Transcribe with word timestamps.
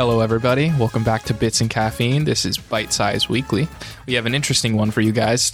Hello, 0.00 0.20
everybody. 0.20 0.72
Welcome 0.78 1.04
back 1.04 1.24
to 1.24 1.34
Bits 1.34 1.60
and 1.60 1.68
Caffeine. 1.68 2.24
This 2.24 2.46
is 2.46 2.56
Byte-Size 2.56 3.28
Weekly. 3.28 3.68
We 4.06 4.14
have 4.14 4.24
an 4.24 4.34
interesting 4.34 4.74
one 4.74 4.90
for 4.90 5.02
you 5.02 5.12
guys. 5.12 5.52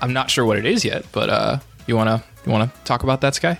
I'm 0.00 0.12
not 0.12 0.30
sure 0.30 0.44
what 0.44 0.58
it 0.58 0.64
is 0.64 0.84
yet, 0.84 1.04
but 1.10 1.28
uh, 1.28 1.58
you 1.88 1.96
wanna 1.96 2.22
you 2.46 2.52
wanna 2.52 2.72
talk 2.84 3.02
about 3.02 3.20
that, 3.22 3.34
Sky? 3.34 3.58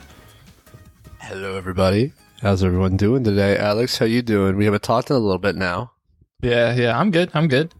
Hello, 1.18 1.56
everybody. 1.56 2.12
How's 2.42 2.62
everyone 2.62 2.96
doing 2.96 3.24
today? 3.24 3.58
Alex, 3.58 3.98
how 3.98 4.06
you 4.06 4.22
doing? 4.22 4.56
We 4.56 4.66
haven't 4.66 4.84
talked 4.84 5.10
in 5.10 5.16
a 5.16 5.18
little 5.18 5.40
bit 5.40 5.56
now. 5.56 5.90
Yeah, 6.42 6.76
yeah. 6.76 6.96
I'm 6.96 7.10
good. 7.10 7.32
I'm 7.34 7.48
good. 7.48 7.74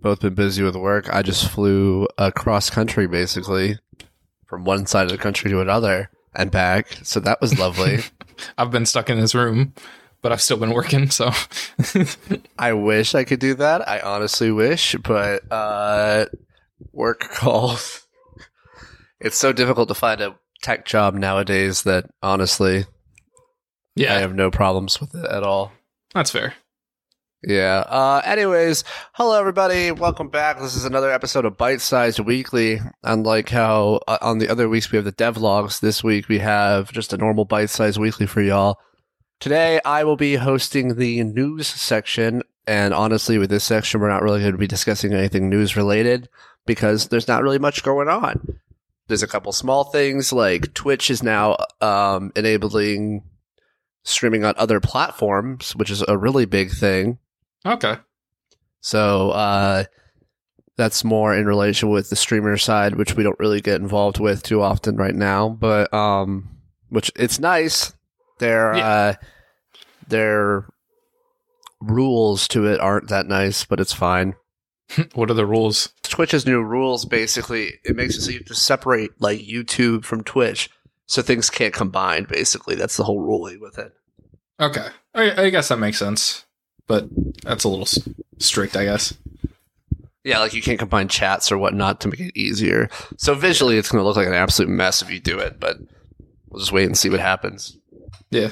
Both 0.00 0.20
been 0.20 0.32
busy 0.32 0.62
with 0.62 0.76
work. 0.76 1.12
I 1.12 1.20
just 1.20 1.50
flew 1.50 2.08
across 2.16 2.70
country, 2.70 3.06
basically, 3.06 3.78
from 4.46 4.64
one 4.64 4.86
side 4.86 5.04
of 5.04 5.12
the 5.12 5.18
country 5.18 5.50
to 5.50 5.60
another 5.60 6.08
and 6.34 6.50
back. 6.50 7.00
So 7.02 7.20
that 7.20 7.42
was 7.42 7.58
lovely. 7.58 7.98
I've 8.56 8.70
been 8.70 8.86
stuck 8.86 9.10
in 9.10 9.20
this 9.20 9.34
room, 9.34 9.74
but 10.24 10.32
I've 10.32 10.40
still 10.40 10.56
been 10.56 10.72
working. 10.72 11.10
So 11.10 11.30
I 12.58 12.72
wish 12.72 13.14
I 13.14 13.24
could 13.24 13.40
do 13.40 13.52
that. 13.56 13.86
I 13.86 14.00
honestly 14.00 14.50
wish, 14.50 14.96
but 15.04 15.42
uh, 15.52 16.26
work 16.92 17.20
calls. 17.20 18.00
It's 19.20 19.38
so 19.38 19.54
difficult 19.54 19.88
to 19.88 19.94
find 19.94 20.20
a 20.20 20.34
tech 20.60 20.84
job 20.84 21.14
nowadays 21.14 21.84
that 21.84 22.10
honestly, 22.22 22.84
yeah, 23.94 24.14
I 24.14 24.18
have 24.18 24.34
no 24.34 24.50
problems 24.50 25.00
with 25.00 25.14
it 25.14 25.24
at 25.24 25.42
all. 25.42 25.72
that's 26.12 26.30
fair. 26.30 26.52
Yeah. 27.42 27.84
Uh, 27.88 28.20
anyways, 28.22 28.84
hello 29.14 29.38
everybody. 29.38 29.92
Welcome 29.92 30.28
back. 30.28 30.58
This 30.58 30.76
is 30.76 30.84
another 30.84 31.10
episode 31.10 31.46
of 31.46 31.56
Byte-Sized 31.56 32.18
Weekly. 32.18 32.80
Unlike 33.02 33.48
how 33.48 34.00
uh, 34.06 34.18
on 34.20 34.38
the 34.38 34.50
other 34.50 34.68
weeks 34.68 34.92
we 34.92 34.96
have 34.96 35.06
the 35.06 35.12
devlogs, 35.12 35.80
this 35.80 36.04
week 36.04 36.28
we 36.28 36.40
have 36.40 36.92
just 36.92 37.14
a 37.14 37.16
normal 37.16 37.46
Byte-Sized 37.46 37.98
Weekly 37.98 38.26
for 38.26 38.42
y'all. 38.42 38.78
Today 39.44 39.78
I 39.84 40.04
will 40.04 40.16
be 40.16 40.36
hosting 40.36 40.94
the 40.94 41.22
news 41.22 41.66
section, 41.66 42.42
and 42.66 42.94
honestly, 42.94 43.36
with 43.36 43.50
this 43.50 43.62
section, 43.62 44.00
we're 44.00 44.08
not 44.08 44.22
really 44.22 44.40
going 44.40 44.52
to 44.52 44.58
be 44.58 44.66
discussing 44.66 45.12
anything 45.12 45.50
news 45.50 45.76
related 45.76 46.30
because 46.64 47.08
there's 47.08 47.28
not 47.28 47.42
really 47.42 47.58
much 47.58 47.82
going 47.82 48.08
on. 48.08 48.58
There's 49.06 49.22
a 49.22 49.26
couple 49.26 49.52
small 49.52 49.84
things 49.84 50.32
like 50.32 50.72
Twitch 50.72 51.10
is 51.10 51.22
now 51.22 51.58
um, 51.82 52.32
enabling 52.34 53.22
streaming 54.02 54.46
on 54.46 54.54
other 54.56 54.80
platforms, 54.80 55.76
which 55.76 55.90
is 55.90 56.02
a 56.08 56.16
really 56.16 56.46
big 56.46 56.70
thing. 56.70 57.18
Okay. 57.66 57.96
So 58.80 59.28
uh, 59.32 59.84
that's 60.78 61.04
more 61.04 61.36
in 61.36 61.44
relation 61.44 61.90
with 61.90 62.08
the 62.08 62.16
streamer 62.16 62.56
side, 62.56 62.94
which 62.94 63.14
we 63.14 63.22
don't 63.22 63.38
really 63.38 63.60
get 63.60 63.82
involved 63.82 64.18
with 64.18 64.42
too 64.42 64.62
often 64.62 64.96
right 64.96 65.14
now. 65.14 65.50
But 65.50 65.92
um, 65.92 66.48
which 66.88 67.12
it's 67.14 67.38
nice. 67.38 67.92
Their 68.38 68.74
Yeah. 68.76 68.88
uh, 68.88 69.14
their 70.08 70.66
rules 71.80 72.48
to 72.48 72.66
it 72.66 72.80
aren't 72.80 73.08
that 73.08 73.26
nice, 73.26 73.64
but 73.64 73.80
it's 73.80 73.92
fine. 73.92 74.34
what 75.14 75.30
are 75.30 75.34
the 75.34 75.46
rules? 75.46 75.92
Twitch's 76.02 76.46
new 76.46 76.62
rules 76.62 77.04
basically 77.04 77.80
it 77.84 77.96
makes 77.96 78.16
it 78.16 78.22
so 78.22 78.30
you 78.30 78.38
have 78.38 78.46
to 78.46 78.54
separate 78.54 79.10
like 79.20 79.40
YouTube 79.40 80.04
from 80.04 80.22
Twitch, 80.22 80.70
so 81.06 81.22
things 81.22 81.50
can't 81.50 81.74
combine. 81.74 82.24
Basically, 82.24 82.74
that's 82.74 82.96
the 82.96 83.04
whole 83.04 83.20
ruling 83.20 83.60
with 83.60 83.78
it. 83.78 83.92
Okay, 84.60 84.86
I, 85.14 85.44
I 85.44 85.50
guess 85.50 85.68
that 85.68 85.78
makes 85.78 85.98
sense, 85.98 86.44
but 86.86 87.08
that's 87.42 87.64
a 87.64 87.68
little 87.68 87.86
s- 87.86 88.08
strict, 88.38 88.76
I 88.76 88.84
guess. 88.84 89.14
Yeah, 90.22 90.38
like 90.38 90.54
you 90.54 90.62
can't 90.62 90.78
combine 90.78 91.08
chats 91.08 91.52
or 91.52 91.58
whatnot 91.58 92.00
to 92.00 92.08
make 92.08 92.20
it 92.20 92.38
easier. 92.38 92.88
So 93.18 93.34
visually, 93.34 93.76
it's 93.76 93.90
going 93.90 94.00
to 94.00 94.06
look 94.06 94.16
like 94.16 94.26
an 94.26 94.32
absolute 94.32 94.70
mess 94.70 95.02
if 95.02 95.10
you 95.10 95.20
do 95.20 95.38
it, 95.38 95.60
but 95.60 95.76
we'll 96.48 96.60
just 96.60 96.72
wait 96.72 96.86
and 96.86 96.96
see 96.96 97.10
what 97.10 97.20
happens. 97.20 97.76
Yeah. 98.30 98.50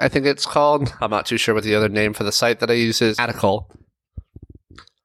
I 0.00 0.08
think 0.08 0.26
it's 0.26 0.46
called. 0.46 0.92
I'm 1.00 1.10
not 1.10 1.26
too 1.26 1.36
sure 1.36 1.54
what 1.54 1.64
the 1.64 1.74
other 1.74 1.88
name 1.88 2.12
for 2.12 2.24
the 2.24 2.32
site 2.32 2.60
that 2.60 2.70
I 2.70 2.74
use 2.74 3.02
is. 3.02 3.16
Fanatical. 3.16 3.70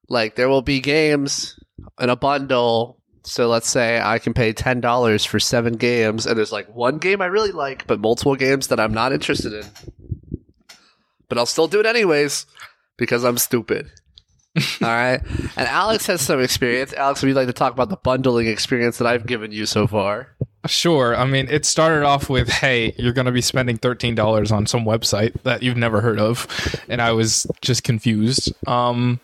Like 0.09 0.35
there 0.35 0.49
will 0.49 0.61
be 0.61 0.79
games 0.81 1.57
in 1.99 2.09
a 2.09 2.15
bundle. 2.15 2.99
So 3.23 3.47
let's 3.47 3.69
say 3.69 4.01
I 4.01 4.17
can 4.19 4.33
pay 4.33 4.51
ten 4.51 4.81
dollars 4.81 5.23
for 5.25 5.39
seven 5.39 5.73
games, 5.73 6.25
and 6.25 6.37
there's 6.37 6.51
like 6.51 6.73
one 6.73 6.97
game 6.97 7.21
I 7.21 7.27
really 7.27 7.51
like, 7.51 7.85
but 7.85 7.99
multiple 7.99 8.35
games 8.35 8.67
that 8.67 8.79
I'm 8.79 8.93
not 8.93 9.13
interested 9.13 9.53
in. 9.53 9.65
But 11.29 11.37
I'll 11.37 11.45
still 11.45 11.67
do 11.67 11.79
it 11.79 11.85
anyways 11.85 12.45
because 12.97 13.23
I'm 13.23 13.37
stupid. 13.37 13.91
All 14.57 14.87
right. 14.87 15.21
And 15.55 15.67
Alex 15.67 16.05
has 16.07 16.21
some 16.21 16.41
experience. 16.41 16.93
Alex, 16.93 17.21
would 17.21 17.29
you 17.29 17.33
like 17.33 17.47
to 17.47 17.53
talk 17.53 17.73
about 17.73 17.89
the 17.89 17.95
bundling 17.97 18.47
experience 18.47 18.97
that 18.97 19.07
I've 19.07 19.25
given 19.25 19.51
you 19.51 19.65
so 19.65 19.87
far? 19.87 20.27
Sure. 20.67 21.15
I 21.15 21.25
mean, 21.25 21.47
it 21.49 21.65
started 21.65 22.03
off 22.05 22.29
with, 22.29 22.49
"Hey, 22.49 22.93
you're 22.97 23.13
going 23.13 23.25
to 23.25 23.31
be 23.31 23.41
spending 23.41 23.77
thirteen 23.77 24.13
dollars 24.13 24.51
on 24.51 24.67
some 24.67 24.85
website 24.85 25.41
that 25.43 25.63
you've 25.63 25.77
never 25.77 26.01
heard 26.01 26.19
of," 26.19 26.47
and 26.87 27.01
I 27.01 27.13
was 27.13 27.47
just 27.61 27.83
confused. 27.83 28.53
Um, 28.67 29.19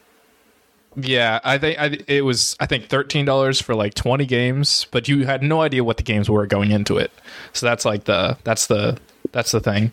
yeah, 0.96 1.40
I 1.44 1.60
think 1.60 1.80
I, 1.80 1.98
it 2.08 2.22
was. 2.26 2.56
I 2.60 2.66
think 2.66 2.88
thirteen 2.88 3.26
dollars 3.26 3.62
for 3.62 3.76
like 3.76 3.94
twenty 3.94 4.26
games, 4.26 4.88
but 4.90 5.08
you 5.08 5.28
had 5.28 5.44
no 5.44 5.62
idea 5.62 5.84
what 5.84 5.98
the 5.98 6.04
games 6.04 6.28
were 6.28 6.48
going 6.48 6.72
into 6.72 6.98
it. 6.98 7.12
So 7.54 7.68
that's 7.68 7.86
like 7.86 8.06
the 8.06 8.38
that's 8.44 8.66
the 8.66 8.98
that's 9.32 9.52
the 9.52 9.60
thing. 9.60 9.92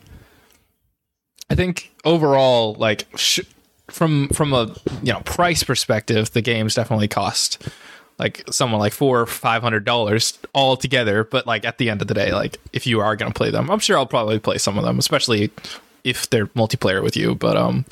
I 1.51 1.57
think 1.57 1.93
overall, 2.07 2.75
like 2.75 3.07
sh- 3.17 3.41
from 3.95 4.29
from 4.29 4.53
a 4.53 4.75
you 5.03 5.13
know 5.13 5.21
price 5.21 5.63
perspective, 5.63 6.33
the 6.33 6.43
games 6.43 6.75
definitely 6.75 7.09
cost 7.09 7.69
like 8.19 8.45
someone 8.51 8.81
like 8.81 8.93
four 8.93 9.21
or 9.21 9.27
five 9.27 9.63
hundred 9.63 9.85
dollars 9.85 10.39
all 10.53 10.77
together. 10.77 11.25
But 11.25 11.47
like 11.47 11.65
at 11.65 11.79
the 11.79 11.91
end 11.91 12.03
of 12.03 12.09
the 12.09 12.15
day, 12.15 12.33
like 12.33 12.59
if 12.73 12.87
you 12.87 13.01
are 13.01 13.17
gonna 13.17 13.33
play 13.33 13.51
them, 13.51 13.71
I'm 13.71 13.79
sure 13.79 13.97
I'll 13.97 14.07
probably 14.07 14.39
play 14.39 14.59
some 14.59 14.79
of 14.79 14.85
them, 14.85 14.99
especially 14.99 15.51
if 16.03 16.29
they're 16.31 16.47
multiplayer 16.49 17.03
with 17.03 17.17
you. 17.17 17.35
But 17.35 17.57
um, 17.57 17.85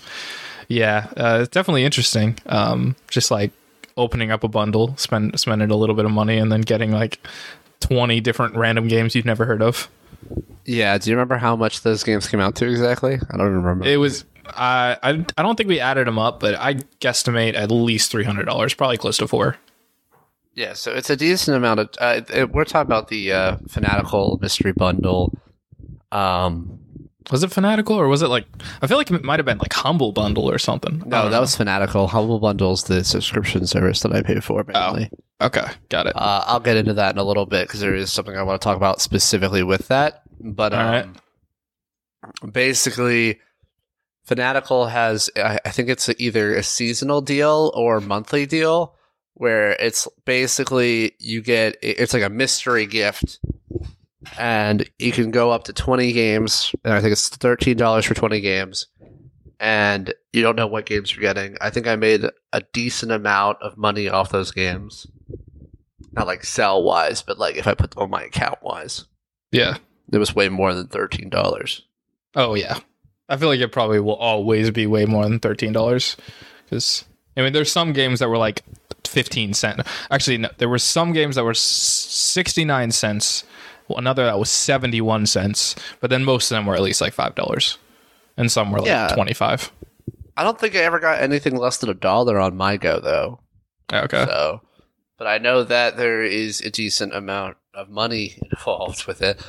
yeah, 0.69 1.09
uh, 1.17 1.41
it's 1.43 1.51
definitely 1.51 1.85
interesting. 1.85 2.39
Um, 2.47 2.97
just 3.09 3.31
like 3.31 3.53
opening 3.97 4.31
up 4.31 4.45
a 4.45 4.49
bundle, 4.49 4.97
spend 4.97 5.39
spending 5.39 5.71
a 5.71 5.77
little 5.77 5.95
bit 5.95 6.05
of 6.05 6.11
money, 6.11 6.39
and 6.39 6.51
then 6.51 6.61
getting 6.63 6.93
like 6.93 7.19
twenty 7.81 8.21
different 8.21 8.55
random 8.57 8.89
games 8.89 9.15
you've 9.15 9.25
never 9.25 9.45
heard 9.45 9.63
of. 9.63 9.89
Yeah. 10.65 10.97
Do 10.99 11.11
you 11.11 11.17
remember 11.17 11.37
how 11.37 11.57
much 11.57 11.83
those 11.83 12.05
games 12.05 12.29
came 12.29 12.41
out 12.41 12.55
to 12.57 12.69
exactly? 12.69 13.15
I 13.15 13.37
don't 13.37 13.53
remember. 13.55 13.87
It 13.87 13.97
was. 13.97 14.25
I 14.47 14.97
I 15.03 15.11
I 15.39 15.43
don't 15.43 15.57
think 15.57 15.69
we 15.69 15.81
added 15.81 16.07
them 16.07 16.19
up, 16.19 16.41
but 16.41 16.55
I 16.55 16.75
guesstimate 17.01 17.55
at 17.55 17.71
least 17.71 18.11
three 18.11 18.25
hundred 18.25 18.45
dollars, 18.47 18.75
probably 18.75 18.97
close 18.99 19.17
to 19.19 19.29
four. 19.29 19.57
Yeah, 20.55 20.75
so 20.75 20.93
it's 20.93 21.09
a 21.11 21.17
decent 21.17 21.57
amount 21.57 21.81
of. 21.81 21.89
Uh, 21.99 22.21
it- 22.33 22.53
we're 22.53 22.65
talking 22.65 22.87
about 22.89 23.09
the 23.09 23.33
uh, 23.33 23.57
Fanatical 23.69 24.39
Mystery 24.43 24.73
Bundle. 24.73 25.33
Um, 26.11 26.79
Was 27.31 27.43
it 27.43 27.51
Fanatical 27.51 27.97
or 27.97 28.07
was 28.09 28.21
it 28.21 28.29
like? 28.29 28.47
I 28.83 28.87
feel 28.87 28.99
like 28.99 29.11
it 29.11 29.25
might 29.25 29.39
have 29.39 29.47
been 29.47 29.57
like 29.59 29.73
Humble 29.73 30.13
Bundle 30.13 30.51
or 30.51 30.59
something. 30.59 30.99
No, 31.07 31.25
that 31.25 31.31
know. 31.31 31.41
was 31.41 31.57
Fanatical. 31.57 32.07
Humble 32.09 32.39
Bundle's 32.39 32.85
the 32.85 33.03
subscription 33.03 33.67
service 33.67 34.01
that 34.01 34.13
I 34.13 34.21
pay 34.23 34.41
for. 34.41 34.63
Mainly. 34.65 35.09
okay. 35.41 35.65
Got 35.89 36.09
it. 36.09 36.17
Uh, 36.17 36.45
I'll 36.47 36.61
get 36.61 36.77
into 36.77 36.93
that 36.95 37.15
in 37.15 37.19
a 37.19 37.25
little 37.25 37.47
bit 37.47 37.67
because 37.69 37.81
there 37.81 37.95
is 37.95 38.13
something 38.13 38.37
I 38.37 38.43
want 38.43 38.61
to 38.61 38.65
talk 38.65 38.77
about 38.77 39.01
specifically 39.01 39.63
with 39.63 39.89
that. 39.89 40.23
But 40.39 40.75
All 40.75 40.85
right. 40.85 41.05
um, 41.05 42.51
basically, 42.51 43.41
Fanatical 44.25 44.87
has, 44.87 45.31
I, 45.37 45.59
think 45.71 45.89
it's 45.89 46.09
either 46.19 46.55
a 46.55 46.63
seasonal 46.63 47.21
deal 47.21 47.73
or 47.75 48.01
monthly 48.01 48.47
deal 48.47 48.95
where 49.35 49.73
it's 49.73 50.07
basically 50.25 51.13
you 51.19 51.43
get, 51.43 51.77
it's 51.83 52.15
like 52.15 52.23
a 52.23 52.31
mystery 52.31 52.87
gift. 52.87 53.41
And 54.39 54.89
you 54.99 55.11
can 55.11 55.33
go 55.33 55.51
up 55.51 55.65
to 55.65 55.73
20 55.73 56.13
games. 56.13 56.75
And 56.85 56.95
I 56.95 57.01
think 57.01 57.13
it's 57.13 57.29
$13 57.31 58.05
for 58.05 58.15
20 58.15 58.41
games. 58.41 58.87
And 59.59 60.15
you 60.33 60.43
don't 60.43 60.57
know 60.57 60.67
what 60.69 60.87
games 60.87 61.13
you're 61.13 61.23
getting. 61.23 61.57
I 61.61 61.71
think 61.71 61.87
I 61.87 61.97
made 61.97 62.25
a 62.53 62.63
decent 62.73 63.13
amount 63.13 63.59
of 63.61 63.77
money 63.77 64.09
off 64.09 64.31
those 64.31 64.53
games 64.53 65.07
not 66.13 66.27
like 66.27 66.45
sell 66.45 66.83
wise, 66.83 67.23
but 67.23 67.39
like 67.39 67.57
if 67.57 67.67
I 67.67 67.75
put 67.75 67.93
them 67.93 68.03
on 68.05 68.11
my 68.11 68.25
account 68.25 68.63
wise, 68.63 69.07
yeah. 69.51 69.79
it 70.13 70.19
was 70.19 70.35
way 70.35 70.49
more 70.49 70.75
than 70.75 70.89
thirteen 70.89 71.29
dollars. 71.29 71.83
Oh 72.35 72.55
yeah. 72.55 72.79
I 73.29 73.37
feel 73.37 73.49
like 73.49 73.61
it 73.61 73.73
probably 73.73 74.01
will 74.01 74.17
always 74.17 74.71
be 74.71 74.87
way 74.87 75.07
more 75.07 75.25
than 75.25 75.39
thirteen 75.39 75.73
dollars 75.73 76.17
because 76.65 77.05
I 77.37 77.43
mean 77.43 77.53
there's 77.53 77.73
some 77.73 77.93
games 77.93 78.19
that 78.21 78.29
were 78.29 78.39
like 78.39 78.63
fifteen 79.07 79.55
cent. 79.55 79.81
Actually, 80.11 80.39
no, 80.39 80.51
there 80.59 80.69
were 80.69 80.79
some 80.79 81.13
games 81.13 81.37
that 81.37 81.45
were 81.45 81.55
sixty 81.55 82.65
nine 82.65 82.91
cents. 82.91 83.45
Well, 83.89 83.99
another 83.99 84.25
that 84.25 84.39
was 84.39 84.51
seventy 84.51 85.01
one 85.01 85.27
cents. 85.27 85.75
But 86.01 86.11
then 86.11 86.25
most 86.25 86.51
of 86.51 86.57
them 86.57 86.67
were 86.67 86.75
at 86.75 86.83
least 86.83 87.01
like 87.01 87.13
five 87.13 87.35
dollars, 87.35 87.79
and 88.37 88.51
some 88.51 88.71
were 88.71 88.79
like 88.79 88.89
Yeah. 88.89 89.09
twenty 89.15 89.35
five. 89.35 89.71
I 90.37 90.43
don't 90.45 90.59
think 90.59 90.75
I 90.75 90.79
ever 90.81 90.99
got 90.99 91.21
anything 91.21 91.57
less 91.57 91.79
than 91.79 91.91
a 91.91 91.95
dollar 91.95 92.39
on 92.39 92.57
my 92.57 92.77
go 92.77 93.01
though. 93.01 93.41
Okay. 93.93 94.25
So, 94.25 94.63
but 95.19 95.27
I 95.27 95.39
know 95.39 95.63
that 95.65 95.97
there 95.97 96.23
is 96.23 96.61
a 96.63 96.71
decent 96.71 97.15
amount 97.15 97.57
of 97.75 97.89
money 97.89 98.39
involved 98.51 99.07
with 99.07 99.23
it, 99.23 99.41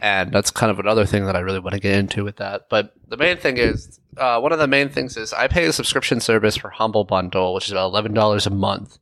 and 0.00 0.32
that's 0.32 0.50
kind 0.50 0.70
of 0.70 0.78
another 0.78 1.06
thing 1.06 1.26
that 1.26 1.36
I 1.36 1.40
really 1.40 1.58
want 1.58 1.74
to 1.74 1.80
get 1.80 1.98
into 1.98 2.24
with 2.24 2.36
that. 2.36 2.68
But 2.70 2.92
the 3.08 3.16
main 3.16 3.36
thing 3.36 3.56
is, 3.56 3.98
uh, 4.16 4.40
one 4.40 4.52
of 4.52 4.58
the 4.58 4.66
main 4.66 4.88
things 4.88 5.16
is 5.16 5.32
I 5.32 5.48
pay 5.48 5.64
a 5.66 5.72
subscription 5.72 6.20
service 6.20 6.56
for 6.56 6.70
Humble 6.70 7.04
Bundle, 7.04 7.54
which 7.54 7.66
is 7.66 7.72
about 7.72 7.86
eleven 7.86 8.14
dollars 8.14 8.46
a 8.46 8.50
month, 8.50 8.98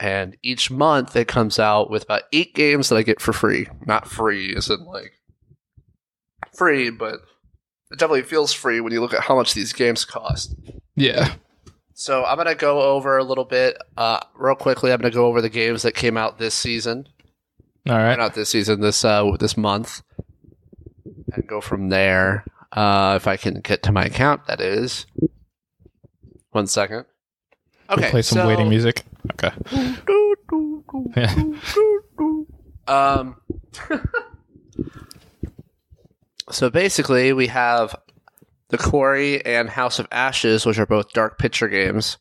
and 0.00 0.36
each 0.42 0.70
month 0.70 1.14
it 1.14 1.28
comes 1.28 1.58
out 1.58 1.90
with 1.90 2.04
about 2.04 2.22
eight 2.32 2.54
games 2.54 2.88
that 2.88 2.96
I 2.96 3.02
get 3.02 3.20
for 3.20 3.32
free. 3.32 3.68
Not 3.86 4.08
free, 4.08 4.54
isn't 4.56 4.86
like 4.86 5.12
free, 6.56 6.90
but 6.90 7.14
it 7.90 7.98
definitely 7.98 8.22
feels 8.22 8.52
free 8.52 8.80
when 8.80 8.92
you 8.92 9.00
look 9.00 9.14
at 9.14 9.22
how 9.24 9.36
much 9.36 9.54
these 9.54 9.72
games 9.72 10.04
cost. 10.04 10.54
Yeah. 10.96 11.34
So 11.94 12.24
I'm 12.24 12.38
gonna 12.38 12.54
go 12.54 12.80
over 12.80 13.18
a 13.18 13.24
little 13.24 13.44
bit, 13.44 13.76
uh, 13.96 14.20
real 14.34 14.54
quickly. 14.54 14.92
I'm 14.92 15.00
gonna 15.00 15.12
go 15.12 15.26
over 15.26 15.42
the 15.42 15.50
games 15.50 15.82
that 15.82 15.94
came 15.94 16.16
out 16.16 16.38
this 16.38 16.54
season, 16.54 17.06
All 17.88 17.96
right. 17.96 18.16
not 18.18 18.34
this 18.34 18.48
season, 18.50 18.80
this 18.80 19.04
uh, 19.04 19.28
this 19.40 19.56
month, 19.56 20.02
and 21.32 21.46
go 21.46 21.60
from 21.60 21.88
there. 21.88 22.44
Uh, 22.70 23.14
if 23.16 23.26
I 23.26 23.36
can 23.36 23.60
get 23.60 23.82
to 23.84 23.92
my 23.92 24.04
account, 24.04 24.46
that 24.46 24.60
is. 24.60 25.06
One 26.52 26.66
second. 26.66 27.06
Okay, 27.90 28.10
Play 28.10 28.22
some 28.22 28.38
so- 28.38 28.48
waiting 28.48 28.68
music. 28.68 29.02
Okay. 29.34 29.52
Yeah. 31.16 31.34
Um. 32.88 33.36
so 36.50 36.68
basically, 36.68 37.32
we 37.32 37.46
have 37.46 37.94
the 38.68 38.78
Quarry 38.78 39.44
and 39.46 39.70
House 39.70 39.98
of 40.00 40.08
Ashes, 40.10 40.66
which 40.66 40.78
are 40.78 40.86
both 40.86 41.12
dark 41.12 41.38
picture 41.38 41.68
games, 41.68 42.18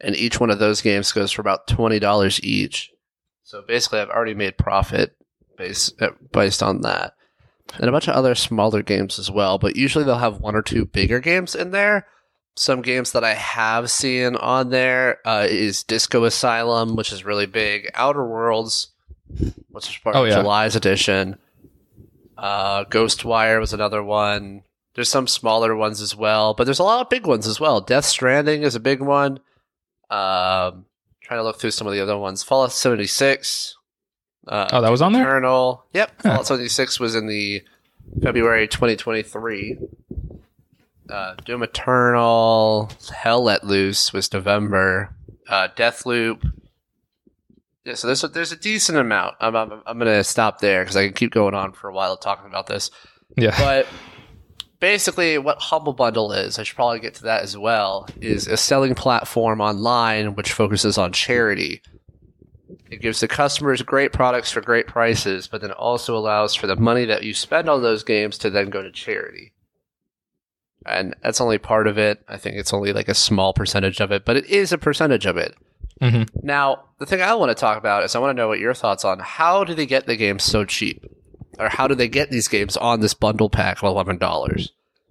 and 0.00 0.14
each 0.14 0.38
one 0.38 0.50
of 0.50 0.58
those 0.58 0.82
games 0.82 1.10
goes 1.12 1.32
for 1.32 1.40
about 1.40 1.66
twenty 1.66 1.98
dollars 1.98 2.38
each. 2.42 2.90
So 3.46 3.62
basically, 3.62 4.00
I've 4.00 4.10
already 4.10 4.34
made 4.34 4.58
profit 4.58 5.14
based 5.56 6.02
uh, 6.02 6.10
based 6.32 6.64
on 6.64 6.80
that, 6.80 7.14
and 7.78 7.88
a 7.88 7.92
bunch 7.92 8.08
of 8.08 8.16
other 8.16 8.34
smaller 8.34 8.82
games 8.82 9.20
as 9.20 9.30
well. 9.30 9.56
But 9.56 9.76
usually, 9.76 10.04
they'll 10.04 10.18
have 10.18 10.40
one 10.40 10.56
or 10.56 10.62
two 10.62 10.84
bigger 10.84 11.20
games 11.20 11.54
in 11.54 11.70
there. 11.70 12.08
Some 12.56 12.82
games 12.82 13.12
that 13.12 13.22
I 13.22 13.34
have 13.34 13.88
seen 13.88 14.34
on 14.34 14.70
there 14.70 15.20
uh, 15.24 15.46
is 15.48 15.84
Disco 15.84 16.18
Elysium, 16.24 16.96
which 16.96 17.12
is 17.12 17.24
really 17.24 17.46
big. 17.46 17.88
Outer 17.94 18.26
Worlds, 18.26 18.88
which 19.70 19.90
is 19.90 19.96
part 19.98 20.16
Oh, 20.16 20.24
of 20.24 20.28
yeah. 20.30 20.40
July's 20.40 20.74
edition. 20.74 21.38
Uh, 22.36 22.84
Ghostwire 22.86 23.60
was 23.60 23.72
another 23.72 24.02
one. 24.02 24.62
There's 24.94 25.08
some 25.08 25.28
smaller 25.28 25.76
ones 25.76 26.00
as 26.00 26.16
well, 26.16 26.52
but 26.52 26.64
there's 26.64 26.80
a 26.80 26.82
lot 26.82 27.02
of 27.02 27.10
big 27.10 27.26
ones 27.28 27.46
as 27.46 27.60
well. 27.60 27.80
Death 27.80 28.06
Stranding 28.06 28.62
is 28.62 28.74
a 28.74 28.80
big 28.80 29.00
one. 29.00 29.38
Um, 30.10 30.85
trying 31.26 31.38
to 31.40 31.44
look 31.44 31.58
through 31.60 31.72
some 31.72 31.86
of 31.86 31.92
the 31.92 32.00
other 32.00 32.16
ones. 32.16 32.42
Fallout 32.42 32.72
76. 32.72 33.76
Uh, 34.46 34.68
Oh, 34.72 34.80
that 34.80 34.90
was 34.90 35.02
on 35.02 35.12
there? 35.12 35.22
Eternal. 35.22 35.84
Yep. 35.92 36.12
Huh. 36.18 36.22
Fallout 36.30 36.46
76 36.46 37.00
was 37.00 37.14
in 37.14 37.26
the 37.26 37.62
February 38.22 38.68
2023. 38.68 39.78
Uh, 41.10 41.34
Doom 41.44 41.62
Eternal. 41.62 42.90
Hell 43.14 43.42
Let 43.44 43.64
Loose 43.64 44.12
was 44.12 44.32
November. 44.32 45.14
Uh, 45.48 45.68
Deathloop. 45.76 46.52
Yeah, 47.84 47.94
so 47.94 48.08
there's 48.08 48.24
a, 48.24 48.28
there's 48.28 48.50
a 48.52 48.56
decent 48.56 48.98
amount. 48.98 49.36
I'm, 49.40 49.54
I'm, 49.54 49.82
I'm 49.86 49.98
going 49.98 50.10
to 50.12 50.24
stop 50.24 50.60
there 50.60 50.82
because 50.82 50.96
I 50.96 51.04
can 51.06 51.14
keep 51.14 51.30
going 51.32 51.54
on 51.54 51.72
for 51.72 51.88
a 51.88 51.92
while 51.92 52.16
talking 52.16 52.46
about 52.46 52.66
this. 52.66 52.90
Yeah. 53.36 53.54
But 53.58 53.86
basically, 54.80 55.38
what 55.38 55.58
Humble 55.58 55.92
Bundle 55.92 56.32
is, 56.32 56.58
I 56.58 56.62
should 56.62 56.76
probably 56.76 57.00
get 57.00 57.14
to 57.14 57.22
that 57.24 57.42
as 57.42 57.56
well, 57.56 58.08
is 58.20 58.46
a 58.46 58.56
selling 58.56 58.94
platform 58.94 59.60
online 59.60 60.34
which 60.34 60.52
focuses 60.52 60.98
on 60.98 61.12
charity. 61.12 61.82
It 62.90 63.00
gives 63.00 63.20
the 63.20 63.28
customers 63.28 63.82
great 63.82 64.12
products 64.12 64.50
for 64.50 64.60
great 64.60 64.86
prices, 64.86 65.48
but 65.48 65.60
then 65.60 65.72
also 65.72 66.16
allows 66.16 66.54
for 66.54 66.66
the 66.66 66.76
money 66.76 67.04
that 67.04 67.22
you 67.22 67.34
spend 67.34 67.68
on 67.68 67.82
those 67.82 68.04
games 68.04 68.38
to 68.38 68.50
then 68.50 68.70
go 68.70 68.82
to 68.82 68.92
charity. 68.92 69.52
And 70.84 71.16
that's 71.22 71.40
only 71.40 71.58
part 71.58 71.88
of 71.88 71.98
it. 71.98 72.22
I 72.28 72.36
think 72.36 72.56
it's 72.56 72.72
only 72.72 72.92
like 72.92 73.08
a 73.08 73.14
small 73.14 73.52
percentage 73.52 74.00
of 74.00 74.12
it, 74.12 74.24
but 74.24 74.36
it 74.36 74.46
is 74.46 74.72
a 74.72 74.78
percentage 74.78 75.26
of 75.26 75.36
it. 75.36 75.54
hmm 76.00 76.22
Now, 76.42 76.84
the 76.98 77.06
thing 77.06 77.20
I 77.20 77.34
want 77.34 77.50
to 77.50 77.60
talk 77.60 77.76
about 77.76 78.04
is 78.04 78.14
I 78.14 78.20
want 78.20 78.36
to 78.36 78.40
know 78.40 78.48
what 78.48 78.60
your 78.60 78.74
thoughts 78.74 79.04
on 79.04 79.18
how 79.18 79.64
do 79.64 79.74
they 79.74 79.86
get 79.86 80.06
the 80.06 80.16
games 80.16 80.44
so 80.44 80.64
cheap? 80.64 81.04
Or 81.58 81.68
how 81.68 81.86
do 81.86 81.94
they 81.94 82.08
get 82.08 82.30
these 82.30 82.48
games 82.48 82.76
on 82.76 83.00
this 83.00 83.14
bundle 83.14 83.50
pack 83.50 83.82
of 83.82 83.94
$11? 83.94 84.70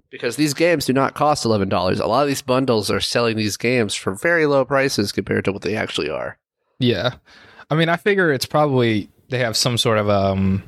Because 0.10 0.36
these 0.36 0.54
games 0.54 0.86
do 0.86 0.94
not 0.94 1.14
cost 1.14 1.46
$11. 1.46 2.00
A 2.00 2.06
lot 2.06 2.22
of 2.22 2.28
these 2.28 2.42
bundles 2.42 2.90
are 2.90 3.02
selling 3.02 3.36
these 3.36 3.58
games 3.58 3.96
for 3.96 4.14
very 4.14 4.46
low 4.46 4.64
prices 4.64 5.12
compared 5.12 5.46
to 5.46 5.52
what 5.52 5.62
they 5.62 5.76
actually 5.76 6.10
are. 6.10 6.38
Yeah. 6.80 7.16
I 7.70 7.76
mean, 7.76 7.90
I 7.90 7.98
figure 7.98 8.32
it's 8.32 8.46
probably 8.46 9.10
they 9.30 9.40
have 9.40 9.58
some 9.58 9.78
sort 9.78 9.98
of 9.98 10.10
um 10.10 10.64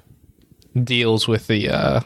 deals 0.84 1.28
with 1.28 1.48
the 1.48 1.70
uh 1.70 2.02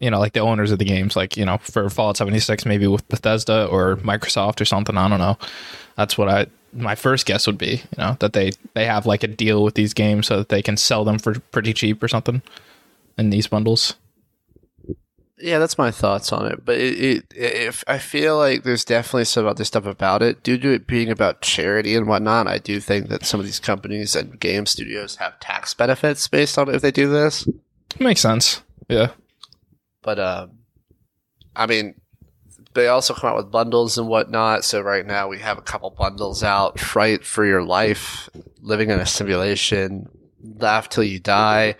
you 0.00 0.10
know, 0.10 0.18
like 0.18 0.32
the 0.32 0.40
owners 0.40 0.72
of 0.72 0.78
the 0.78 0.84
games, 0.86 1.14
like, 1.14 1.36
you 1.36 1.44
know, 1.44 1.58
for 1.58 1.90
Fallout 1.90 2.16
76, 2.16 2.64
maybe 2.64 2.86
with 2.86 3.06
Bethesda 3.08 3.66
or 3.66 3.96
Microsoft 3.96 4.58
or 4.58 4.64
something. 4.64 4.96
I 4.96 5.08
don't 5.08 5.18
know. 5.18 5.36
That's 5.96 6.16
what 6.16 6.28
I 6.28 6.46
my 6.72 6.94
first 6.94 7.26
guess 7.26 7.46
would 7.46 7.58
be, 7.58 7.76
you 7.76 7.98
know, 7.98 8.16
that 8.20 8.32
they 8.32 8.52
they 8.74 8.86
have 8.86 9.04
like 9.06 9.22
a 9.22 9.28
deal 9.28 9.62
with 9.62 9.74
these 9.74 9.92
games 9.92 10.26
so 10.26 10.38
that 10.38 10.48
they 10.48 10.62
can 10.62 10.76
sell 10.76 11.04
them 11.04 11.18
for 11.18 11.38
pretty 11.52 11.74
cheap 11.74 12.02
or 12.02 12.08
something 12.08 12.42
in 13.18 13.30
these 13.30 13.46
bundles. 13.46 13.94
Yeah, 15.42 15.58
that's 15.58 15.78
my 15.78 15.90
thoughts 15.90 16.32
on 16.32 16.46
it. 16.46 16.64
But 16.64 16.76
it, 16.78 16.98
it, 16.98 17.24
if 17.34 17.82
I 17.86 17.98
feel 17.98 18.36
like 18.36 18.62
there's 18.62 18.84
definitely 18.84 19.24
some 19.24 19.46
other 19.46 19.64
stuff 19.64 19.86
about 19.86 20.22
it, 20.22 20.42
due 20.42 20.58
to 20.58 20.72
it 20.72 20.86
being 20.86 21.08
about 21.10 21.40
charity 21.40 21.94
and 21.96 22.06
whatnot, 22.06 22.46
I 22.46 22.58
do 22.58 22.78
think 22.78 23.08
that 23.08 23.24
some 23.24 23.40
of 23.40 23.46
these 23.46 23.60
companies 23.60 24.14
and 24.14 24.38
game 24.38 24.66
studios 24.66 25.16
have 25.16 25.40
tax 25.40 25.72
benefits 25.72 26.28
based 26.28 26.58
on 26.58 26.72
if 26.72 26.82
they 26.82 26.90
do 26.90 27.08
this. 27.08 27.48
Makes 27.98 28.20
sense. 28.20 28.62
Yeah. 28.88 29.12
But 30.02 30.18
um, 30.18 30.58
I 31.56 31.66
mean, 31.66 31.94
they 32.74 32.88
also 32.88 33.14
come 33.14 33.30
out 33.30 33.36
with 33.36 33.50
bundles 33.50 33.98
and 33.98 34.08
whatnot. 34.08 34.64
So 34.64 34.80
right 34.80 35.06
now 35.06 35.28
we 35.28 35.38
have 35.38 35.58
a 35.58 35.62
couple 35.62 35.90
bundles 35.90 36.42
out: 36.42 36.78
Fright 36.78 37.24
for 37.24 37.44
Your 37.44 37.62
Life, 37.62 38.28
Living 38.60 38.90
in 38.90 39.00
a 39.00 39.06
Simulation, 39.06 40.08
Laugh 40.42 40.88
Till 40.88 41.04
You 41.04 41.18
Die, 41.18 41.76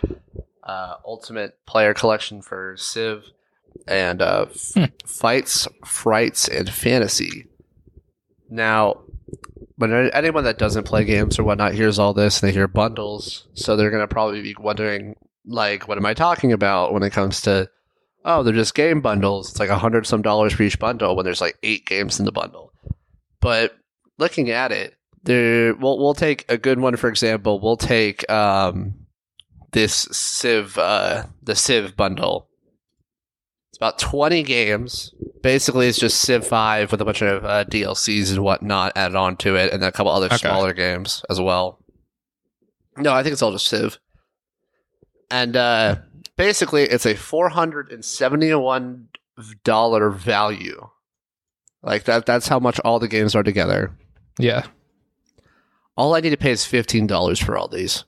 uh, 0.70 0.94
Ultimate 1.05 1.52
Player 1.67 1.94
Collection 1.94 2.43
for 2.43 2.76
Civ, 2.76 3.25
and 3.87 4.20
uh, 4.22 4.46
f- 4.50 4.72
Hmm. 4.75 4.84
Fights, 5.06 5.67
Frights, 5.84 6.49
and 6.49 6.69
Fantasy. 6.70 7.46
Now, 8.49 9.02
when 9.76 9.93
anyone 10.12 10.44
that 10.44 10.58
doesn't 10.58 10.84
play 10.84 11.05
games 11.05 11.38
or 11.38 11.44
whatnot 11.44 11.75
hears 11.75 11.99
all 11.99 12.12
this 12.14 12.40
and 12.40 12.49
they 12.49 12.55
hear 12.55 12.69
bundles, 12.69 13.46
so 13.55 13.76
they're 13.76 13.90
gonna 13.90 14.06
probably 14.08 14.43
be 14.43 14.55
wondering, 14.58 15.17
like, 15.46 15.88
what 15.88 15.99
am 15.99 16.06
I 16.06 16.14
talking 16.14 16.52
about 16.52 16.93
when 16.93 17.02
it 17.02 17.11
comes 17.12 17.40
to 17.43 17.69
oh, 18.22 18.43
they're 18.43 18.52
just 18.52 18.75
game 18.75 19.00
bundles. 19.00 19.50
It's 19.50 19.61
like 19.61 19.70
a 19.70 19.79
hundred 19.79 20.06
some 20.06 20.20
dollars 20.22 20.53
for 20.53 20.62
each 20.62 20.79
bundle 20.79 21.17
when 21.17 21.24
there's 21.24 21.41
like 21.41 21.56
eight 21.62 21.86
games 21.86 22.19
in 22.19 22.27
the 22.27 22.32
bundle. 22.32 22.70
But 23.41 23.74
looking 24.19 24.50
at 24.50 24.72
it, 24.72 24.94
there 25.22 25.74
we'll 25.74 25.98
we'll 25.98 26.12
take 26.15 26.44
a 26.50 26.58
good 26.58 26.79
one 26.81 26.96
for 26.96 27.08
example. 27.08 27.60
We'll 27.60 27.79
take 27.79 28.29
um 28.31 28.99
this 29.72 29.94
Civ 30.12 30.77
uh 30.79 31.24
the 31.43 31.55
Civ 31.56 31.96
bundle. 31.96 32.48
It's 33.70 33.79
about 33.79 33.98
twenty 33.98 34.43
games. 34.43 35.15
Basically, 35.43 35.86
it's 35.89 35.98
just 35.98 36.20
Civ 36.20 36.46
Five 36.46 36.91
with 36.93 37.00
a 37.00 37.05
bunch 37.05 37.22
of 37.22 37.44
uh, 37.44 37.65
DLCs 37.65 38.31
and 38.31 38.43
whatnot 38.44 38.93
added 38.96 39.17
on 39.17 39.36
to 39.39 39.56
it, 39.56 39.72
and 39.72 39.81
then 39.82 39.89
a 39.89 39.93
couple 39.93 40.12
other 40.12 40.27
Okay. 40.27 40.36
smaller 40.36 40.72
games 40.72 41.24
as 41.31 41.41
well. 41.41 41.79
No, 42.96 43.12
I 43.12 43.22
think 43.22 43.32
it's 43.32 43.43
all 43.43 43.53
just 43.53 43.69
Civ. 43.69 43.98
And 45.31 45.56
uh 45.56 45.96
basically 46.36 46.82
it's 46.82 47.06
a 47.06 47.15
four 47.15 47.48
hundred 47.48 47.93
and 47.93 48.05
seventy 48.05 48.53
one 48.55 49.08
dollar 49.65 50.10
value. 50.10 50.89
Like 51.82 52.05
that 52.05 52.27
that's 52.27 52.48
how 52.48 52.58
much 52.58 52.79
all 52.81 52.98
the 52.98 53.08
games 53.08 53.34
are 53.34 53.43
together. 53.44 53.96
Yeah. 54.39 54.67
All 55.96 56.15
I 56.15 56.20
need 56.20 56.31
to 56.31 56.36
pay 56.36 56.50
is 56.50 56.67
fifteen 56.67 57.06
dollars 57.06 57.39
for 57.39 57.56
all 57.56 57.69
these. 57.69 58.05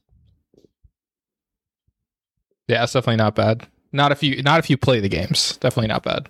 Yeah, 2.73 2.85
it's 2.85 2.95
definitely 2.95 3.17
not 3.17 3.35
bad. 3.35 3.69
Not 3.93 4.13
if 4.13 4.23
you 4.23 4.43
not 4.43 4.59
if 4.59 4.71
you 4.71 4.79
play 4.79 4.99
the 4.99 5.09
games. 5.11 5.59
Definitely 5.59 5.89
not 5.89 6.03
bad. 6.03 6.27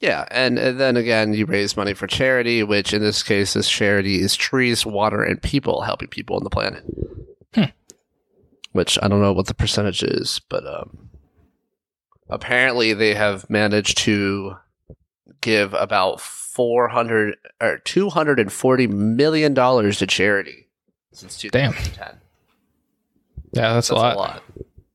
Yeah, 0.00 0.24
and, 0.30 0.58
and 0.58 0.80
then 0.80 0.96
again, 0.96 1.34
you 1.34 1.44
raise 1.44 1.76
money 1.76 1.92
for 1.92 2.06
charity, 2.06 2.62
which 2.62 2.94
in 2.94 3.02
this 3.02 3.22
case, 3.22 3.52
this 3.52 3.68
charity 3.68 4.20
is 4.20 4.34
trees, 4.34 4.86
water, 4.86 5.22
and 5.22 5.40
people 5.40 5.82
helping 5.82 6.08
people 6.08 6.36
on 6.36 6.44
the 6.44 6.50
planet. 6.50 6.84
Hmm. 7.54 7.64
Which 8.72 8.98
I 9.02 9.08
don't 9.08 9.20
know 9.20 9.34
what 9.34 9.46
the 9.46 9.54
percentage 9.54 10.02
is, 10.02 10.40
but 10.48 10.66
um, 10.66 11.10
apparently 12.30 12.94
they 12.94 13.14
have 13.14 13.48
managed 13.50 13.98
to 13.98 14.56
give 15.42 15.74
about 15.74 16.18
four 16.18 16.88
hundred 16.88 17.36
or 17.60 17.76
two 17.78 18.08
hundred 18.08 18.40
and 18.40 18.50
forty 18.50 18.86
million 18.86 19.52
dollars 19.52 19.98
to 19.98 20.06
charity 20.06 20.68
since 21.12 21.38
Damn. 21.42 21.72
2010. 21.72 22.20
Yeah, 23.52 23.74
that's, 23.74 23.88
That's 23.88 23.90
a 23.90 23.94
lot. 23.94 24.42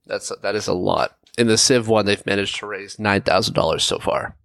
That's 0.09 0.31
that 0.41 0.55
is 0.55 0.67
a 0.67 0.73
lot. 0.73 1.15
In 1.37 1.47
the 1.47 1.57
Civ 1.57 1.87
one, 1.87 2.05
they've 2.05 2.25
managed 2.25 2.57
to 2.57 2.65
raise 2.65 2.99
nine 2.99 3.21
thousand 3.21 3.53
dollars 3.53 3.83
so 3.83 3.99
far. 3.99 4.35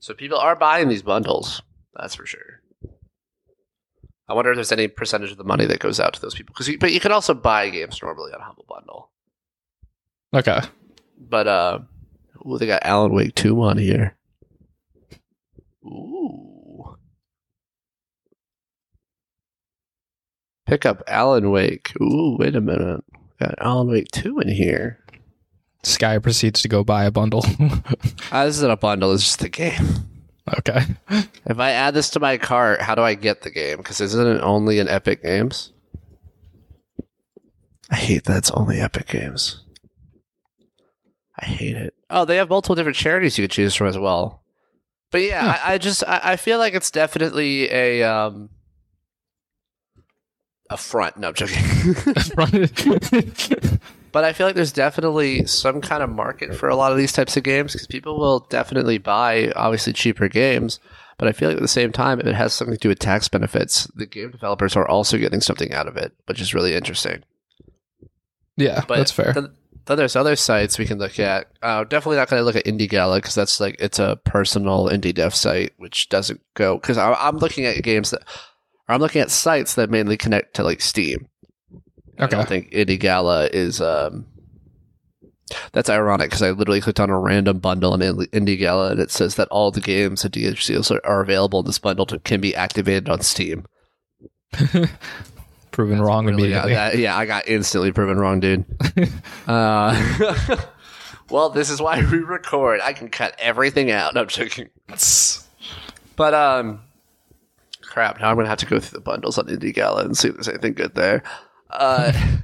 So 0.00 0.12
people 0.14 0.36
are 0.36 0.56
buying 0.56 0.88
these 0.88 1.02
bundles. 1.02 1.62
That's 1.94 2.16
for 2.16 2.26
sure. 2.26 2.60
I 4.28 4.34
wonder 4.34 4.50
if 4.50 4.56
there's 4.56 4.72
any 4.72 4.88
percentage 4.88 5.30
of 5.30 5.38
the 5.38 5.44
money 5.44 5.64
that 5.64 5.78
goes 5.78 6.00
out 6.00 6.12
to 6.14 6.20
those 6.20 6.34
people. 6.34 6.52
Because, 6.52 6.76
but 6.76 6.92
you 6.92 7.00
can 7.00 7.12
also 7.12 7.32
buy 7.32 7.70
games 7.70 7.98
normally 8.02 8.32
on 8.32 8.40
Humble 8.40 8.66
Bundle. 8.68 9.10
Okay. 10.34 10.60
But 11.16 11.46
uh, 11.46 11.78
ooh, 12.44 12.58
they 12.58 12.66
got 12.66 12.84
Alan 12.84 13.14
Wake 13.14 13.34
two 13.36 13.62
on 13.62 13.78
here. 13.78 14.16
Ooh. 15.86 16.96
Pick 20.66 20.84
up 20.84 21.02
Alan 21.06 21.50
Wake. 21.50 21.94
Ooh, 22.02 22.36
wait 22.38 22.54
a 22.54 22.60
minute. 22.60 23.02
Got 23.40 23.54
Alan 23.58 23.88
Wake 23.88 24.10
two 24.10 24.38
in 24.40 24.48
here. 24.48 24.98
Sky 25.84 26.18
proceeds 26.18 26.60
to 26.62 26.68
go 26.68 26.82
buy 26.82 27.04
a 27.04 27.10
bundle. 27.10 27.44
Uh, 28.32 28.44
this 28.44 28.56
isn't 28.56 28.70
a 28.70 28.76
bundle. 28.76 29.12
It's 29.12 29.22
just 29.24 29.38
the 29.38 29.48
game. 29.48 29.86
okay. 30.58 30.82
If 31.46 31.58
I 31.58 31.70
add 31.70 31.94
this 31.94 32.10
to 32.10 32.20
my 32.20 32.36
cart, 32.36 32.82
how 32.82 32.94
do 32.94 33.00
I 33.00 33.14
get 33.14 33.40
the 33.40 33.50
game? 33.50 33.78
Because 33.78 34.02
isn't 34.02 34.36
it 34.36 34.42
only 34.42 34.80
in 34.80 34.86
Epic 34.86 35.22
Games? 35.22 35.72
I 37.90 37.96
hate 37.96 38.24
that 38.24 38.36
it's 38.36 38.50
only 38.50 38.78
Epic 38.78 39.06
Games. 39.08 39.64
I 41.38 41.46
hate 41.46 41.76
it. 41.76 41.94
Oh, 42.10 42.26
they 42.26 42.36
have 42.36 42.50
multiple 42.50 42.74
different 42.74 42.98
charities 42.98 43.38
you 43.38 43.44
could 43.44 43.50
choose 43.50 43.74
from 43.74 43.86
as 43.86 43.96
well. 43.96 44.42
But 45.10 45.22
yeah, 45.22 45.58
I, 45.64 45.74
I 45.74 45.78
just 45.78 46.04
I, 46.06 46.20
I 46.22 46.36
feel 46.36 46.58
like 46.58 46.74
it's 46.74 46.90
definitely 46.90 47.70
a 47.72 48.02
um 48.02 48.50
a 50.70 50.76
front. 50.76 51.16
No, 51.16 51.28
I'm 51.28 51.34
joking. 51.34 51.62
but 54.12 54.24
I 54.24 54.32
feel 54.32 54.46
like 54.46 54.56
there's 54.56 54.72
definitely 54.72 55.46
some 55.46 55.80
kind 55.80 56.02
of 56.02 56.10
market 56.10 56.54
for 56.54 56.68
a 56.68 56.76
lot 56.76 56.92
of 56.92 56.98
these 56.98 57.12
types 57.12 57.36
of 57.36 57.42
games 57.42 57.72
because 57.72 57.86
people 57.86 58.18
will 58.18 58.40
definitely 58.40 58.98
buy 58.98 59.52
obviously 59.56 59.92
cheaper 59.92 60.28
games. 60.28 60.80
But 61.18 61.28
I 61.28 61.32
feel 61.32 61.48
like 61.48 61.56
at 61.56 61.62
the 61.62 61.68
same 61.68 61.90
time, 61.90 62.20
if 62.20 62.26
it 62.26 62.34
has 62.34 62.54
something 62.54 62.76
to 62.76 62.80
do 62.80 62.88
with 62.88 63.00
tax 63.00 63.28
benefits, 63.28 63.86
the 63.94 64.06
game 64.06 64.30
developers 64.30 64.76
are 64.76 64.86
also 64.86 65.18
getting 65.18 65.40
something 65.40 65.72
out 65.72 65.88
of 65.88 65.96
it, 65.96 66.12
which 66.26 66.40
is 66.40 66.54
really 66.54 66.74
interesting. 66.74 67.24
yeah, 68.56 68.84
But 68.86 68.98
that's 68.98 69.10
fair. 69.10 69.32
Then, 69.32 69.50
then 69.86 69.96
there's 69.96 70.14
other 70.14 70.36
sites 70.36 70.78
we 70.78 70.86
can 70.86 70.98
look 70.98 71.18
at. 71.18 71.50
Uh, 71.60 71.82
definitely 71.82 72.18
not 72.18 72.28
going 72.28 72.40
to 72.40 72.44
look 72.44 72.54
at 72.54 72.66
IndieGala 72.66 73.16
because 73.16 73.34
that's 73.34 73.58
like 73.58 73.76
it's 73.80 73.98
a 73.98 74.20
personal 74.24 74.88
indie 74.88 75.14
dev 75.14 75.34
site, 75.34 75.72
which 75.78 76.08
doesn't 76.08 76.40
go 76.54 76.76
because 76.76 76.98
I'm 76.98 77.38
looking 77.38 77.64
at 77.64 77.82
games 77.82 78.10
that, 78.10 78.22
or 78.88 78.94
I'm 78.94 79.00
looking 79.00 79.20
at 79.20 79.30
sites 79.30 79.74
that 79.74 79.90
mainly 79.90 80.16
connect 80.16 80.54
to 80.54 80.62
like 80.64 80.80
Steam. 80.80 81.28
I 82.18 82.24
Okay. 82.24 82.36
don't 82.36 82.48
think 82.48 82.70
IndieGala 82.72 83.50
is. 83.52 83.80
Um, 83.80 84.26
that's 85.72 85.88
ironic 85.88 86.28
because 86.28 86.42
I 86.42 86.50
literally 86.50 86.80
clicked 86.80 87.00
on 87.00 87.08
a 87.10 87.18
random 87.18 87.58
bundle 87.58 87.94
in 87.94 88.00
IndieGala 88.00 88.90
and 88.90 89.00
it 89.00 89.10
says 89.10 89.36
that 89.36 89.48
all 89.48 89.70
the 89.70 89.80
games 89.80 90.22
and 90.24 90.32
DLCs 90.34 90.90
are, 90.90 91.00
are 91.06 91.20
available 91.22 91.60
in 91.60 91.66
this 91.66 91.78
bundle 91.78 92.04
to, 92.06 92.18
can 92.18 92.40
be 92.40 92.54
activated 92.54 93.08
on 93.08 93.22
Steam. 93.22 93.64
Proven 95.70 96.00
wrong 96.02 96.26
Really 96.26 96.42
immediately. 96.44 96.74
that- 96.74 96.98
yeah, 96.98 97.16
I 97.16 97.24
got 97.24 97.46
instantly 97.48 97.92
proven 97.92 98.18
wrong, 98.18 98.40
dude. 98.40 98.64
uh, 99.46 100.56
well, 101.30 101.50
this 101.50 101.70
is 101.70 101.80
why 101.80 102.00
we 102.00 102.18
record. 102.18 102.80
I 102.82 102.92
can 102.92 103.08
cut 103.08 103.34
everything 103.38 103.90
out. 103.90 104.14
No, 104.14 104.22
I'm 104.22 104.28
joking. 104.28 104.68
But 106.16 106.34
um, 106.34 106.80
crap. 107.98 108.20
Now 108.20 108.30
I'm 108.30 108.36
gonna 108.36 108.48
have 108.48 108.58
to 108.58 108.66
go 108.66 108.78
through 108.78 108.98
the 108.98 109.02
bundles 109.04 109.38
on 109.38 109.46
IndieGala 109.46 110.04
and 110.04 110.16
see 110.16 110.28
if 110.28 110.34
there's 110.34 110.48
anything 110.48 110.74
good 110.74 110.94
there. 110.94 111.22
Uh, 111.70 112.12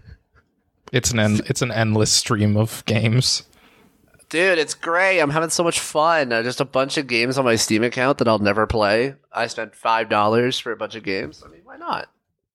It's 0.93 1.11
an 1.11 1.19
end, 1.19 1.43
it's 1.47 1.61
an 1.63 1.73
endless 1.73 2.13
stream 2.13 2.57
of 2.57 2.85
games. 2.87 3.43
dude, 4.29 4.59
it's 4.59 4.75
great. 4.75 5.19
I'm 5.21 5.31
having 5.31 5.51
so 5.51 5.65
much 5.65 5.81
fun. 5.81 6.33
Uh, 6.33 6.43
just 6.45 6.61
a 6.61 6.65
bunch 6.65 6.97
of 6.99 7.09
games 7.09 7.37
on 7.37 7.45
my 7.45 7.57
Steam 7.57 7.83
account 7.83 8.19
that 8.19 8.29
I'll 8.29 8.39
never 8.39 8.65
play. 8.67 9.15
I 9.33 9.49
spent 9.49 9.75
five 9.75 10.09
dollars 10.09 10.59
for 10.59 10.71
a 10.73 10.77
bunch 10.77 10.95
of 10.95 11.03
games. 11.03 11.43
I 11.45 11.49
mean, 11.51 11.63
why 11.65 11.77
not? 11.79 12.09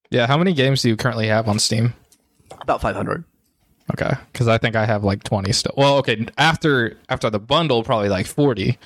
Yeah, 0.10 0.25
how 0.27 0.38
many 0.38 0.53
games 0.53 0.82
do 0.82 0.89
you 0.89 0.96
currently 0.96 1.27
have 1.27 1.50
on 1.50 1.60
Steam? 1.60 1.94
About 2.62 2.79
five 2.82 2.96
hundred. 2.96 3.25
Okay, 3.91 4.12
because 4.32 4.48
I 4.48 4.58
think 4.58 4.75
I 4.77 4.86
have 4.86 5.03
like 5.03 5.24
twenty 5.24 5.51
still. 5.51 5.74
Well, 5.75 5.98
okay, 5.98 6.25
after 6.38 6.98
after 7.10 7.29
the 7.29 7.39
bundle, 7.39 7.84
probably 7.84 8.08
like 8.10 8.25
forty. 8.25 8.77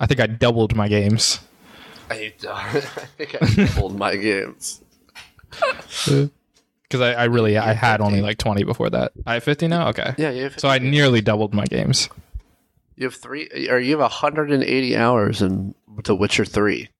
I 0.00 0.06
think 0.06 0.20
I 0.20 0.26
doubled 0.26 0.74
my 0.74 0.88
games. 0.88 1.38
I, 2.12 2.32
I 2.48 2.80
think 2.80 3.36
I 3.40 3.66
doubled 3.66 3.98
my 3.98 4.16
games. 4.16 4.80
Because 6.92 7.00
I, 7.16 7.22
I 7.22 7.24
really 7.24 7.56
I 7.56 7.72
had 7.72 8.02
only 8.02 8.20
like 8.20 8.36
twenty 8.36 8.64
before 8.64 8.90
that. 8.90 9.12
I 9.26 9.34
have 9.34 9.44
fifty 9.44 9.66
now. 9.66 9.88
Okay, 9.88 10.14
Yeah, 10.18 10.28
you 10.30 10.42
have 10.42 10.60
so 10.60 10.68
I 10.68 10.78
nearly 10.78 11.22
doubled 11.22 11.54
my 11.54 11.64
games. 11.64 12.10
You 12.96 13.04
have 13.06 13.14
three, 13.14 13.48
or 13.70 13.78
you 13.78 13.92
have 13.92 14.00
180 14.00 14.96
hours 14.96 15.40
in 15.40 15.74
The 16.04 16.14
Witcher 16.14 16.44
3. 16.44 16.90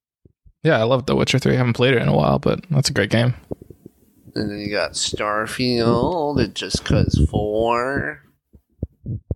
Yeah, 0.62 0.78
I 0.78 0.85
love 0.85 1.04
The 1.04 1.14
Witcher 1.14 1.38
Three. 1.38 1.52
I 1.52 1.57
haven't 1.59 1.75
played 1.75 1.92
it 1.95 2.00
in 2.00 2.09
a 2.09 2.16
while, 2.16 2.38
but 2.38 2.61
that's 2.71 2.88
a 2.88 2.95
great 2.95 3.11
game. 3.11 3.35
And 4.35 4.50
then 4.50 4.59
you 4.59 4.71
got 4.71 4.92
Starfield, 4.92 6.40
It 6.40 6.54
Just 6.54 6.87
Cause 6.87 7.21
4. 7.31 8.23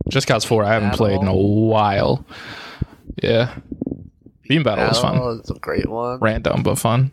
Just 0.08 0.26
Cause 0.26 0.44
Four, 0.44 0.64
I 0.64 0.72
haven't 0.72 0.94
played 0.94 1.20
in 1.20 1.28
a 1.28 1.36
while. 1.36 2.24
Yeah, 3.22 3.54
Beam 4.48 4.62
Battle 4.62 4.88
was 4.88 5.00
fun. 5.00 5.38
It's 5.40 5.50
a 5.50 5.54
great 5.54 5.88
one. 5.88 6.18
Random 6.20 6.62
but 6.62 6.76
fun. 6.76 7.12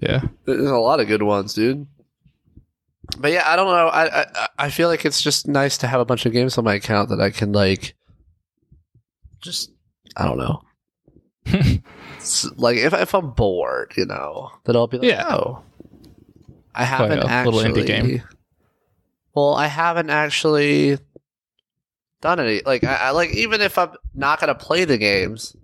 Yeah, 0.00 0.22
There's 0.46 0.70
a 0.70 0.76
lot 0.78 1.00
of 1.00 1.08
good 1.08 1.22
ones, 1.22 1.52
dude. 1.54 1.86
But 3.18 3.32
yeah, 3.32 3.42
I 3.46 3.56
don't 3.56 3.66
know. 3.66 3.88
I, 3.88 4.20
I 4.22 4.48
I 4.58 4.70
feel 4.70 4.88
like 4.88 5.04
it's 5.04 5.20
just 5.20 5.46
nice 5.48 5.76
to 5.78 5.86
have 5.86 6.00
a 6.00 6.04
bunch 6.04 6.24
of 6.26 6.32
games 6.32 6.56
on 6.56 6.64
my 6.64 6.74
account 6.74 7.08
that 7.10 7.20
I 7.20 7.30
can 7.30 7.52
like, 7.52 7.94
just 9.42 9.70
I 10.16 10.24
don't 10.26 10.38
know. 10.38 10.62
Like 12.56 12.76
if 12.76 12.92
if 12.92 13.14
I'm 13.14 13.30
bored, 13.30 13.94
you 13.96 14.04
know, 14.04 14.50
then 14.64 14.76
I'll 14.76 14.86
be 14.86 14.98
like, 14.98 15.08
Yeah. 15.08 15.26
oh, 15.34 15.62
I 16.74 16.84
haven't 16.84 17.24
actually. 17.24 17.54
little 17.56 17.72
indie 17.82 17.86
game. 17.86 18.22
Well, 19.34 19.54
I 19.54 19.66
haven't 19.68 20.10
actually 20.10 20.98
done 22.20 22.38
any. 22.40 22.60
Like 22.64 22.84
I, 22.84 22.94
I 22.96 23.10
like 23.12 23.30
even 23.30 23.62
if 23.62 23.78
I'm 23.78 23.92
not 24.14 24.38
gonna 24.38 24.54
play 24.54 24.84
the 24.84 24.98
games, 24.98 25.56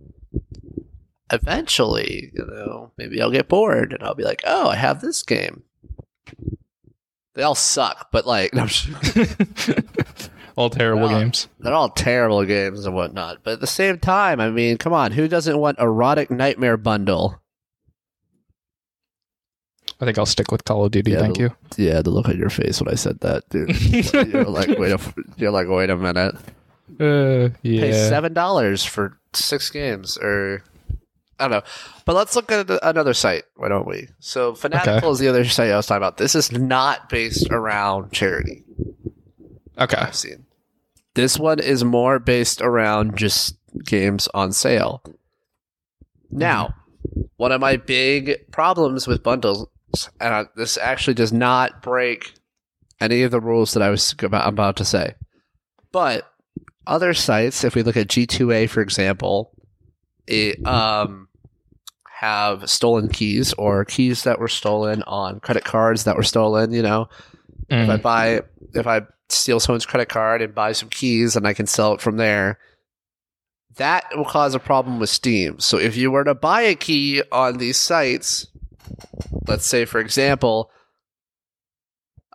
eventually, 1.30 2.30
you 2.34 2.44
know, 2.46 2.92
maybe 2.96 3.20
I'll 3.20 3.30
get 3.30 3.48
bored 3.48 3.92
and 3.92 4.02
I'll 4.02 4.14
be 4.14 4.24
like, 4.24 4.42
oh, 4.46 4.68
I 4.68 4.76
have 4.76 5.00
this 5.00 5.22
game. 5.22 5.62
They 7.34 7.42
all 7.42 7.54
suck, 7.54 8.08
but 8.12 8.26
like 8.26 8.54
no, 8.54 8.66
all 10.56 10.70
terrible 10.70 11.10
Yeah. 11.10 11.20
games. 11.20 11.48
they're 11.60 11.74
all 11.74 11.90
terrible 11.90 12.44
games 12.44 12.86
and 12.86 12.94
whatnot. 12.94 13.38
But 13.42 13.54
at 13.54 13.60
the 13.60 13.66
same 13.66 13.98
time, 13.98 14.40
I 14.40 14.50
mean, 14.50 14.78
come 14.78 14.92
on, 14.92 15.12
who 15.12 15.28
doesn't 15.28 15.58
want 15.58 15.78
erotic 15.78 16.30
nightmare 16.30 16.76
bundle? 16.76 17.40
I 20.00 20.04
think 20.04 20.18
I'll 20.18 20.26
stick 20.26 20.52
with 20.52 20.64
Call 20.64 20.84
of 20.84 20.90
Duty. 20.90 21.12
Yeah, 21.12 21.20
thank 21.20 21.36
the- 21.36 21.40
you. 21.44 21.50
Yeah, 21.78 22.02
the 22.02 22.10
look 22.10 22.28
on 22.28 22.36
your 22.38 22.50
face 22.50 22.80
when 22.80 22.92
I 22.92 22.96
said 22.96 23.20
that, 23.20 23.48
dude. 23.48 23.70
you're 24.32 24.44
like, 24.44 24.68
wait 24.78 24.92
a, 24.92 25.00
you're 25.36 25.50
like, 25.50 25.68
wait 25.68 25.88
a 25.90 25.96
minute. 25.96 26.34
Uh, 27.00 27.48
Pay 27.62 27.92
seven 27.92 28.32
dollars 28.32 28.84
for 28.84 29.18
six 29.32 29.70
games, 29.70 30.16
or 30.18 30.62
I 31.38 31.44
don't 31.48 31.50
know. 31.50 31.62
But 32.04 32.16
let's 32.16 32.34
look 32.34 32.50
at 32.50 32.70
another 32.82 33.14
site. 33.14 33.44
Why 33.56 33.68
don't 33.68 33.86
we? 33.86 34.08
So 34.20 34.54
Fanatical 34.54 34.96
Okay. 34.96 35.08
is 35.10 35.18
the 35.18 35.28
other 35.28 35.44
site 35.44 35.70
I 35.70 35.76
was 35.76 35.86
talking 35.86 35.98
about. 35.98 36.16
This 36.16 36.34
is 36.34 36.50
not 36.52 37.08
based 37.08 37.48
around 37.50 38.12
charity. 38.12 38.64
Okay. 39.78 39.96
I've 39.98 40.14
seen. 40.16 40.46
This 41.14 41.38
one 41.38 41.58
is 41.60 41.84
more 41.84 42.18
based 42.18 42.60
around 42.62 43.16
just 43.16 43.56
games 43.84 44.28
on 44.34 44.52
sale. 44.52 45.02
Now, 46.30 46.74
one 47.36 47.52
of 47.52 47.60
my 47.60 47.76
big 47.76 48.50
problems 48.50 49.06
with 49.06 49.22
bundles, 49.22 49.68
and 50.20 50.34
I, 50.34 50.44
this 50.56 50.76
actually 50.76 51.14
does 51.14 51.32
not 51.32 51.82
break 51.82 52.34
any 53.00 53.22
of 53.22 53.30
the 53.30 53.40
rules 53.40 53.74
that 53.74 53.82
I 53.82 53.90
was 53.90 54.14
about, 54.22 54.48
about 54.48 54.76
to 54.76 54.84
say, 54.84 55.14
but 55.92 56.30
other 56.86 57.14
sites, 57.14 57.64
if 57.64 57.74
we 57.74 57.82
look 57.82 57.96
at 57.96 58.08
G2A 58.08 58.68
for 58.70 58.80
example, 58.80 59.52
it 60.26 60.64
um 60.66 61.25
have 62.18 62.70
stolen 62.70 63.08
keys 63.08 63.52
or 63.54 63.84
keys 63.84 64.22
that 64.22 64.38
were 64.38 64.48
stolen 64.48 65.02
on 65.02 65.38
credit 65.40 65.64
cards 65.64 66.04
that 66.04 66.16
were 66.16 66.22
stolen. 66.22 66.72
You 66.72 66.82
know, 66.82 67.08
if 67.68 67.88
I 67.90 67.96
Mm. 67.96 68.02
buy 68.02 68.40
if 68.74 68.86
I 68.86 69.02
steal 69.28 69.60
someone's 69.60 69.84
credit 69.84 70.08
card 70.08 70.40
and 70.40 70.54
buy 70.54 70.72
some 70.72 70.88
keys 70.88 71.36
and 71.36 71.46
I 71.46 71.52
can 71.52 71.66
sell 71.66 71.92
it 71.92 72.00
from 72.00 72.16
there, 72.16 72.58
that 73.76 74.04
will 74.16 74.24
cause 74.24 74.54
a 74.54 74.58
problem 74.58 74.98
with 74.98 75.10
Steam. 75.10 75.60
So 75.60 75.76
if 75.78 75.94
you 75.96 76.10
were 76.10 76.24
to 76.24 76.34
buy 76.34 76.62
a 76.62 76.74
key 76.74 77.22
on 77.30 77.58
these 77.58 77.76
sites, 77.76 78.46
let's 79.46 79.66
say 79.66 79.84
for 79.84 80.00
example, 80.00 80.70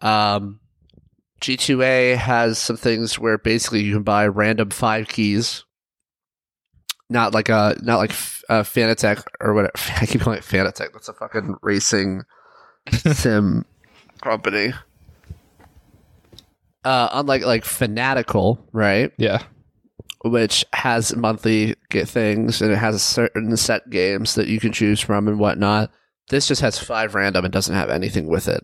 um, 0.03 0.59
G2A 1.41 2.17
has 2.17 2.59
some 2.59 2.77
things 2.77 3.17
where 3.17 3.39
basically 3.39 3.81
you 3.81 3.95
can 3.95 4.03
buy 4.03 4.27
random 4.27 4.69
five 4.69 5.07
keys. 5.07 5.63
Not 7.11 7.33
like 7.33 7.49
a 7.49 7.75
not 7.81 7.97
like 7.97 8.11
uh, 8.47 8.63
Fanatec 8.63 9.21
or 9.41 9.53
whatever. 9.53 9.73
I 10.01 10.05
keep 10.05 10.21
calling 10.21 10.39
it 10.39 10.45
Fanatec. 10.45 10.93
That's 10.93 11.09
a 11.09 11.13
fucking 11.13 11.55
racing 11.61 12.23
sim 12.91 13.65
company. 14.21 14.71
Uh, 16.85 17.09
unlike 17.11 17.43
like 17.43 17.65
Fanatical, 17.65 18.65
right? 18.71 19.11
Yeah. 19.17 19.43
Which 20.23 20.63
has 20.71 21.13
monthly 21.15 21.75
get 21.89 22.07
things 22.07 22.61
and 22.61 22.71
it 22.71 22.77
has 22.77 22.95
a 22.95 22.99
certain 22.99 23.57
set 23.57 23.89
games 23.89 24.35
that 24.35 24.47
you 24.47 24.61
can 24.61 24.71
choose 24.71 25.01
from 25.01 25.27
and 25.27 25.37
whatnot. 25.37 25.91
This 26.29 26.47
just 26.47 26.61
has 26.61 26.79
five 26.79 27.13
random 27.13 27.43
and 27.43 27.53
doesn't 27.53 27.75
have 27.75 27.89
anything 27.89 28.27
with 28.27 28.47
it. 28.47 28.63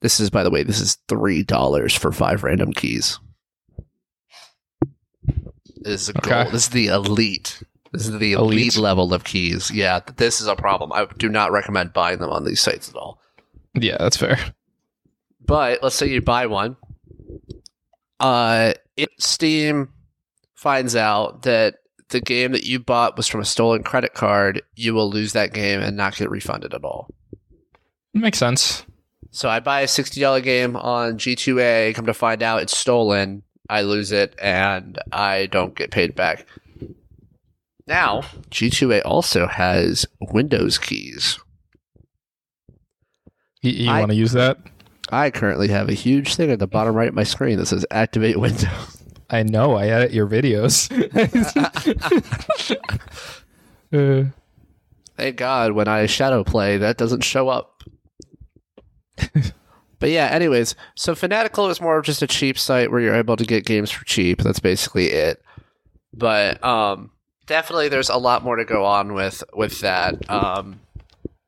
This 0.00 0.18
is, 0.18 0.30
by 0.30 0.42
the 0.44 0.50
way, 0.50 0.62
this 0.62 0.80
is 0.80 0.96
three 1.08 1.42
dollars 1.42 1.94
for 1.94 2.10
five 2.10 2.42
random 2.42 2.72
keys. 2.72 3.18
This 5.82 6.02
is 6.02 6.08
a 6.08 6.18
Okay. 6.18 6.30
goal. 6.44 6.52
This 6.52 6.62
is 6.64 6.68
the 6.70 6.86
elite. 6.86 7.62
This 7.92 8.08
is 8.08 8.18
the 8.18 8.32
elite, 8.32 8.58
Elite. 8.58 8.76
level 8.78 9.12
of 9.12 9.24
keys. 9.24 9.70
Yeah, 9.70 10.00
this 10.16 10.40
is 10.40 10.46
a 10.46 10.56
problem. 10.56 10.92
I 10.92 11.06
do 11.18 11.28
not 11.28 11.52
recommend 11.52 11.92
buying 11.92 12.18
them 12.20 12.30
on 12.30 12.44
these 12.44 12.60
sites 12.60 12.88
at 12.88 12.96
all. 12.96 13.20
Yeah, 13.74 13.96
that's 13.98 14.16
fair. 14.16 14.38
But 15.44 15.82
let's 15.82 15.94
say 15.96 16.08
you 16.08 16.22
buy 16.22 16.46
one. 16.46 16.76
uh, 18.20 18.72
if 18.96 19.08
Steam 19.18 19.88
finds 20.54 20.94
out 20.96 21.42
that 21.42 21.76
the 22.10 22.20
game 22.20 22.52
that 22.52 22.64
you 22.64 22.78
bought 22.78 23.16
was 23.16 23.26
from 23.26 23.40
a 23.40 23.44
stolen 23.44 23.82
credit 23.82 24.14
card, 24.14 24.62
you 24.74 24.94
will 24.94 25.10
lose 25.10 25.32
that 25.32 25.52
game 25.52 25.80
and 25.80 25.96
not 25.96 26.16
get 26.16 26.30
refunded 26.30 26.74
at 26.74 26.84
all. 26.84 27.08
Makes 28.14 28.38
sense. 28.38 28.84
So 29.30 29.48
I 29.48 29.60
buy 29.60 29.80
a 29.80 29.88
sixty 29.88 30.20
dollar 30.20 30.40
game 30.40 30.76
on 30.76 31.18
G2A, 31.18 31.94
come 31.94 32.06
to 32.06 32.14
find 32.14 32.42
out 32.42 32.62
it's 32.62 32.76
stolen, 32.76 33.42
I 33.70 33.80
lose 33.82 34.12
it, 34.12 34.34
and 34.38 34.98
I 35.10 35.46
don't 35.46 35.74
get 35.74 35.90
paid 35.90 36.14
back. 36.14 36.46
Now, 37.86 38.22
G2A 38.50 39.02
also 39.04 39.46
has 39.46 40.06
Windows 40.20 40.78
keys. 40.78 41.38
You, 43.60 43.72
you 43.72 43.88
want 43.88 44.10
to 44.10 44.16
use 44.16 44.32
that? 44.32 44.58
I 45.10 45.30
currently 45.30 45.68
have 45.68 45.88
a 45.88 45.94
huge 45.94 46.36
thing 46.36 46.50
at 46.50 46.58
the 46.58 46.66
bottom 46.66 46.94
right 46.94 47.08
of 47.08 47.14
my 47.14 47.24
screen 47.24 47.58
that 47.58 47.66
says 47.66 47.84
activate 47.90 48.38
Windows. 48.38 49.02
I 49.30 49.42
know. 49.42 49.74
I 49.74 49.86
edit 49.86 50.12
your 50.12 50.26
videos. 50.26 50.88
Uh, 53.92 54.24
Thank 55.18 55.36
God 55.36 55.72
when 55.72 55.86
I 55.86 56.06
shadow 56.06 56.42
play, 56.42 56.78
that 56.78 56.96
doesn't 56.96 57.22
show 57.22 57.50
up. 57.50 57.82
but 59.98 60.08
yeah, 60.08 60.28
anyways, 60.28 60.74
so 60.94 61.14
Fanatical 61.14 61.68
is 61.68 61.78
more 61.78 61.98
of 61.98 62.06
just 62.06 62.22
a 62.22 62.26
cheap 62.26 62.58
site 62.58 62.90
where 62.90 63.00
you're 63.00 63.14
able 63.14 63.36
to 63.36 63.44
get 63.44 63.66
games 63.66 63.90
for 63.90 64.04
cheap. 64.06 64.40
That's 64.42 64.60
basically 64.60 65.08
it. 65.08 65.42
But 66.14 66.64
um, 66.64 67.10
definitely, 67.46 67.88
there's 67.88 68.10
a 68.10 68.16
lot 68.16 68.44
more 68.44 68.56
to 68.56 68.64
go 68.64 68.84
on 68.84 69.14
with 69.14 69.42
with 69.52 69.80
that. 69.80 70.28
Um, 70.30 70.80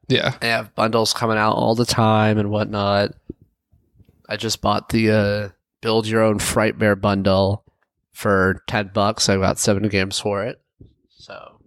yeah. 0.08 0.36
they 0.40 0.48
have 0.50 0.74
bundles 0.74 1.12
coming 1.14 1.38
out 1.38 1.54
all 1.54 1.74
the 1.74 1.86
time 1.86 2.38
and 2.38 2.50
whatnot. 2.50 3.12
I 4.28 4.36
just 4.36 4.60
bought 4.60 4.88
the 4.90 5.10
uh, 5.10 5.48
build 5.80 6.06
your 6.06 6.22
own 6.22 6.38
Frightmare 6.38 7.00
bundle 7.00 7.64
for 8.12 8.62
ten 8.66 8.90
bucks. 8.94 9.28
I 9.28 9.36
got 9.36 9.58
seven 9.58 9.88
games 9.88 10.18
for 10.18 10.44
it, 10.44 10.60
so 11.10 11.60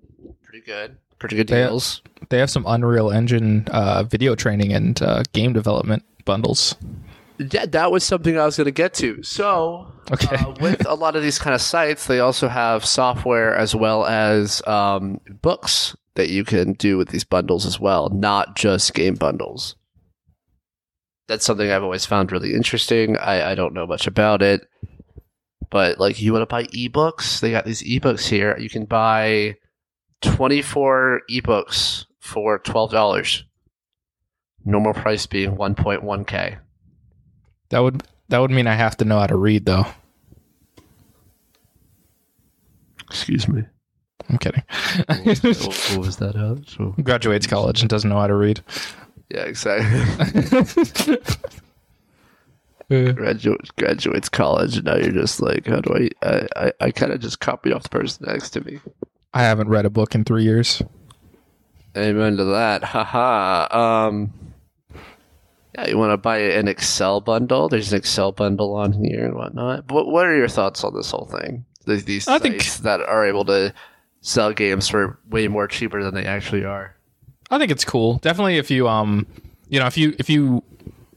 pretty 0.43 0.65
good. 0.65 0.97
Pretty 1.19 1.35
good 1.35 1.47
They- 1.47 1.63
deals. 1.63 2.01
They 2.29 2.39
have 2.39 2.49
some 2.49 2.65
Unreal 2.67 3.11
Engine 3.11 3.67
uh, 3.71 4.01
video 4.03 4.33
training 4.33 4.73
and 4.73 4.99
uh, 5.01 5.21
game 5.33 5.53
development 5.53 6.03
bundles. 6.25 6.75
Yeah, 7.39 7.65
that 7.67 7.91
was 7.91 8.03
something 8.03 8.37
I 8.37 8.45
was 8.45 8.57
going 8.57 8.65
to 8.65 8.71
get 8.71 8.93
to. 8.95 9.21
So, 9.23 9.91
Okay. 10.11 10.35
uh, 10.35 10.53
with 10.59 10.85
a 10.87 10.95
lot 10.95 11.15
of 11.15 11.21
these 11.21 11.37
kind 11.39 11.53
of 11.53 11.61
sites, 11.61 12.07
they 12.07 12.19
also 12.19 12.47
have 12.47 12.85
software 12.85 13.55
as 13.55 13.75
well 13.75 14.05
as 14.05 14.65
um, 14.67 15.19
books 15.41 15.95
that 16.15 16.29
you 16.29 16.43
can 16.43 16.73
do 16.73 16.97
with 16.97 17.09
these 17.09 17.23
bundles 17.23 17.65
as 17.65 17.79
well, 17.79 18.09
not 18.09 18.55
just 18.55 18.93
game 18.93 19.15
bundles. 19.15 19.75
That's 21.27 21.45
something 21.45 21.69
I've 21.69 21.83
always 21.83 22.05
found 22.05 22.31
really 22.31 22.53
interesting. 22.53 23.17
I, 23.17 23.51
I 23.51 23.55
don't 23.55 23.73
know 23.73 23.85
much 23.85 24.07
about 24.07 24.41
it, 24.41 24.61
but 25.69 25.99
like 25.99 26.21
you 26.21 26.31
want 26.33 26.41
to 26.41 26.45
buy 26.47 26.63
ebooks, 26.63 27.39
they 27.41 27.51
got 27.51 27.65
these 27.65 27.83
ebooks 27.83 28.27
here. 28.29 28.57
You 28.57 28.69
can 28.69 28.85
buy 28.85 29.57
24 30.21 31.21
ebooks 31.29 32.05
for 32.19 32.57
$12. 32.59 33.43
Normal 34.65 34.93
price 34.93 35.25
being 35.27 35.55
1.1k. 35.57 36.59
That 37.69 37.79
would 37.79 38.03
that 38.29 38.39
would 38.39 38.51
mean 38.51 38.67
I 38.67 38.73
have 38.75 38.97
to 38.97 39.05
know 39.05 39.19
how 39.19 39.27
to 39.27 39.35
read, 39.35 39.65
though. 39.65 39.85
Excuse 43.09 43.47
me. 43.47 43.63
I'm 44.29 44.37
kidding. 44.37 44.63
what, 45.07 45.43
what 45.43 45.97
was 45.97 46.17
that? 46.17 46.35
Uh, 46.35 46.57
so, 46.67 46.93
Graduates 47.01 47.47
college 47.47 47.81
and 47.81 47.89
doesn't 47.89 48.09
know 48.09 48.19
how 48.19 48.27
to 48.27 48.35
read. 48.35 48.61
yeah, 49.29 49.43
exactly. 49.43 51.15
Graduates 53.13 53.69
graduates 53.71 54.29
college, 54.29 54.77
and 54.77 54.85
now 54.85 54.95
you're 54.95 55.11
just 55.11 55.41
like, 55.41 55.65
how 55.67 55.81
do 55.81 55.93
I? 55.93 56.09
I, 56.25 56.47
I, 56.55 56.71
I 56.79 56.91
kind 56.91 57.11
of 57.11 57.19
just 57.19 57.41
copied 57.41 57.73
off 57.73 57.83
the 57.83 57.89
person 57.89 58.25
next 58.27 58.51
to 58.51 58.61
me. 58.63 58.79
I 59.33 59.41
haven't 59.43 59.67
read 59.67 59.85
a 59.85 59.89
book 59.89 60.15
in 60.15 60.23
three 60.23 60.43
years. 60.43 60.81
Amen 61.97 62.37
to 62.37 62.45
that. 62.45 62.85
Haha. 62.85 64.07
Um. 64.07 64.31
You 65.85 65.97
want 65.97 66.11
to 66.11 66.17
buy 66.17 66.39
an 66.39 66.67
Excel 66.67 67.21
bundle? 67.21 67.69
There's 67.69 67.91
an 67.91 67.97
Excel 67.99 68.31
bundle 68.31 68.73
on 68.75 68.93
here 68.93 69.25
and 69.25 69.35
whatnot. 69.35 69.91
What 69.91 70.07
What 70.07 70.25
are 70.25 70.35
your 70.35 70.47
thoughts 70.47 70.83
on 70.83 70.93
this 70.95 71.11
whole 71.11 71.25
thing? 71.25 71.65
These, 71.85 72.05
these 72.05 72.27
I 72.27 72.39
think- 72.39 72.61
sites 72.61 72.79
that 72.79 73.01
are 73.01 73.25
able 73.25 73.45
to 73.45 73.73
sell 74.21 74.51
games 74.53 74.87
for 74.89 75.19
way 75.29 75.47
more 75.47 75.67
cheaper 75.67 76.03
than 76.03 76.13
they 76.15 76.25
actually 76.25 76.65
are. 76.65 76.95
I 77.51 77.59
think 77.59 77.71
it's 77.71 77.85
cool. 77.85 78.17
Definitely 78.17 78.57
if 78.57 78.71
you 78.71 78.87
um 78.87 79.25
you 79.69 79.79
know, 79.79 79.85
if 79.85 79.97
you 79.97 80.15
if 80.19 80.29
you 80.29 80.63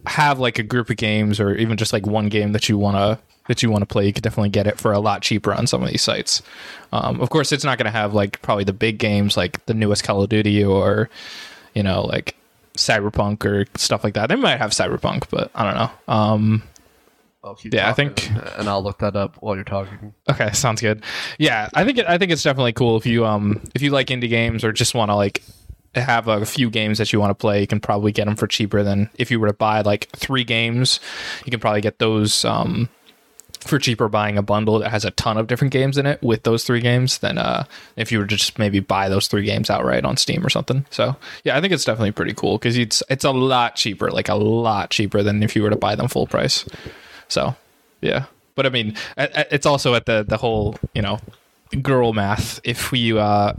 have 0.06 0.38
like 0.38 0.58
a 0.58 0.62
group 0.62 0.90
of 0.90 0.96
games 0.96 1.40
or 1.40 1.54
even 1.54 1.76
just 1.76 1.92
like 1.92 2.06
one 2.06 2.28
game 2.28 2.52
that 2.52 2.68
you 2.68 2.76
want 2.78 2.96
to 2.96 3.18
that 3.48 3.62
you 3.62 3.70
want 3.70 3.82
to 3.82 3.86
play, 3.86 4.06
you 4.06 4.12
could 4.12 4.22
definitely 4.22 4.48
get 4.50 4.66
it 4.66 4.78
for 4.78 4.92
a 4.92 5.00
lot 5.00 5.22
cheaper 5.22 5.52
on 5.52 5.66
some 5.66 5.82
of 5.82 5.88
these 5.88 6.02
sites. 6.02 6.40
Um, 6.92 7.20
of 7.20 7.30
course, 7.30 7.50
it's 7.52 7.64
not 7.64 7.78
going 7.78 7.86
to 7.86 7.90
have 7.90 8.14
like 8.14 8.40
probably 8.42 8.64
the 8.64 8.72
big 8.72 8.98
games 8.98 9.36
like 9.36 9.64
the 9.66 9.74
newest 9.74 10.04
Call 10.04 10.22
of 10.22 10.28
Duty 10.28 10.62
or 10.64 11.10
you 11.74 11.82
know 11.82 12.02
like 12.02 12.36
Cyberpunk 12.76 13.44
or 13.44 13.66
stuff 13.76 14.04
like 14.04 14.14
that. 14.14 14.28
They 14.28 14.36
might 14.36 14.56
have 14.58 14.70
Cyberpunk, 14.70 15.24
but 15.30 15.50
I 15.54 15.64
don't 15.64 15.74
know. 15.74 16.12
Um, 16.14 16.62
Yeah, 17.64 17.88
I 17.88 17.92
think- 17.94 18.30
and 18.58 18.68
I'll 18.68 18.82
look 18.82 18.98
that 18.98 19.16
up 19.16 19.36
while 19.40 19.54
you're 19.54 19.64
talking. 19.64 20.12
Okay, 20.30 20.52
sounds 20.52 20.80
good. 20.80 21.02
Yeah, 21.38 21.68
I 21.74 21.84
think 21.84 21.98
it, 21.98 22.06
I 22.06 22.18
think 22.18 22.30
it's 22.32 22.42
definitely 22.42 22.72
cool 22.74 22.96
if 22.96 23.06
you 23.06 23.24
um 23.26 23.60
if 23.74 23.80
you 23.82 23.90
like 23.90 24.08
indie 24.08 24.28
games 24.28 24.62
or 24.64 24.72
just 24.72 24.94
want 24.94 25.10
to 25.10 25.14
like 25.14 25.42
have 25.94 26.28
a 26.28 26.44
few 26.46 26.70
games 26.70 26.98
that 26.98 27.12
you 27.12 27.18
want 27.18 27.30
to 27.30 27.34
play, 27.34 27.60
you 27.62 27.66
can 27.66 27.80
probably 27.80 28.12
get 28.12 28.26
them 28.26 28.36
for 28.36 28.46
cheaper 28.46 28.82
than 28.82 29.10
if 29.18 29.30
you 29.30 29.40
were 29.40 29.48
to 29.48 29.52
buy 29.54 29.80
like 29.80 30.08
three 30.14 30.44
games. 30.44 31.00
You 31.44 31.50
can 31.50 31.60
probably 31.60 31.80
get 31.80 31.98
those 31.98 32.44
um 32.44 32.88
for 33.60 33.78
cheaper 33.78 34.08
buying 34.08 34.38
a 34.38 34.42
bundle 34.42 34.78
that 34.78 34.90
has 34.90 35.04
a 35.04 35.10
ton 35.12 35.36
of 35.36 35.46
different 35.46 35.72
games 35.72 35.98
in 35.98 36.06
it 36.06 36.22
with 36.22 36.42
those 36.44 36.64
three 36.64 36.80
games 36.80 37.18
than 37.18 37.36
uh 37.38 37.64
if 37.96 38.10
you 38.10 38.18
were 38.18 38.26
to 38.26 38.34
just 38.36 38.58
maybe 38.58 38.80
buy 38.80 39.08
those 39.08 39.28
three 39.28 39.44
games 39.44 39.68
outright 39.70 40.04
on 40.04 40.16
Steam 40.16 40.44
or 40.44 40.48
something. 40.50 40.86
So 40.90 41.14
yeah, 41.44 41.56
I 41.56 41.60
think 41.60 41.72
it's 41.72 41.84
definitely 41.84 42.12
pretty 42.12 42.32
cool 42.34 42.56
because 42.58 42.76
it's 42.78 43.02
it's 43.10 43.24
a 43.24 43.30
lot 43.30 43.76
cheaper, 43.76 44.10
like 44.10 44.28
a 44.28 44.34
lot 44.34 44.90
cheaper 44.90 45.22
than 45.22 45.42
if 45.42 45.54
you 45.54 45.62
were 45.62 45.70
to 45.70 45.76
buy 45.76 45.94
them 45.94 46.08
full 46.08 46.26
price. 46.26 46.64
So 47.28 47.54
yeah, 48.00 48.24
but 48.54 48.64
I 48.66 48.70
mean, 48.70 48.96
a- 49.18 49.28
a- 49.40 49.54
it's 49.54 49.66
also 49.66 49.94
at 49.94 50.06
the 50.06 50.24
the 50.26 50.38
whole 50.38 50.76
you 50.94 51.02
know 51.02 51.18
girl 51.82 52.12
math. 52.12 52.60
If 52.64 52.90
we 52.90 53.16
uh 53.16 53.52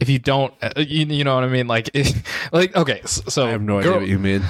if 0.00 0.08
you 0.08 0.18
don't, 0.18 0.52
uh, 0.62 0.70
you, 0.78 1.06
you 1.06 1.22
know 1.22 1.34
what 1.36 1.44
I 1.44 1.48
mean? 1.48 1.68
Like, 1.68 1.90
like 2.52 2.74
okay, 2.74 3.00
s- 3.04 3.22
so 3.28 3.56
girl, 3.58 3.78
idea 3.78 3.92
what 3.92 4.06
you 4.08 4.18
mean. 4.18 4.42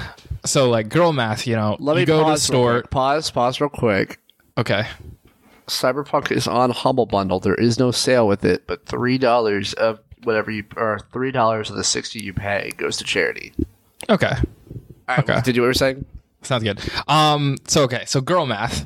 so 0.45 0.69
like 0.69 0.89
girl 0.89 1.11
math. 1.13 1.45
You 1.45 1.55
know, 1.55 1.75
Let 1.79 1.93
you 1.93 1.99
me 2.01 2.05
go 2.05 2.13
to 2.13 2.17
the 2.19 2.23
pause 2.23 2.49
real 2.49 2.59
store. 2.59 2.81
quick. 2.81 2.91
Pause. 2.91 3.31
Pause 3.31 3.61
real 3.61 3.69
quick. 3.69 4.19
Okay, 4.57 4.85
Cyberpunk 5.67 6.31
is 6.31 6.47
on 6.47 6.69
Humble 6.69 7.05
Bundle. 7.05 7.39
There 7.39 7.55
is 7.55 7.79
no 7.79 7.91
sale 7.91 8.27
with 8.27 8.45
it, 8.45 8.67
but 8.67 8.85
three 8.85 9.17
dollars 9.17 9.73
of 9.73 9.99
whatever 10.23 10.51
you 10.51 10.63
or 10.77 10.99
three 11.11 11.31
dollars 11.31 11.69
of 11.69 11.75
the 11.75 11.83
sixty 11.83 12.23
you 12.23 12.33
pay 12.33 12.71
goes 12.77 12.97
to 12.97 13.03
charity. 13.03 13.53
okay, 14.09 14.33
All 14.35 15.15
right, 15.15 15.19
Okay. 15.19 15.41
Did 15.41 15.55
you 15.55 15.61
what 15.61 15.65
you 15.65 15.69
were 15.69 15.73
saying? 15.73 16.05
sounds 16.43 16.63
good. 16.63 16.79
Um, 17.07 17.57
so 17.67 17.83
okay, 17.83 18.03
so 18.05 18.21
girl 18.21 18.45
math. 18.45 18.85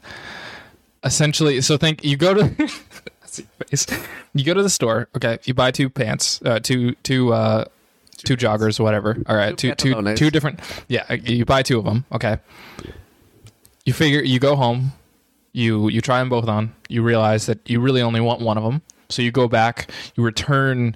Essentially, 1.04 1.62
so 1.62 1.78
think 1.78 2.04
you 2.04 2.18
go 2.18 2.34
to. 2.34 2.44
That's 3.22 3.40
your 3.40 3.48
face. 3.68 3.86
You 4.34 4.44
go 4.46 4.54
to 4.54 4.64
the 4.64 4.70
store. 4.70 5.10
Okay, 5.16 5.38
you 5.44 5.54
buy 5.54 5.72
two 5.72 5.90
pants, 5.90 6.42
uh, 6.46 6.60
two 6.60 6.94
two 7.04 7.34
uh, 7.34 7.66
two 8.18 8.38
joggers, 8.38 8.80
whatever. 8.80 9.18
All 9.28 9.36
right, 9.36 9.58
two 9.58 9.76
two 9.76 10.16
two 10.16 10.30
different. 10.32 10.60
Yeah, 10.88 11.12
you 11.14 11.44
buy 11.46 11.62
two 11.64 11.78
of 11.78 11.86
them. 11.86 12.06
Okay. 12.12 12.38
You 13.86 13.94
figure 13.94 14.22
you 14.22 14.40
go 14.40 14.56
home, 14.58 14.92
you 15.54 15.90
you 15.90 16.02
try 16.02 16.20
them 16.20 16.30
both 16.30 16.48
on. 16.48 16.74
You 16.90 17.02
realize 17.04 17.46
that 17.48 17.70
you 17.70 17.80
really 17.80 18.02
only 18.02 18.22
want 18.22 18.42
one 18.42 18.58
of 18.58 18.64
them, 18.64 18.82
so 19.10 19.22
you 19.22 19.32
go 19.32 19.48
back. 19.48 19.90
You 20.16 20.24
return. 20.24 20.96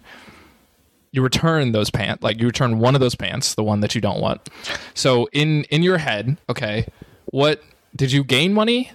You 1.13 1.21
return 1.21 1.73
those 1.73 1.89
pants, 1.89 2.23
like 2.23 2.39
you 2.39 2.47
return 2.47 2.79
one 2.79 2.95
of 2.95 3.01
those 3.01 3.15
pants, 3.15 3.55
the 3.55 3.65
one 3.65 3.81
that 3.81 3.93
you 3.95 3.99
don't 4.01 4.21
want. 4.21 4.47
So 4.93 5.27
in 5.33 5.65
in 5.65 5.83
your 5.83 5.97
head, 5.97 6.37
okay, 6.47 6.87
what 7.25 7.61
did 7.95 8.13
you 8.13 8.23
gain 8.23 8.53
money 8.53 8.91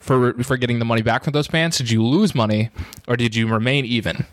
for 0.00 0.32
for 0.42 0.56
getting 0.56 0.80
the 0.80 0.84
money 0.84 1.02
back 1.02 1.22
from 1.22 1.34
those 1.34 1.46
pants? 1.46 1.78
Did 1.78 1.88
you 1.90 2.02
lose 2.02 2.34
money, 2.34 2.70
or 3.06 3.16
did 3.16 3.36
you 3.36 3.46
remain 3.46 3.84
even? 3.84 4.26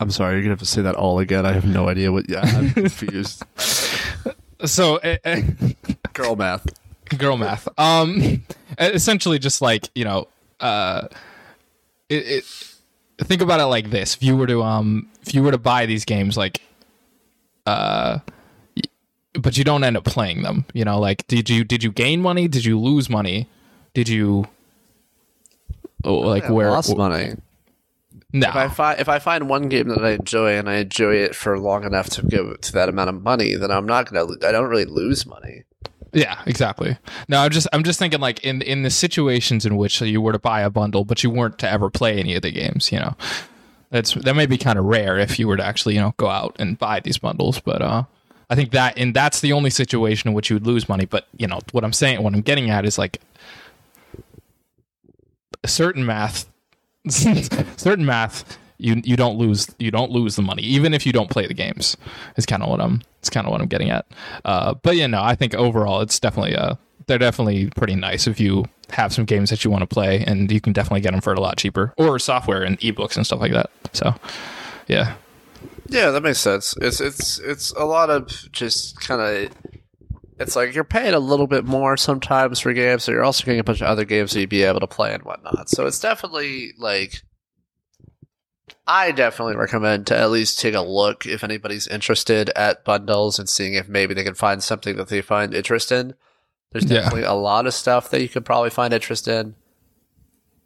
I'm 0.00 0.10
sorry. 0.10 0.34
You're 0.36 0.42
gonna 0.44 0.52
have 0.52 0.58
to 0.60 0.64
say 0.66 0.80
that 0.80 0.94
all 0.94 1.18
again. 1.18 1.44
I 1.44 1.52
have 1.52 1.66
no 1.66 1.86
idea 1.88 2.10
what. 2.10 2.30
Yeah, 2.30 2.40
I'm 2.42 2.70
confused. 2.70 3.42
So. 4.64 4.96
eh, 4.98 5.42
Girl 6.14 6.36
math. 6.36 6.66
girl 7.18 7.36
math 7.36 7.68
um 7.78 8.42
essentially 8.78 9.38
just 9.38 9.62
like 9.62 9.88
you 9.94 10.04
know 10.04 10.28
uh 10.60 11.06
it, 12.08 12.44
it 13.18 13.24
think 13.24 13.40
about 13.40 13.60
it 13.60 13.64
like 13.66 13.90
this 13.90 14.14
if 14.14 14.22
you 14.22 14.36
were 14.36 14.46
to 14.46 14.62
um 14.62 15.08
if 15.22 15.34
you 15.34 15.42
were 15.42 15.50
to 15.50 15.58
buy 15.58 15.86
these 15.86 16.04
games 16.04 16.36
like 16.36 16.60
uh 17.66 18.18
but 19.34 19.56
you 19.56 19.64
don't 19.64 19.82
end 19.84 19.96
up 19.96 20.04
playing 20.04 20.42
them 20.42 20.64
you 20.74 20.84
know 20.84 20.98
like 20.98 21.26
did 21.26 21.48
you 21.48 21.64
did 21.64 21.82
you 21.82 21.90
gain 21.90 22.20
money 22.20 22.48
did 22.48 22.64
you 22.64 22.78
lose 22.78 23.08
money 23.08 23.48
did 23.94 24.08
you 24.08 24.46
oh, 26.04 26.18
like 26.18 26.44
I 26.44 26.52
where 26.52 26.70
lost 26.70 26.96
money. 26.96 27.34
no 28.32 28.48
If 28.48 28.56
I 28.56 28.68
find 28.68 29.00
if 29.00 29.08
I 29.08 29.18
find 29.18 29.48
one 29.48 29.68
game 29.68 29.88
that 29.88 30.04
I 30.04 30.10
enjoy 30.10 30.58
and 30.58 30.68
I 30.68 30.76
enjoy 30.76 31.14
it 31.16 31.34
for 31.34 31.58
long 31.58 31.84
enough 31.84 32.10
to 32.10 32.26
give 32.26 32.60
to 32.60 32.72
that 32.72 32.88
amount 32.88 33.10
of 33.10 33.22
money, 33.22 33.54
then 33.54 33.70
I'm 33.70 33.86
not 33.86 34.10
gonna. 34.10 34.24
lo- 34.24 34.36
I 34.46 34.52
don't 34.52 34.68
really 34.68 34.84
lose 34.84 35.24
money. 35.26 35.64
Yeah, 36.14 36.40
exactly. 36.46 36.96
No, 37.28 37.40
I'm 37.40 37.50
just 37.50 37.66
I'm 37.72 37.82
just 37.82 37.98
thinking 37.98 38.20
like 38.20 38.42
in 38.44 38.62
in 38.62 38.82
the 38.82 38.90
situations 38.90 39.66
in 39.66 39.76
which 39.76 40.00
you 40.00 40.20
were 40.20 40.32
to 40.32 40.38
buy 40.38 40.60
a 40.60 40.70
bundle, 40.70 41.04
but 41.04 41.24
you 41.24 41.30
weren't 41.30 41.58
to 41.58 41.70
ever 41.70 41.90
play 41.90 42.18
any 42.18 42.36
of 42.36 42.42
the 42.42 42.52
games. 42.52 42.92
You 42.92 43.00
know, 43.00 43.16
that's 43.90 44.14
that 44.14 44.34
may 44.34 44.46
be 44.46 44.56
kind 44.56 44.78
of 44.78 44.84
rare 44.84 45.18
if 45.18 45.38
you 45.38 45.48
were 45.48 45.56
to 45.56 45.64
actually 45.64 45.94
you 45.94 46.00
know 46.00 46.14
go 46.16 46.28
out 46.28 46.54
and 46.60 46.78
buy 46.78 47.00
these 47.00 47.18
bundles. 47.18 47.58
But 47.58 47.82
uh, 47.82 48.04
I 48.48 48.54
think 48.54 48.70
that 48.70 48.96
and 48.96 49.12
that's 49.12 49.40
the 49.40 49.52
only 49.52 49.70
situation 49.70 50.28
in 50.28 50.34
which 50.34 50.50
you 50.50 50.54
would 50.56 50.66
lose 50.66 50.88
money. 50.88 51.04
But 51.04 51.26
you 51.36 51.48
know 51.48 51.58
what 51.72 51.82
I'm 51.84 51.92
saying, 51.92 52.22
what 52.22 52.32
I'm 52.32 52.42
getting 52.42 52.70
at 52.70 52.84
is 52.86 52.96
like 52.96 53.20
certain 55.66 56.06
math, 56.06 56.46
certain 57.08 58.06
math. 58.06 58.58
You 58.78 59.00
you 59.04 59.16
don't 59.16 59.36
lose 59.36 59.68
you 59.78 59.90
don't 59.90 60.10
lose 60.10 60.36
the 60.36 60.42
money 60.42 60.62
even 60.62 60.94
if 60.94 61.06
you 61.06 61.12
don't 61.12 61.30
play 61.30 61.46
the 61.46 61.54
games. 61.54 61.96
Is 62.36 62.46
kind 62.46 62.62
of 62.62 62.68
what 62.68 62.80
I'm 62.80 63.02
it's 63.20 63.30
kind 63.30 63.46
of 63.46 63.52
what 63.52 63.60
I'm 63.60 63.68
getting 63.68 63.90
at. 63.90 64.06
Uh, 64.44 64.74
but 64.74 64.96
yeah, 64.96 65.06
no, 65.06 65.22
I 65.22 65.34
think 65.34 65.54
overall 65.54 66.00
it's 66.00 66.18
definitely 66.18 66.56
uh 66.56 66.74
they're 67.06 67.18
definitely 67.18 67.70
pretty 67.70 67.94
nice 67.94 68.26
if 68.26 68.40
you 68.40 68.64
have 68.90 69.12
some 69.12 69.24
games 69.24 69.50
that 69.50 69.64
you 69.64 69.70
want 69.70 69.82
to 69.82 69.86
play 69.86 70.24
and 70.26 70.50
you 70.50 70.60
can 70.60 70.72
definitely 70.72 71.00
get 71.00 71.12
them 71.12 71.20
for 71.20 71.32
a 71.32 71.40
lot 71.40 71.56
cheaper 71.56 71.92
or 71.96 72.18
software 72.18 72.62
and 72.62 72.78
ebooks 72.80 73.16
and 73.16 73.26
stuff 73.26 73.40
like 73.40 73.52
that. 73.52 73.70
So 73.92 74.14
yeah. 74.88 75.14
Yeah, 75.88 76.10
that 76.10 76.22
makes 76.22 76.38
sense. 76.38 76.74
It's 76.80 77.00
it's 77.00 77.38
it's 77.38 77.70
a 77.72 77.84
lot 77.84 78.10
of 78.10 78.28
just 78.52 79.00
kind 79.00 79.20
of. 79.20 79.52
It's 80.40 80.56
like 80.56 80.74
you're 80.74 80.82
paying 80.82 81.14
a 81.14 81.20
little 81.20 81.46
bit 81.46 81.64
more 81.64 81.96
sometimes 81.96 82.58
for 82.58 82.72
games, 82.72 83.04
so 83.04 83.12
you're 83.12 83.22
also 83.22 83.44
getting 83.44 83.60
a 83.60 83.64
bunch 83.64 83.80
of 83.80 83.86
other 83.86 84.04
games 84.04 84.32
that 84.32 84.40
you'd 84.40 84.48
be 84.48 84.64
able 84.64 84.80
to 84.80 84.86
play 84.86 85.14
and 85.14 85.22
whatnot. 85.22 85.68
So 85.68 85.86
it's 85.86 86.00
definitely 86.00 86.72
like. 86.78 87.22
I 88.86 89.12
definitely 89.12 89.56
recommend 89.56 90.06
to 90.08 90.16
at 90.18 90.30
least 90.30 90.58
take 90.60 90.74
a 90.74 90.82
look 90.82 91.24
if 91.26 91.42
anybody's 91.42 91.86
interested 91.86 92.50
at 92.50 92.84
bundles 92.84 93.38
and 93.38 93.48
seeing 93.48 93.74
if 93.74 93.88
maybe 93.88 94.12
they 94.12 94.24
can 94.24 94.34
find 94.34 94.62
something 94.62 94.96
that 94.96 95.08
they 95.08 95.22
find 95.22 95.54
interest 95.54 95.90
in. 95.90 96.14
There's 96.72 96.84
Yeah. 96.84 97.00
definitely 97.00 97.22
a 97.22 97.32
lot 97.32 97.66
of 97.66 97.72
stuff 97.74 98.10
that 98.10 98.20
you 98.20 98.28
could 98.28 98.44
probably 98.44 98.70
find 98.70 98.92
interest 98.92 99.26
in. 99.26 99.54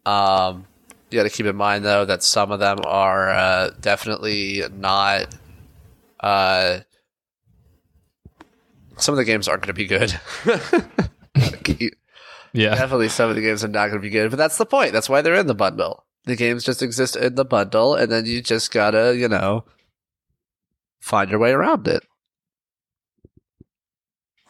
Um, 0.04 0.66
you 1.10 1.18
got 1.18 1.24
to 1.24 1.30
keep 1.30 1.46
in 1.46 1.54
mind 1.56 1.84
though 1.84 2.04
that 2.04 2.22
some 2.24 2.50
of 2.50 2.58
them 2.60 2.78
are 2.84 3.30
uh, 3.30 3.70
definitely 3.80 4.62
not. 4.76 5.34
Uh, 6.18 6.80
some 8.96 9.12
of 9.12 9.16
the 9.16 9.24
games 9.24 9.46
aren't 9.46 9.62
going 9.62 9.68
to 9.68 9.72
be 9.74 9.86
good. 9.86 10.12
Yeah. 12.54 12.74
definitely, 12.74 13.10
some 13.10 13.28
of 13.28 13.36
the 13.36 13.42
games 13.42 13.62
are 13.62 13.68
not 13.68 13.88
going 13.88 13.98
to 14.00 14.02
be 14.02 14.08
good, 14.10 14.30
but 14.30 14.36
that's 14.38 14.56
the 14.56 14.64
point. 14.66 14.92
That's 14.92 15.08
why 15.08 15.20
they're 15.20 15.34
in 15.34 15.46
the 15.46 15.54
bundle. 15.54 16.04
The 16.24 16.36
games 16.36 16.64
just 16.64 16.82
exist 16.82 17.16
in 17.16 17.36
the 17.36 17.44
bundle, 17.44 17.94
and 17.94 18.12
then 18.12 18.26
you 18.26 18.42
just 18.42 18.70
gotta, 18.70 19.16
you 19.16 19.28
know, 19.28 19.64
find 21.00 21.30
your 21.30 21.38
way 21.38 21.52
around 21.52 21.88
it. 21.88 22.02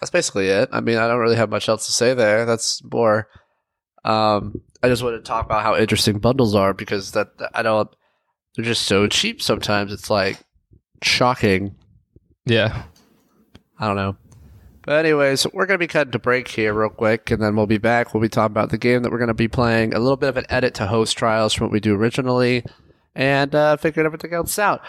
That's 0.00 0.10
basically 0.10 0.48
it. 0.48 0.68
I 0.72 0.80
mean, 0.80 0.96
I 0.96 1.08
don't 1.08 1.18
really 1.18 1.36
have 1.36 1.50
much 1.50 1.68
else 1.68 1.86
to 1.86 1.92
say 1.92 2.14
there. 2.14 2.44
That's 2.44 2.82
more. 2.84 3.28
Um, 4.04 4.60
I 4.82 4.88
just 4.88 5.02
want 5.02 5.16
to 5.16 5.22
talk 5.22 5.44
about 5.44 5.62
how 5.62 5.76
interesting 5.76 6.18
bundles 6.18 6.54
are 6.54 6.72
because 6.72 7.12
that 7.12 7.28
I 7.54 7.62
don't. 7.62 7.88
They're 8.54 8.64
just 8.64 8.82
so 8.82 9.06
cheap. 9.06 9.42
Sometimes 9.42 9.92
it's 9.92 10.10
like 10.10 10.38
shocking. 11.02 11.74
Yeah. 12.46 12.84
I 13.78 13.86
don't 13.86 13.96
know. 13.96 14.16
But 14.88 15.04
anyways, 15.04 15.46
we're 15.52 15.66
gonna 15.66 15.76
be 15.76 15.86
cutting 15.86 16.12
to 16.12 16.18
break 16.18 16.48
here 16.48 16.72
real 16.72 16.88
quick, 16.88 17.30
and 17.30 17.42
then 17.42 17.54
we'll 17.54 17.66
be 17.66 17.76
back. 17.76 18.14
We'll 18.14 18.22
be 18.22 18.30
talking 18.30 18.54
about 18.54 18.70
the 18.70 18.78
game 18.78 19.02
that 19.02 19.12
we're 19.12 19.18
gonna 19.18 19.34
be 19.34 19.46
playing. 19.46 19.92
A 19.92 19.98
little 19.98 20.16
bit 20.16 20.30
of 20.30 20.38
an 20.38 20.46
edit 20.48 20.72
to 20.76 20.86
host 20.86 21.18
trials 21.18 21.52
from 21.52 21.66
what 21.66 21.72
we 21.72 21.78
do 21.78 21.94
originally, 21.94 22.64
and 23.14 23.54
uh, 23.54 23.76
figuring 23.76 24.06
everything 24.06 24.32
else 24.32 24.58
out. 24.58 24.80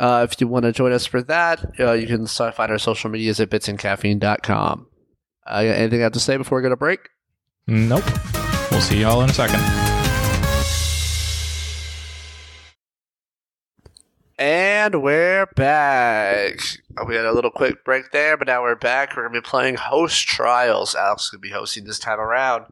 Uh, 0.00 0.26
if 0.28 0.40
you 0.40 0.48
want 0.48 0.64
to 0.64 0.72
join 0.72 0.90
us 0.90 1.06
for 1.06 1.22
that, 1.22 1.64
uh, 1.78 1.92
you 1.92 2.08
can 2.08 2.26
find 2.26 2.72
our 2.72 2.78
social 2.78 3.10
medias 3.10 3.38
at 3.38 3.48
bitsandcaffeine.com. 3.48 4.88
Uh, 5.46 5.54
anything 5.54 6.00
I 6.00 6.02
have 6.02 6.12
to 6.14 6.18
say 6.18 6.36
before 6.36 6.58
we 6.58 6.62
go 6.62 6.70
to 6.70 6.76
break? 6.76 7.10
Nope. 7.68 8.02
We'll 8.72 8.80
see 8.80 9.02
y'all 9.02 9.22
in 9.22 9.30
a 9.30 9.32
second. 9.32 10.03
And 14.36 15.00
we're 15.00 15.46
back. 15.54 16.58
We 17.06 17.14
had 17.14 17.24
a 17.24 17.32
little 17.32 17.52
quick 17.52 17.84
break 17.84 18.10
there, 18.10 18.36
but 18.36 18.48
now 18.48 18.62
we're 18.62 18.74
back. 18.74 19.16
We're 19.16 19.22
going 19.22 19.34
to 19.34 19.40
be 19.40 19.48
playing 19.48 19.76
Host 19.76 20.26
Trials. 20.26 20.96
Alex 20.96 21.24
is 21.24 21.30
going 21.30 21.40
to 21.40 21.48
be 21.48 21.52
hosting 21.54 21.84
this 21.84 22.00
time 22.00 22.18
around. 22.18 22.66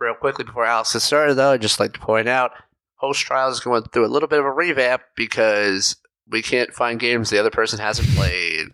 Real 0.00 0.14
quickly 0.14 0.46
before 0.46 0.64
Alex 0.64 0.94
gets 0.94 1.04
started, 1.04 1.34
though, 1.34 1.50
I'd 1.50 1.60
just 1.60 1.78
like 1.78 1.92
to 1.92 2.00
point 2.00 2.26
out 2.26 2.52
Host 2.96 3.20
Trials 3.20 3.56
is 3.56 3.60
going 3.60 3.82
through 3.82 4.06
a 4.06 4.08
little 4.08 4.28
bit 4.28 4.38
of 4.38 4.46
a 4.46 4.50
revamp 4.50 5.02
because 5.14 5.96
we 6.26 6.40
can't 6.40 6.72
find 6.72 6.98
games 6.98 7.28
the 7.28 7.38
other 7.38 7.50
person 7.50 7.78
hasn't 7.78 8.08
played. 8.16 8.68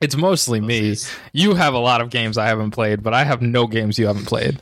It's 0.00 0.16
mostly 0.16 0.60
me. 0.60 0.96
You 1.32 1.54
have 1.54 1.74
a 1.74 1.78
lot 1.78 2.00
of 2.00 2.08
games 2.08 2.38
I 2.38 2.46
haven't 2.46 2.70
played, 2.70 3.02
but 3.02 3.12
I 3.12 3.24
have 3.24 3.42
no 3.42 3.66
games 3.66 3.98
you 3.98 4.06
haven't 4.06 4.26
played, 4.26 4.60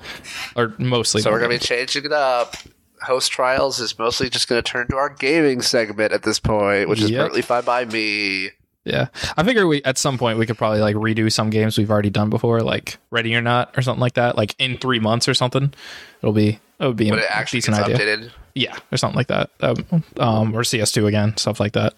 or 0.56 0.74
mostly. 0.78 1.22
So 1.22 1.30
we're 1.30 1.38
going 1.38 1.52
to 1.52 1.58
be 1.58 1.64
changing 1.64 2.04
it 2.04 2.12
up. 2.12 2.56
Host 3.04 3.30
Trials 3.32 3.80
is 3.80 3.98
mostly 3.98 4.28
just 4.30 4.48
going 4.48 4.62
to 4.62 4.68
turn 4.68 4.88
to 4.88 4.96
our 4.96 5.10
gaming 5.10 5.62
segment 5.62 6.12
at 6.12 6.22
this 6.22 6.38
point, 6.38 6.88
which 6.88 7.00
is 7.00 7.10
Yep. 7.10 7.20
currently 7.20 7.42
fine 7.42 7.64
by 7.64 7.84
me. 7.84 8.50
Yeah, 8.84 9.06
I 9.38 9.42
figure 9.44 9.66
we 9.66 9.82
at 9.84 9.96
some 9.96 10.18
point 10.18 10.38
we 10.38 10.44
could 10.44 10.58
probably 10.58 10.80
like 10.80 10.94
redo 10.96 11.32
some 11.32 11.48
games 11.48 11.78
we've 11.78 11.90
already 11.90 12.10
done 12.10 12.28
before, 12.28 12.60
like 12.60 12.98
Ready 13.10 13.34
or 13.34 13.40
Not 13.40 13.72
or 13.78 13.82
something 13.82 14.00
like 14.00 14.12
that. 14.14 14.36
Like 14.36 14.54
in 14.58 14.76
three 14.76 15.00
months 15.00 15.26
or 15.26 15.32
something, 15.32 15.72
it'll 16.20 16.34
be 16.34 16.58
it 16.80 16.86
would 16.86 16.96
be 16.96 17.10
When 17.10 17.20
a 17.20 17.44
decent 17.50 17.78
idea. 17.78 17.96
updated. 17.96 18.30
Yeah, 18.56 18.76
or 18.92 18.98
something 18.98 19.16
like 19.16 19.28
that. 19.28 19.50
Um, 19.60 20.04
um, 20.20 20.54
or 20.54 20.60
CS2 20.62 21.06
again, 21.08 21.36
stuff 21.38 21.58
like 21.58 21.72
that. 21.72 21.94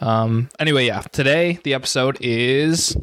Um, 0.00 0.48
anyway, 0.58 0.86
yeah, 0.86 1.02
today 1.02 1.60
the 1.64 1.74
episode 1.74 2.16
is 2.20 2.96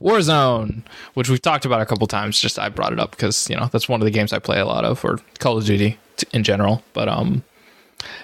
Warzone, 0.00 0.82
which 1.14 1.28
we've 1.28 1.42
talked 1.42 1.64
about 1.64 1.80
a 1.80 1.86
couple 1.86 2.06
times. 2.06 2.38
Just 2.38 2.58
I 2.58 2.68
brought 2.68 2.92
it 2.92 3.00
up 3.00 3.12
because 3.12 3.48
you 3.50 3.56
know 3.56 3.68
that's 3.72 3.88
one 3.88 4.00
of 4.00 4.04
the 4.04 4.10
games 4.10 4.32
I 4.32 4.38
play 4.38 4.60
a 4.60 4.66
lot 4.66 4.84
of, 4.84 5.04
or 5.04 5.18
Call 5.38 5.56
of 5.58 5.64
Duty 5.64 5.98
in 6.32 6.44
general. 6.44 6.82
But 6.92 7.08
um, 7.08 7.44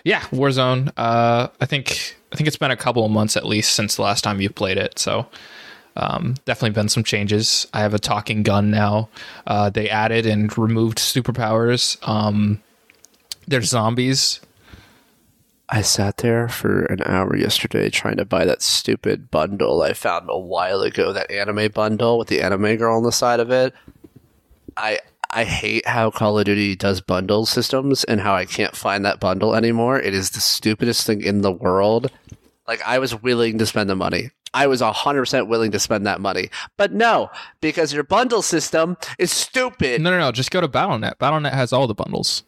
yeah, 0.04 0.20
Warzone. 0.30 0.92
Uh, 0.96 1.48
I 1.60 1.66
think 1.66 2.16
I 2.32 2.36
think 2.36 2.46
it's 2.46 2.56
been 2.56 2.70
a 2.70 2.76
couple 2.76 3.04
of 3.04 3.10
months 3.10 3.36
at 3.36 3.46
least 3.46 3.72
since 3.72 3.96
the 3.96 4.02
last 4.02 4.22
time 4.22 4.40
you 4.40 4.50
played 4.50 4.78
it. 4.78 4.98
So 4.98 5.26
um, 5.96 6.34
definitely 6.44 6.70
been 6.70 6.88
some 6.88 7.04
changes. 7.04 7.66
I 7.72 7.80
have 7.80 7.94
a 7.94 7.98
talking 7.98 8.42
gun 8.42 8.70
now. 8.70 9.08
Uh, 9.46 9.70
they 9.70 9.88
added 9.88 10.26
and 10.26 10.56
removed 10.56 10.98
superpowers. 10.98 11.96
Um, 12.06 12.62
there's 13.46 13.68
zombies. 13.68 14.40
I 15.68 15.80
sat 15.80 16.18
there 16.18 16.48
for 16.48 16.84
an 16.84 17.00
hour 17.06 17.36
yesterday 17.36 17.88
trying 17.88 18.18
to 18.18 18.24
buy 18.24 18.44
that 18.44 18.62
stupid 18.62 19.30
bundle 19.30 19.82
I 19.82 19.94
found 19.94 20.26
a 20.28 20.38
while 20.38 20.82
ago, 20.82 21.12
that 21.12 21.30
anime 21.30 21.70
bundle 21.72 22.18
with 22.18 22.28
the 22.28 22.42
anime 22.42 22.76
girl 22.76 22.96
on 22.96 23.02
the 23.02 23.12
side 23.12 23.40
of 23.40 23.50
it. 23.50 23.72
I 24.76 24.98
I 25.34 25.44
hate 25.44 25.86
how 25.86 26.10
Call 26.10 26.38
of 26.38 26.44
Duty 26.44 26.76
does 26.76 27.00
bundle 27.00 27.44
systems 27.44 28.04
and 28.04 28.20
how 28.20 28.34
I 28.34 28.44
can't 28.44 28.76
find 28.76 29.04
that 29.04 29.18
bundle 29.18 29.54
anymore. 29.56 29.98
It 29.98 30.14
is 30.14 30.30
the 30.30 30.40
stupidest 30.40 31.06
thing 31.06 31.22
in 31.22 31.40
the 31.42 31.50
world. 31.50 32.10
Like 32.68 32.80
I 32.86 32.98
was 33.00 33.20
willing 33.20 33.58
to 33.58 33.66
spend 33.66 33.90
the 33.90 33.96
money. 33.96 34.30
I 34.54 34.68
was 34.68 34.80
100% 34.80 35.48
willing 35.48 35.72
to 35.72 35.80
spend 35.80 36.06
that 36.06 36.20
money. 36.20 36.50
But 36.76 36.92
no, 36.92 37.30
because 37.60 37.92
your 37.92 38.04
bundle 38.04 38.40
system 38.42 38.96
is 39.18 39.32
stupid. 39.32 40.00
No, 40.00 40.10
no, 40.12 40.18
no. 40.20 40.30
Just 40.30 40.52
go 40.52 40.60
to 40.60 40.68
Battle.net. 40.68 41.18
Battle.net 41.18 41.52
has 41.52 41.72
all 41.72 41.88
the 41.88 41.94
bundles. 41.94 42.44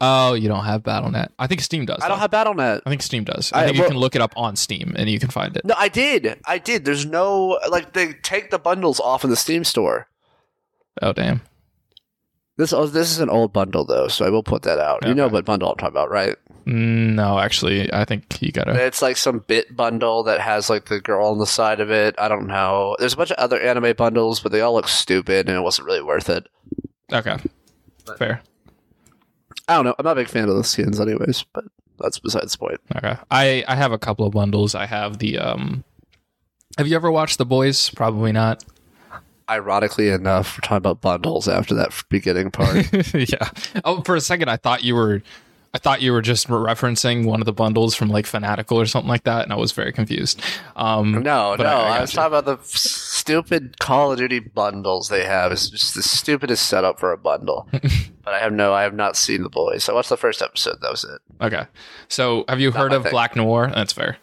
Oh, 0.00 0.32
you 0.32 0.48
don't 0.48 0.64
have 0.64 0.82
Battle.net. 0.82 1.32
I 1.38 1.46
think 1.46 1.60
Steam 1.60 1.84
does. 1.84 1.98
I 2.02 2.08
don't 2.08 2.16
though. 2.16 2.22
have 2.22 2.30
Battle.net. 2.30 2.82
I 2.86 2.88
think 2.90 3.02
Steam 3.02 3.24
does. 3.24 3.52
I, 3.52 3.62
I- 3.62 3.66
think 3.66 3.76
you 3.76 3.84
can 3.84 3.98
look 3.98 4.16
it 4.16 4.22
up 4.22 4.32
on 4.36 4.56
Steam 4.56 4.94
and 4.96 5.10
you 5.10 5.20
can 5.20 5.28
find 5.28 5.54
it. 5.56 5.64
No, 5.66 5.74
I 5.76 5.88
did. 5.88 6.40
I 6.46 6.56
did. 6.56 6.86
There's 6.86 7.04
no 7.04 7.60
like 7.70 7.92
they 7.92 8.14
take 8.14 8.50
the 8.50 8.58
bundles 8.58 8.98
off 8.98 9.22
in 9.22 9.28
the 9.30 9.36
Steam 9.36 9.64
store. 9.64 10.08
Oh, 11.02 11.12
damn. 11.12 11.42
This 12.56 12.72
oh, 12.72 12.86
this 12.86 13.10
is 13.10 13.18
an 13.18 13.30
old 13.30 13.52
bundle 13.52 13.84
though, 13.84 14.06
so 14.08 14.24
I 14.24 14.30
will 14.30 14.42
put 14.44 14.62
that 14.62 14.78
out. 14.78 15.06
You 15.06 15.14
know 15.14 15.26
what 15.28 15.44
bundle 15.44 15.70
I'm 15.70 15.76
talking 15.76 15.88
about, 15.92 16.10
right? 16.10 16.36
Mm, 16.66 17.14
No, 17.14 17.38
actually, 17.38 17.92
I 17.92 18.04
think 18.04 18.40
you 18.40 18.52
gotta. 18.52 18.72
It's 18.86 19.02
like 19.02 19.16
some 19.16 19.40
bit 19.40 19.74
bundle 19.76 20.22
that 20.24 20.40
has 20.40 20.70
like 20.70 20.84
the 20.86 21.00
girl 21.00 21.26
on 21.28 21.38
the 21.38 21.46
side 21.46 21.80
of 21.80 21.90
it. 21.90 22.14
I 22.16 22.28
don't 22.28 22.46
know. 22.46 22.96
There's 22.98 23.14
a 23.14 23.16
bunch 23.16 23.32
of 23.32 23.38
other 23.38 23.60
anime 23.60 23.94
bundles, 23.96 24.40
but 24.40 24.52
they 24.52 24.60
all 24.60 24.74
look 24.74 24.88
stupid, 24.88 25.48
and 25.48 25.56
it 25.58 25.62
wasn't 25.62 25.86
really 25.86 26.02
worth 26.02 26.30
it. 26.30 26.46
Okay, 27.12 27.36
fair. 28.18 28.40
I 29.68 29.74
don't 29.74 29.84
know. 29.84 29.94
I'm 29.98 30.04
not 30.04 30.12
a 30.12 30.20
big 30.20 30.28
fan 30.28 30.48
of 30.48 30.56
the 30.56 30.64
skins, 30.64 31.00
anyways, 31.00 31.44
but 31.52 31.64
that's 31.98 32.18
besides 32.20 32.52
the 32.52 32.58
point. 32.58 32.80
Okay, 32.96 33.16
I 33.30 33.64
I 33.66 33.74
have 33.74 33.92
a 33.92 33.98
couple 33.98 34.26
of 34.26 34.32
bundles. 34.32 34.74
I 34.76 34.86
have 34.86 35.18
the 35.18 35.38
um. 35.38 35.82
Have 36.78 36.86
you 36.88 36.96
ever 36.96 37.10
watched 37.10 37.38
The 37.38 37.46
Boys? 37.46 37.90
Probably 37.90 38.32
not. 38.32 38.64
Ironically 39.50 40.08
enough, 40.08 40.56
we're 40.56 40.60
talking 40.62 40.76
about 40.78 41.00
bundles 41.00 41.48
after 41.48 41.74
that 41.74 41.92
beginning 42.08 42.50
part. 42.50 42.90
yeah. 43.14 43.50
Oh, 43.84 44.00
for 44.02 44.16
a 44.16 44.20
second, 44.20 44.48
I 44.48 44.56
thought 44.56 44.84
you 44.84 44.94
were. 44.94 45.22
I 45.74 45.78
thought 45.78 46.00
you 46.00 46.12
were 46.12 46.22
just 46.22 46.46
referencing 46.46 47.24
one 47.26 47.40
of 47.40 47.46
the 47.46 47.52
bundles 47.52 47.96
from 47.96 48.08
like 48.08 48.26
Fanatical 48.26 48.80
or 48.80 48.86
something 48.86 49.08
like 49.08 49.24
that, 49.24 49.42
and 49.42 49.52
I 49.52 49.56
was 49.56 49.72
very 49.72 49.92
confused. 49.92 50.40
Um, 50.76 51.10
No, 51.24 51.56
no, 51.56 51.64
I- 51.64 51.68
I 51.94 51.96
I, 51.96 52.00
was 52.02 52.12
you. 52.12 52.16
talking 52.16 52.38
about 52.38 52.44
the 52.44 52.58
stupid 52.64 53.80
Call 53.80 54.12
of 54.12 54.18
Duty 54.18 54.38
bundles 54.38 55.08
they 55.08 55.24
have. 55.24 55.50
It's 55.50 55.68
just 55.68 55.96
the 55.96 56.02
stupidest 56.04 56.68
setup 56.68 57.00
for 57.00 57.10
a 57.10 57.18
bundle. 57.18 57.68
but 57.72 58.34
I 58.34 58.38
have 58.38 58.52
no, 58.52 58.72
I 58.72 58.82
have 58.82 58.94
not 58.94 59.16
seen 59.16 59.42
the 59.42 59.48
boys. 59.48 59.88
I 59.88 59.92
watched 59.94 60.10
the 60.10 60.16
first 60.16 60.42
episode. 60.42 60.80
That 60.80 60.92
was 60.92 61.02
it. 61.04 61.20
Okay. 61.44 61.66
So, 62.06 62.44
have 62.48 62.60
you 62.60 62.70
heard 62.70 62.92
of 62.92 63.02
thing. 63.02 63.10
Black 63.10 63.34
Noir? 63.34 63.68
That's 63.74 63.92
fair. 63.92 64.16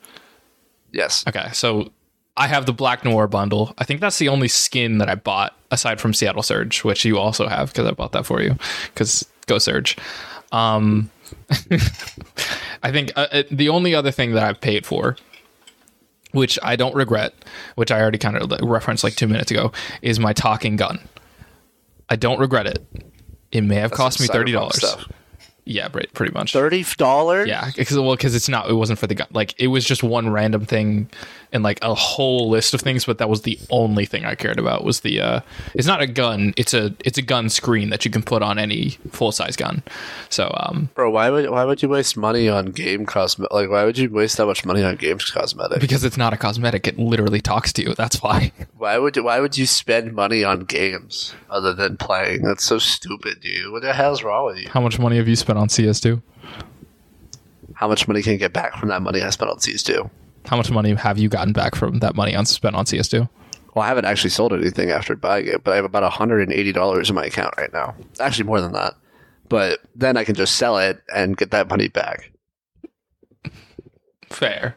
Yes. 0.93 1.25
Okay. 1.27 1.49
So, 1.51 1.91
I 2.37 2.47
have 2.47 2.65
the 2.65 2.73
Black 2.73 3.03
Noir 3.03 3.27
bundle. 3.27 3.73
I 3.77 3.83
think 3.83 3.99
that's 3.99 4.17
the 4.17 4.29
only 4.29 4.47
skin 4.47 4.99
that 4.99 5.09
I 5.09 5.15
bought 5.15 5.55
aside 5.69 5.99
from 5.99 6.13
Seattle 6.13 6.43
Surge, 6.43 6.83
which 6.83 7.03
you 7.05 7.17
also 7.17 7.47
have 7.47 7.73
because 7.73 7.87
I 7.87 7.91
bought 7.91 8.13
that 8.13 8.25
for 8.25 8.41
you. 8.41 8.55
Because 8.93 9.27
go 9.47 9.57
Surge. 9.57 9.97
Um, 10.51 11.09
I 12.83 12.91
think 12.91 13.11
uh, 13.15 13.27
uh, 13.31 13.43
the 13.51 13.69
only 13.69 13.95
other 13.95 14.11
thing 14.11 14.33
that 14.33 14.43
I've 14.43 14.61
paid 14.61 14.85
for, 14.85 15.17
which 16.31 16.57
I 16.63 16.75
don't 16.75 16.95
regret, 16.95 17.33
which 17.75 17.91
I 17.91 18.01
already 18.01 18.17
kind 18.17 18.37
of 18.37 18.51
referenced 18.61 19.03
like 19.03 19.15
two 19.15 19.27
minutes 19.27 19.51
ago, 19.51 19.71
is 20.01 20.19
my 20.19 20.33
talking 20.33 20.75
gun. 20.75 20.99
I 22.09 22.15
don't 22.15 22.39
regret 22.39 22.67
it. 22.67 22.85
It 23.51 23.61
may 23.61 23.75
have 23.75 23.91
cost 23.91 24.19
me 24.19 24.27
thirty 24.27 24.51
dollars. 24.51 24.83
Yeah, 25.63 25.89
pretty 25.89 26.33
much. 26.33 26.53
Thirty 26.53 26.83
dollars. 26.97 27.47
Yeah, 27.47 27.69
because 27.75 27.97
well, 27.97 28.15
because 28.15 28.35
it's 28.35 28.49
not. 28.49 28.69
It 28.69 28.73
wasn't 28.73 28.99
for 28.99 29.07
the 29.07 29.15
gun. 29.15 29.27
Like 29.31 29.59
it 29.59 29.67
was 29.67 29.85
just 29.85 30.03
one 30.03 30.29
random 30.29 30.65
thing, 30.65 31.09
and 31.53 31.63
like 31.63 31.79
a 31.81 31.93
whole 31.93 32.49
list 32.49 32.73
of 32.73 32.81
things. 32.81 33.05
But 33.05 33.17
that 33.17 33.29
was 33.29 33.41
the 33.41 33.59
only 33.69 34.05
thing 34.05 34.25
I 34.25 34.35
cared 34.35 34.59
about. 34.59 34.83
Was 34.83 35.01
the. 35.01 35.19
uh 35.21 35.41
It's 35.73 35.87
not 35.87 36.01
a 36.01 36.07
gun. 36.07 36.53
It's 36.57 36.73
a. 36.73 36.93
It's 37.05 37.17
a 37.17 37.21
gun 37.21 37.49
screen 37.49 37.89
that 37.89 38.05
you 38.05 38.11
can 38.11 38.23
put 38.23 38.41
on 38.41 38.57
any 38.59 38.91
full 39.11 39.31
size 39.31 39.55
gun. 39.55 39.83
So 40.29 40.53
um, 40.57 40.89
Bro, 40.95 41.11
why 41.11 41.29
would 41.29 41.49
why 41.49 41.65
would 41.65 41.81
you 41.81 41.89
waste 41.89 42.15
money 42.17 42.47
on 42.49 42.67
game 42.67 43.05
cosmetic? 43.05 43.51
Like, 43.53 43.69
why 43.69 43.83
would 43.85 43.97
you 43.97 44.09
waste 44.09 44.37
that 44.37 44.45
much 44.45 44.65
money 44.65 44.83
on 44.83 44.95
games 44.95 45.29
cosmetic? 45.29 45.79
because 45.81 46.03
it's 46.03 46.17
not 46.17 46.33
a 46.33 46.37
cosmetic, 46.37 46.87
it 46.87 46.97
literally 46.97 47.41
talks 47.41 47.73
to 47.73 47.83
you. 47.83 47.93
That's 47.95 48.21
why. 48.21 48.51
Why 48.77 48.97
would 48.97 49.15
why 49.17 49.39
would 49.39 49.57
you 49.57 49.65
spend 49.67 50.13
money 50.13 50.43
on 50.43 50.61
games 50.61 51.33
other 51.49 51.73
than 51.73 51.97
playing? 51.97 52.43
That's 52.43 52.63
so 52.63 52.79
stupid, 52.79 53.41
dude. 53.41 53.71
What 53.71 53.81
the 53.83 53.93
hell's 53.93 54.23
wrong 54.23 54.45
with 54.47 54.57
you? 54.57 54.69
How 54.69 54.81
much 54.81 54.97
money 54.99 55.17
have 55.17 55.27
you 55.27 55.35
spent 55.35 55.59
on 55.59 55.67
CS2? 55.67 56.21
How 57.75 57.87
much 57.87 58.07
money 58.07 58.21
can 58.21 58.33
you 58.33 58.37
get 58.37 58.53
back 58.53 58.75
from 58.75 58.89
that 58.89 59.01
money 59.01 59.21
I 59.21 59.29
spent 59.31 59.49
on 59.51 59.57
CS2? 59.57 60.09
How 60.45 60.58
much 60.58 60.71
money 60.71 60.93
have 60.95 61.17
you 61.17 61.30
gotten 61.30 61.54
back 61.54 61.75
from 61.75 61.99
that 61.99 62.15
money 62.15 62.36
on 62.36 62.45
spent 62.45 62.75
on 62.75 62.86
CS2? 62.86 63.30
Well, 63.73 63.84
I 63.86 63.88
haven't 63.88 64.06
actually 64.06 64.32
sold 64.32 64.51
anything 64.54 64.91
after 64.91 65.15
buying 65.15 65.47
it, 65.47 65.63
but 65.63 65.71
I 65.71 65.75
have 65.77 65.86
about 65.86 66.10
hundred 66.12 66.41
and 66.41 66.51
eighty 66.51 66.71
dollars 66.73 67.10
in 67.10 67.15
my 67.15 67.25
account 67.25 67.54
right 67.58 67.71
now. 67.71 67.95
Actually, 68.19 68.45
more 68.45 68.60
than 68.60 68.73
that. 68.73 68.95
But 69.47 69.80
then 69.95 70.17
I 70.17 70.23
can 70.23 70.36
just 70.36 70.56
sell 70.56 70.77
it 70.77 71.01
and 71.13 71.38
get 71.38 71.51
that 71.51 71.69
money 71.69 71.88
back. 71.88 72.32
Fair. 74.30 74.75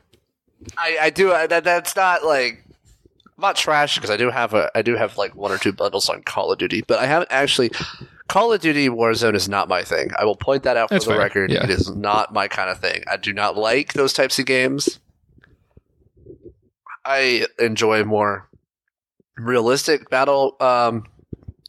I, 0.77 0.99
I 1.03 1.11
do. 1.11 1.33
I, 1.33 1.47
that, 1.47 1.65
that's 1.65 1.95
not 1.97 2.25
like 2.25 2.65
I'm 3.37 3.43
not 3.43 3.57
trash 3.57 3.97
because 3.97 4.11
I 4.11 4.17
do 4.17 4.31
have 4.31 4.55
a 4.55 4.71
I 4.77 4.83
do 4.83 4.97
have 4.97 5.17
like 5.19 5.35
one 5.35 5.53
or 5.53 5.59
two 5.59 5.73
bundles 5.73 6.09
on 6.09 6.23
Call 6.23 6.53
of 6.53 6.59
Duty, 6.59 6.83
but 6.87 6.99
I 6.99 7.07
haven't 7.07 7.31
actually. 7.31 7.71
Call 8.27 8.53
of 8.55 8.61
Duty 8.63 8.89
Warzone 8.89 9.35
is 9.35 9.51
not 9.51 9.69
my 9.69 9.83
thing. 9.83 10.09
I 10.19 10.25
will 10.25 10.35
point 10.35 10.63
that 10.63 10.79
out 10.79 10.89
for 10.89 10.95
That's 10.95 11.05
the 11.05 11.11
fair, 11.11 11.19
record. 11.21 11.53
yeah. 11.53 11.63
It 11.63 11.69
is 11.71 11.95
not 11.95 12.33
my 12.33 12.49
kind 12.49 12.71
of 12.71 12.79
thing. 12.81 13.05
I 13.07 13.19
do 13.19 13.35
not 13.35 13.57
like 13.57 13.93
those 13.93 14.15
types 14.15 14.39
of 14.39 14.47
games. 14.47 14.99
I 17.05 17.47
enjoy 17.59 18.05
more 18.05 18.49
realistic 19.37 20.09
battle, 20.11 20.57
um, 20.61 21.05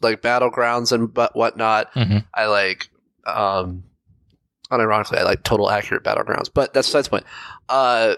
like 0.02 0.22
battlegrounds 0.22 0.92
and 0.92 1.12
but 1.12 1.34
whatnot. 1.36 1.92
Mhm. 1.94 2.24
I 2.34 2.46
like, 2.46 2.88
um, 3.26 3.84
unironically, 4.70 5.18
I 5.18 5.22
like 5.24 5.42
total 5.42 5.70
accurate 5.70 6.04
battlegrounds. 6.04 6.50
But 6.52 6.72
that's 6.74 6.88
besides 6.88 7.06
the 7.08 7.10
point. 7.10 7.24
Uh, 7.68 8.16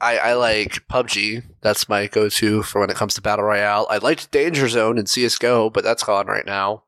I, 0.00 0.18
I 0.18 0.32
like 0.34 0.86
PUBG. 0.88 1.44
That's 1.60 1.88
my 1.88 2.08
go-to 2.08 2.62
for 2.64 2.80
when 2.80 2.90
it 2.90 2.96
comes 2.96 3.14
to 3.14 3.20
battle 3.22 3.44
royale. 3.44 3.86
I 3.88 3.98
liked 3.98 4.30
Danger 4.32 4.68
Zone 4.68 4.98
and 4.98 5.08
CS:GO, 5.08 5.70
but 5.70 5.84
that's 5.84 6.02
gone 6.02 6.26
right 6.26 6.44
now. 6.46 6.82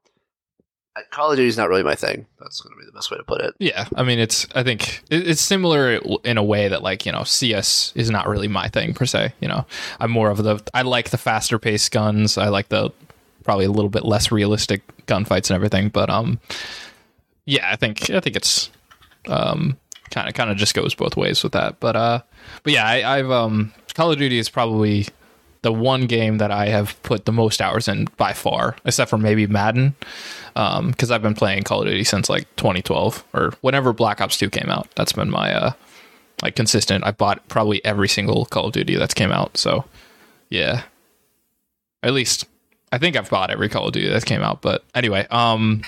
Call 1.11 1.31
of 1.31 1.37
Duty 1.37 1.49
is 1.49 1.57
not 1.57 1.69
really 1.69 1.83
my 1.83 1.95
thing. 1.95 2.27
That's 2.41 2.61
going 2.61 2.75
to 2.75 2.79
be 2.79 2.87
the 2.87 2.93
best 2.93 3.11
way 3.11 3.17
to 3.17 3.25
put 3.25 3.41
it. 3.41 3.55
Yeah, 3.59 3.87
I 3.97 4.05
mean, 4.05 4.19
it's. 4.19 4.47
I 4.55 4.63
think 4.63 5.03
it's 5.11 5.41
similar 5.41 6.01
in 6.25 6.39
a 6.39 6.43
way 6.43 6.69
that, 6.69 6.83
like, 6.83 7.05
you 7.05 7.13
know, 7.13 7.25
CS 7.25 7.93
is 7.97 8.11
not 8.11 8.29
really 8.29 8.49
my 8.49 8.69
thing 8.69 8.95
per 8.95 9.05
se. 9.05 9.33
You 9.41 9.49
know, 9.49 9.67
I'm 9.99 10.11
more 10.11 10.31
of 10.31 10.39
the. 10.39 10.63
I 10.73 10.83
like 10.83 11.11
the 11.11 11.19
faster 11.19 11.59
paced 11.59 11.91
guns. 11.91 12.39
I 12.39 12.49
like 12.49 12.69
the 12.69 12.91
probably 13.43 13.65
a 13.65 13.71
little 13.71 13.91
bit 13.91 14.05
less 14.05 14.31
realistic 14.31 14.83
gunfights 15.07 15.51
and 15.51 15.57
everything. 15.57 15.89
But 15.89 16.11
um, 16.11 16.39
yeah, 17.45 17.71
I 17.71 17.77
think 17.77 18.11
I 18.11 18.21
think 18.21 18.37
it's 18.37 18.71
um 19.27 19.77
kind 20.11 20.29
of 20.29 20.35
kind 20.35 20.51
of 20.51 20.57
just 20.57 20.75
goes 20.75 20.95
both 20.95 21.17
ways 21.17 21.43
with 21.43 21.53
that. 21.53 21.81
But 21.81 21.97
uh, 21.97 22.23
but 22.63 22.73
yeah, 22.73 22.87
I, 22.87 23.19
I've 23.19 23.31
um 23.31 23.73
Call 23.95 24.13
of 24.13 24.19
Duty 24.19 24.39
is 24.39 24.49
probably 24.49 25.09
the 25.65 25.73
one 25.73 26.07
game 26.07 26.39
that 26.39 26.51
I 26.51 26.67
have 26.67 27.03
put 27.03 27.25
the 27.25 27.33
most 27.33 27.63
hours 27.63 27.89
in 27.89 28.05
by 28.19 28.35
far, 28.35 28.77
except 28.85 29.09
for 29.09 29.17
maybe 29.17 29.47
Madden, 29.47 29.97
because 30.53 31.11
I've 31.11 31.23
been 31.23 31.35
playing 31.35 31.63
Call 31.63 31.81
of 31.81 31.89
Duty 31.89 32.05
since 32.05 32.29
like 32.29 32.55
2012 32.57 33.25
or 33.33 33.55
whenever 33.63 33.95
Black 33.95 34.21
Ops 34.21 34.37
2 34.37 34.51
came 34.51 34.69
out. 34.69 34.89
That's 34.95 35.13
been 35.13 35.31
my 35.31 35.53
uh 35.55 35.73
like 36.43 36.55
consistent. 36.55 37.03
I 37.05 37.13
bought 37.13 37.49
probably 37.49 37.83
every 37.83 38.09
single 38.09 38.45
Call 38.45 38.67
of 38.67 38.73
Duty 38.73 38.97
that's 38.97 39.15
came 39.15 39.33
out. 39.33 39.57
So 39.57 39.87
yeah, 40.51 40.83
at 42.03 42.13
least 42.13 42.45
I 42.93 42.99
think 42.99 43.17
I've 43.17 43.31
bought 43.31 43.51
every 43.51 43.71
Call 43.71 43.87
of 43.87 43.93
Duty 43.95 44.11
that 44.11 44.27
came 44.27 44.43
out. 44.43 44.61
But 44.63 44.85
anyway, 44.95 45.27
um. 45.31 45.83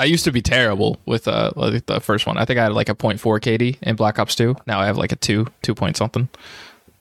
I 0.00 0.04
used 0.04 0.24
to 0.24 0.32
be 0.32 0.40
terrible 0.40 0.98
with 1.06 1.28
uh 1.28 1.50
the 1.86 2.00
first 2.00 2.26
one. 2.26 2.38
I 2.38 2.44
think 2.44 2.58
I 2.58 2.62
had 2.62 2.72
like 2.72 2.88
a 2.88 2.94
0.4 2.94 3.18
KD 3.20 3.78
in 3.82 3.94
Black 3.94 4.18
Ops 4.18 4.34
2. 4.34 4.56
Now 4.66 4.80
I 4.80 4.86
have 4.86 4.96
like 4.96 5.12
a 5.12 5.16
2, 5.16 5.46
2 5.62 5.74
point 5.74 5.96
something. 5.96 6.28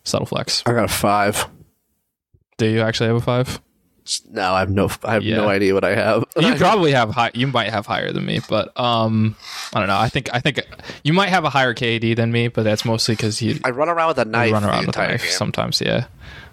Subtle 0.03 0.25
flex. 0.25 0.63
I 0.65 0.73
got 0.73 0.85
a 0.85 0.87
five. 0.87 1.47
Do 2.57 2.67
you 2.67 2.81
actually 2.81 3.07
have 3.07 3.15
a 3.17 3.21
5? 3.21 3.61
No, 4.31 4.53
I 4.53 4.59
have 4.59 4.69
no. 4.69 4.89
I 5.03 5.13
have 5.13 5.23
Yeah. 5.23 5.37
no 5.37 5.47
idea 5.49 5.73
what 5.73 5.83
I 5.83 5.95
have. 5.95 6.25
You 6.39 6.55
probably 6.55 6.91
have 6.91 7.11
high 7.11 7.31
you 7.33 7.47
might 7.47 7.69
have 7.69 7.85
higher 7.85 8.11
than 8.11 8.25
me, 8.25 8.39
but 8.49 8.77
um 8.79 9.35
I 9.73 9.79
don't 9.79 9.87
know. 9.87 9.97
I 9.97 10.09
think 10.09 10.29
I 10.33 10.39
think 10.39 10.59
you 11.03 11.13
might 11.13 11.29
have 11.29 11.43
a 11.45 11.49
higher 11.49 11.73
KD 11.73 12.15
than 12.15 12.31
me, 12.31 12.47
but 12.47 12.63
that's 12.63 12.83
mostly 12.83 13.15
cuz 13.15 13.41
you, 13.41 13.59
I 13.63 13.69
run 13.69 13.89
around 13.89 14.09
with 14.09 14.17
a 14.19 14.25
knife. 14.25 14.51
run 14.53 14.63
the 14.63 14.69
around 14.69 14.87
with 14.87 14.95
a 14.97 15.07
knife 15.07 15.21
game. 15.23 15.31
sometimes, 15.31 15.81
yeah. 15.81 16.05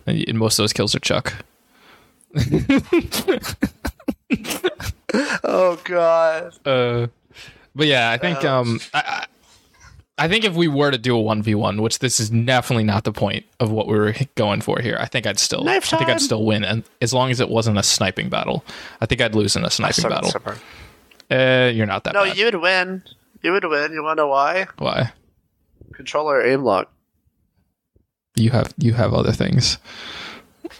And, 0.06 0.24
and 0.28 0.38
most 0.38 0.58
of 0.58 0.62
those 0.62 0.72
kills 0.74 0.94
are 0.94 1.00
Chuck. 1.00 1.34
Oh 5.44 5.78
god. 5.84 6.52
Uh, 6.66 7.06
but 7.74 7.86
yeah, 7.86 8.10
I 8.10 8.18
think 8.18 8.44
um, 8.44 8.78
I, 8.92 9.26
I 10.18 10.24
I 10.24 10.28
think 10.28 10.44
if 10.44 10.54
we 10.54 10.68
were 10.68 10.90
to 10.90 10.98
do 10.98 11.16
a 11.16 11.20
one 11.20 11.42
v 11.42 11.54
one, 11.54 11.80
which 11.80 12.00
this 12.00 12.20
is 12.20 12.28
definitely 12.30 12.84
not 12.84 13.04
the 13.04 13.12
point 13.12 13.46
of 13.60 13.70
what 13.70 13.86
we 13.86 13.96
were 13.98 14.14
going 14.34 14.60
for 14.60 14.80
here, 14.80 14.96
I 15.00 15.06
think 15.06 15.26
I'd 15.26 15.38
still 15.38 15.64
Knife 15.64 15.92
I 15.94 15.98
think 15.98 16.10
I'd 16.10 16.20
still 16.20 16.44
win, 16.44 16.64
and 16.64 16.84
as 17.00 17.14
long 17.14 17.30
as 17.30 17.40
it 17.40 17.48
wasn't 17.48 17.78
a 17.78 17.82
sniping 17.82 18.28
battle, 18.28 18.64
I 19.00 19.06
think 19.06 19.20
I'd 19.20 19.34
lose 19.34 19.56
in 19.56 19.64
a 19.64 19.70
sniping 19.70 20.08
battle. 20.08 20.32
Uh, 21.30 21.70
you're 21.72 21.86
not 21.86 22.04
that 22.04 22.14
No, 22.14 22.24
bad. 22.24 22.36
you 22.36 22.44
would 22.46 22.54
win. 22.56 23.02
You 23.42 23.52
would 23.52 23.64
win. 23.64 23.92
You 23.92 24.02
want 24.02 24.16
to 24.18 24.22
know 24.24 24.28
why? 24.28 24.66
Why? 24.78 25.12
Controller 25.92 26.42
aim 26.44 26.64
lock. 26.64 26.90
You 28.36 28.50
have 28.50 28.72
you 28.78 28.92
have 28.94 29.12
other 29.14 29.32
things. 29.32 29.78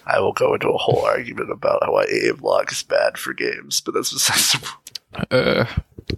I 0.07 0.21
will 0.21 0.33
go 0.33 0.55
into 0.55 0.69
a 0.69 0.77
whole 0.79 1.05
argument 1.05 1.51
about 1.51 1.83
how 1.83 2.01
aim 2.03 2.39
lock 2.41 2.71
is 2.73 2.83
bad 2.83 3.19
for 3.19 3.33
games, 3.33 3.81
but 3.81 3.95
that's 3.95 4.13
besides 4.13 4.53
the 4.53 4.59
point. 4.59 5.33
Uh, 5.33 5.65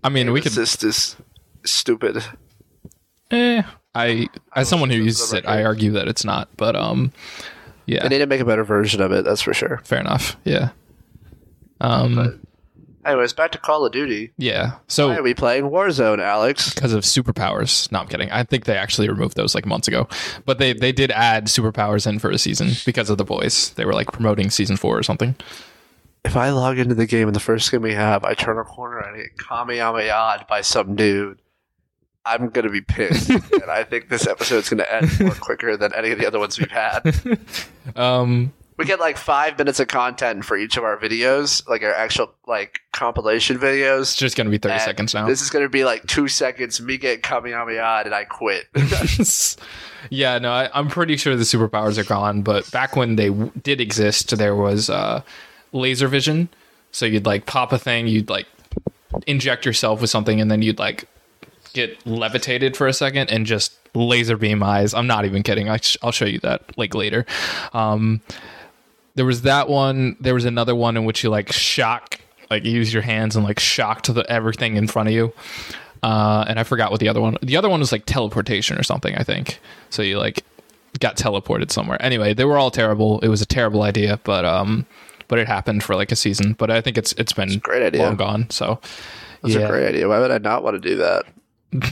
I 0.04 0.08
mean, 0.08 0.32
we 0.32 0.40
could. 0.40 0.52
Assist 0.52 0.82
is 0.84 1.16
stupid. 1.64 2.22
Eh, 3.30 3.62
I 3.94 4.26
as 4.54 4.68
someone 4.68 4.90
who 4.90 4.98
for 4.98 5.02
uses 5.04 5.32
it, 5.32 5.46
I 5.46 5.64
argue 5.64 5.92
that 5.92 6.08
it's 6.08 6.24
not. 6.24 6.48
But 6.56 6.76
um, 6.76 7.12
yeah, 7.86 8.02
They 8.02 8.08
need 8.10 8.18
to 8.18 8.26
make 8.26 8.40
a 8.40 8.44
better 8.44 8.64
version 8.64 9.00
of 9.00 9.12
it. 9.12 9.24
That's 9.24 9.42
for 9.42 9.54
sure. 9.54 9.80
fair 9.84 10.00
enough. 10.00 10.36
Yeah. 10.44 10.70
Um. 11.80 12.40
Anyways, 13.02 13.32
back 13.32 13.50
to 13.52 13.58
Call 13.58 13.86
of 13.86 13.92
Duty. 13.92 14.30
Yeah. 14.36 14.72
So 14.86 15.08
Why 15.08 15.16
are 15.16 15.22
we 15.22 15.32
playing 15.32 15.64
Warzone, 15.64 16.20
Alex? 16.20 16.74
because 16.74 16.92
of 16.92 17.02
superpowers. 17.02 17.90
No, 17.90 18.00
I'm 18.00 18.06
kidding. 18.08 18.30
I 18.30 18.42
think 18.44 18.66
they 18.66 18.76
actually 18.76 19.08
removed 19.08 19.36
those 19.38 19.54
like 19.54 19.64
months 19.64 19.88
ago. 19.88 20.06
But 20.44 20.58
they 20.58 20.74
they 20.74 20.92
did 20.92 21.10
add 21.10 21.46
superpowers 21.46 22.06
in 22.06 22.18
for 22.18 22.30
a 22.30 22.36
season 22.38 22.72
because 22.84 23.08
of 23.08 23.16
the 23.16 23.24
boys. 23.24 23.70
They 23.70 23.86
were 23.86 23.94
like 23.94 24.12
promoting 24.12 24.50
season 24.50 24.76
four 24.76 24.98
or 24.98 25.02
something. 25.02 25.34
If 26.26 26.36
I 26.36 26.50
log 26.50 26.78
into 26.78 26.94
the 26.94 27.06
game 27.06 27.26
and 27.28 27.34
the 27.34 27.40
first 27.40 27.70
game 27.72 27.80
we 27.80 27.94
have, 27.94 28.22
I 28.24 28.34
turn 28.34 28.58
a 28.58 28.64
corner 28.64 28.98
and 28.98 29.16
I 29.16 29.22
get 29.22 29.38
Kamehameha 29.38 30.44
by 30.46 30.60
some 30.60 30.94
dude, 30.94 31.40
I'm 32.24 32.50
gonna 32.50 32.70
be 32.70 32.80
pissed. 32.82 33.30
and 33.30 33.70
I 33.70 33.84
think 33.84 34.08
this 34.08 34.26
episode's 34.26 34.68
gonna 34.68 34.86
end 34.90 35.08
more 35.20 35.34
quicker 35.34 35.76
than 35.76 35.94
any 35.94 36.10
of 36.10 36.18
the 36.18 36.26
other 36.26 36.38
ones 36.38 36.58
we've 36.58 36.70
had. 36.70 37.02
Um. 37.96 38.52
We 38.76 38.86
get 38.86 38.98
like 38.98 39.18
five 39.18 39.58
minutes 39.58 39.78
of 39.78 39.88
content 39.88 40.42
for 40.42 40.56
each 40.56 40.78
of 40.78 40.84
our 40.84 40.96
videos, 40.96 41.68
like 41.68 41.82
our 41.82 41.92
actual 41.92 42.32
like 42.46 42.80
compilation 42.92 43.56
It's 43.56 43.64
videos. 43.64 44.16
just 44.16 44.38
gonna 44.38 44.48
be 44.48 44.56
thirty 44.56 44.72
And 44.72 44.82
seconds 44.82 45.12
now. 45.12 45.26
This 45.26 45.42
is 45.42 45.50
gonna 45.50 45.68
be 45.68 45.84
like 45.84 46.06
two 46.06 46.28
seconds, 46.28 46.80
me 46.80 46.96
getting 46.96 47.20
Kamehameha 47.20 48.02
and 48.06 48.14
I 48.14 48.24
quit. 48.24 48.68
yeah, 50.10 50.38
no, 50.38 50.50
I, 50.50 50.70
I'm 50.72 50.88
pretty 50.88 51.18
sure 51.18 51.36
the 51.36 51.42
superpowers 51.44 51.98
are 51.98 52.04
gone. 52.04 52.40
But 52.40 52.70
back 52.70 52.96
when 52.96 53.16
they 53.16 53.28
w- 53.28 53.52
did 53.62 53.82
exist, 53.82 54.34
there 54.38 54.54
was 54.56 54.88
uh, 54.88 55.20
laser 55.72 56.08
vision. 56.08 56.48
So 56.90 57.04
you'd 57.04 57.26
like 57.26 57.44
pop 57.44 57.72
a 57.72 57.78
thing, 57.78 58.06
you'd 58.08 58.30
like 58.30 58.46
inject 59.26 59.66
yourself 59.66 60.00
with 60.00 60.08
something, 60.08 60.40
and 60.40 60.50
then 60.50 60.62
you'd 60.62 60.78
like 60.78 61.06
get 61.72 62.04
levitated 62.06 62.76
for 62.76 62.86
a 62.86 62.92
second 62.92 63.30
and 63.30 63.46
just 63.46 63.72
laser 63.94 64.36
beam 64.36 64.62
eyes. 64.62 64.94
I'm 64.94 65.06
not 65.06 65.24
even 65.24 65.42
kidding. 65.42 65.68
I 65.68 65.78
sh- 65.78 65.96
I'll 66.02 66.12
show 66.12 66.24
you 66.26 66.38
that 66.40 66.62
like 66.78 66.94
later. 66.94 67.26
Um, 67.72 68.20
there 69.14 69.26
was 69.26 69.42
that 69.42 69.68
one. 69.68 70.16
There 70.20 70.34
was 70.34 70.44
another 70.44 70.74
one 70.74 70.96
in 70.96 71.04
which 71.04 71.24
you 71.24 71.30
like 71.30 71.52
shock, 71.52 72.20
like 72.50 72.64
use 72.64 72.92
your 72.92 73.02
hands 73.02 73.36
and 73.36 73.44
like 73.44 73.58
shock 73.58 74.02
to 74.02 74.12
the 74.12 74.30
everything 74.30 74.76
in 74.76 74.86
front 74.86 75.08
of 75.08 75.14
you. 75.14 75.32
Uh, 76.02 76.44
and 76.48 76.58
I 76.58 76.62
forgot 76.64 76.90
what 76.90 77.00
the 77.00 77.08
other 77.08 77.20
one. 77.20 77.36
The 77.42 77.56
other 77.56 77.68
one 77.68 77.80
was 77.80 77.92
like 77.92 78.06
teleportation 78.06 78.78
or 78.78 78.82
something. 78.82 79.14
I 79.16 79.22
think 79.22 79.58
so. 79.90 80.02
You 80.02 80.18
like 80.18 80.44
got 81.00 81.16
teleported 81.16 81.70
somewhere. 81.70 82.00
Anyway, 82.02 82.32
they 82.34 82.44
were 82.44 82.56
all 82.56 82.70
terrible. 82.70 83.20
It 83.20 83.28
was 83.28 83.42
a 83.42 83.46
terrible 83.46 83.82
idea, 83.82 84.18
but 84.24 84.44
um, 84.44 84.86
but 85.28 85.38
it 85.38 85.46
happened 85.46 85.82
for 85.82 85.94
like 85.96 86.10
a 86.12 86.16
season. 86.16 86.54
But 86.54 86.70
I 86.70 86.80
think 86.80 86.96
it's 86.96 87.12
it's 87.12 87.32
been 87.32 87.58
Great 87.58 87.82
idea. 87.82 88.02
long 88.02 88.16
gone. 88.16 88.48
So 88.50 88.80
That's 89.42 89.54
yeah. 89.54 89.60
a 89.62 89.68
great 89.68 89.88
idea. 89.88 90.08
Why 90.08 90.20
would 90.20 90.30
I 90.30 90.38
not 90.38 90.62
want 90.62 90.80
to 90.80 90.88
do 90.88 90.96
that? 90.96 91.24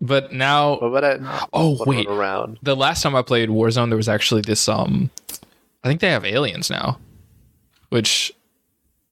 But 0.00 0.32
now, 0.32 0.76
Why 0.80 0.88
would 0.88 1.04
I 1.04 1.46
oh 1.54 1.78
wait, 1.86 2.06
around? 2.06 2.58
the 2.62 2.76
last 2.76 3.02
time 3.02 3.14
I 3.16 3.22
played 3.22 3.48
Warzone, 3.48 3.88
there 3.88 3.96
was 3.96 4.08
actually 4.08 4.42
this. 4.42 4.68
Um, 4.68 5.08
I 5.82 5.88
think 5.88 6.00
they 6.00 6.10
have 6.10 6.24
aliens 6.26 6.68
now, 6.68 6.98
which. 7.88 8.32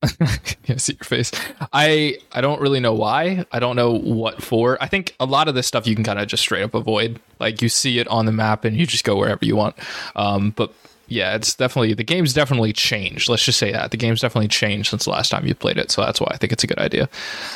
yeah, 0.66 0.76
see 0.76 0.94
your 0.94 1.04
face. 1.04 1.30
I 1.72 2.18
I 2.32 2.40
don't 2.42 2.60
really 2.60 2.80
know 2.80 2.92
why. 2.92 3.46
I 3.52 3.60
don't 3.60 3.76
know 3.76 3.92
what 3.92 4.42
for. 4.42 4.76
I 4.82 4.88
think 4.88 5.14
a 5.20 5.24
lot 5.24 5.48
of 5.48 5.54
this 5.54 5.66
stuff 5.66 5.86
you 5.86 5.94
can 5.94 6.04
kind 6.04 6.18
of 6.18 6.26
just 6.26 6.42
straight 6.42 6.64
up 6.64 6.74
avoid. 6.74 7.20
Like 7.38 7.62
you 7.62 7.68
see 7.70 7.98
it 8.00 8.08
on 8.08 8.26
the 8.26 8.32
map 8.32 8.64
and 8.64 8.76
you 8.76 8.84
just 8.84 9.04
go 9.04 9.16
wherever 9.16 9.44
you 9.44 9.54
want. 9.56 9.76
Um, 10.16 10.50
but 10.50 10.74
yeah, 11.12 11.34
it's 11.34 11.54
definitely 11.54 11.92
the 11.92 12.04
game's 12.04 12.32
definitely 12.32 12.72
changed. 12.72 13.28
Let's 13.28 13.44
just 13.44 13.58
say 13.58 13.70
that 13.72 13.90
the 13.90 13.96
game's 13.96 14.22
definitely 14.22 14.48
changed 14.48 14.90
since 14.90 15.04
the 15.04 15.10
last 15.10 15.30
time 15.30 15.46
you 15.46 15.54
played 15.54 15.76
it. 15.76 15.90
So 15.90 16.00
that's 16.00 16.20
why 16.20 16.28
I 16.30 16.38
think 16.38 16.52
it's 16.52 16.64
a 16.64 16.66
good 16.66 16.78
idea. 16.78 17.08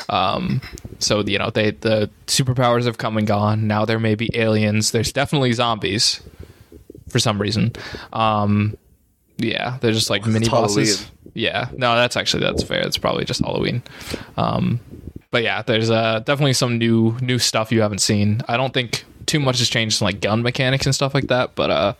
Um, 0.09 0.61
so 0.99 1.21
you 1.21 1.39
know 1.39 1.49
they 1.49 1.71
the 1.71 2.09
superpowers 2.27 2.85
have 2.85 2.99
come 2.99 3.17
and 3.17 3.25
gone. 3.25 3.67
Now 3.67 3.83
there 3.83 3.99
may 3.99 4.13
be 4.13 4.29
aliens. 4.35 4.91
There's 4.91 5.11
definitely 5.11 5.53
zombies 5.53 6.21
for 7.09 7.17
some 7.17 7.41
reason. 7.41 7.73
Um, 8.13 8.77
yeah, 9.37 9.77
they're 9.81 9.91
just 9.91 10.09
like 10.09 10.25
mini 10.25 10.47
bosses. 10.47 10.99
Halloween. 11.01 11.13
Yeah, 11.33 11.69
no, 11.75 11.95
that's 11.95 12.15
actually 12.15 12.43
that's 12.43 12.63
fair. 12.63 12.81
It's 12.81 12.97
probably 12.97 13.25
just 13.25 13.41
Halloween. 13.41 13.81
Um, 14.37 14.79
but 15.31 15.41
yeah, 15.41 15.63
there's 15.63 15.89
uh, 15.89 16.19
definitely 16.19 16.53
some 16.53 16.77
new 16.77 17.17
new 17.21 17.39
stuff 17.39 17.71
you 17.71 17.81
haven't 17.81 18.01
seen. 18.01 18.41
I 18.47 18.55
don't 18.55 18.73
think 18.73 19.03
too 19.25 19.39
much 19.39 19.59
has 19.59 19.67
changed 19.67 19.99
in 20.01 20.05
like 20.05 20.21
gun 20.21 20.43
mechanics 20.43 20.85
and 20.85 20.93
stuff 20.93 21.13
like 21.13 21.27
that, 21.27 21.55
but 21.55 21.69
uh, 21.71 21.93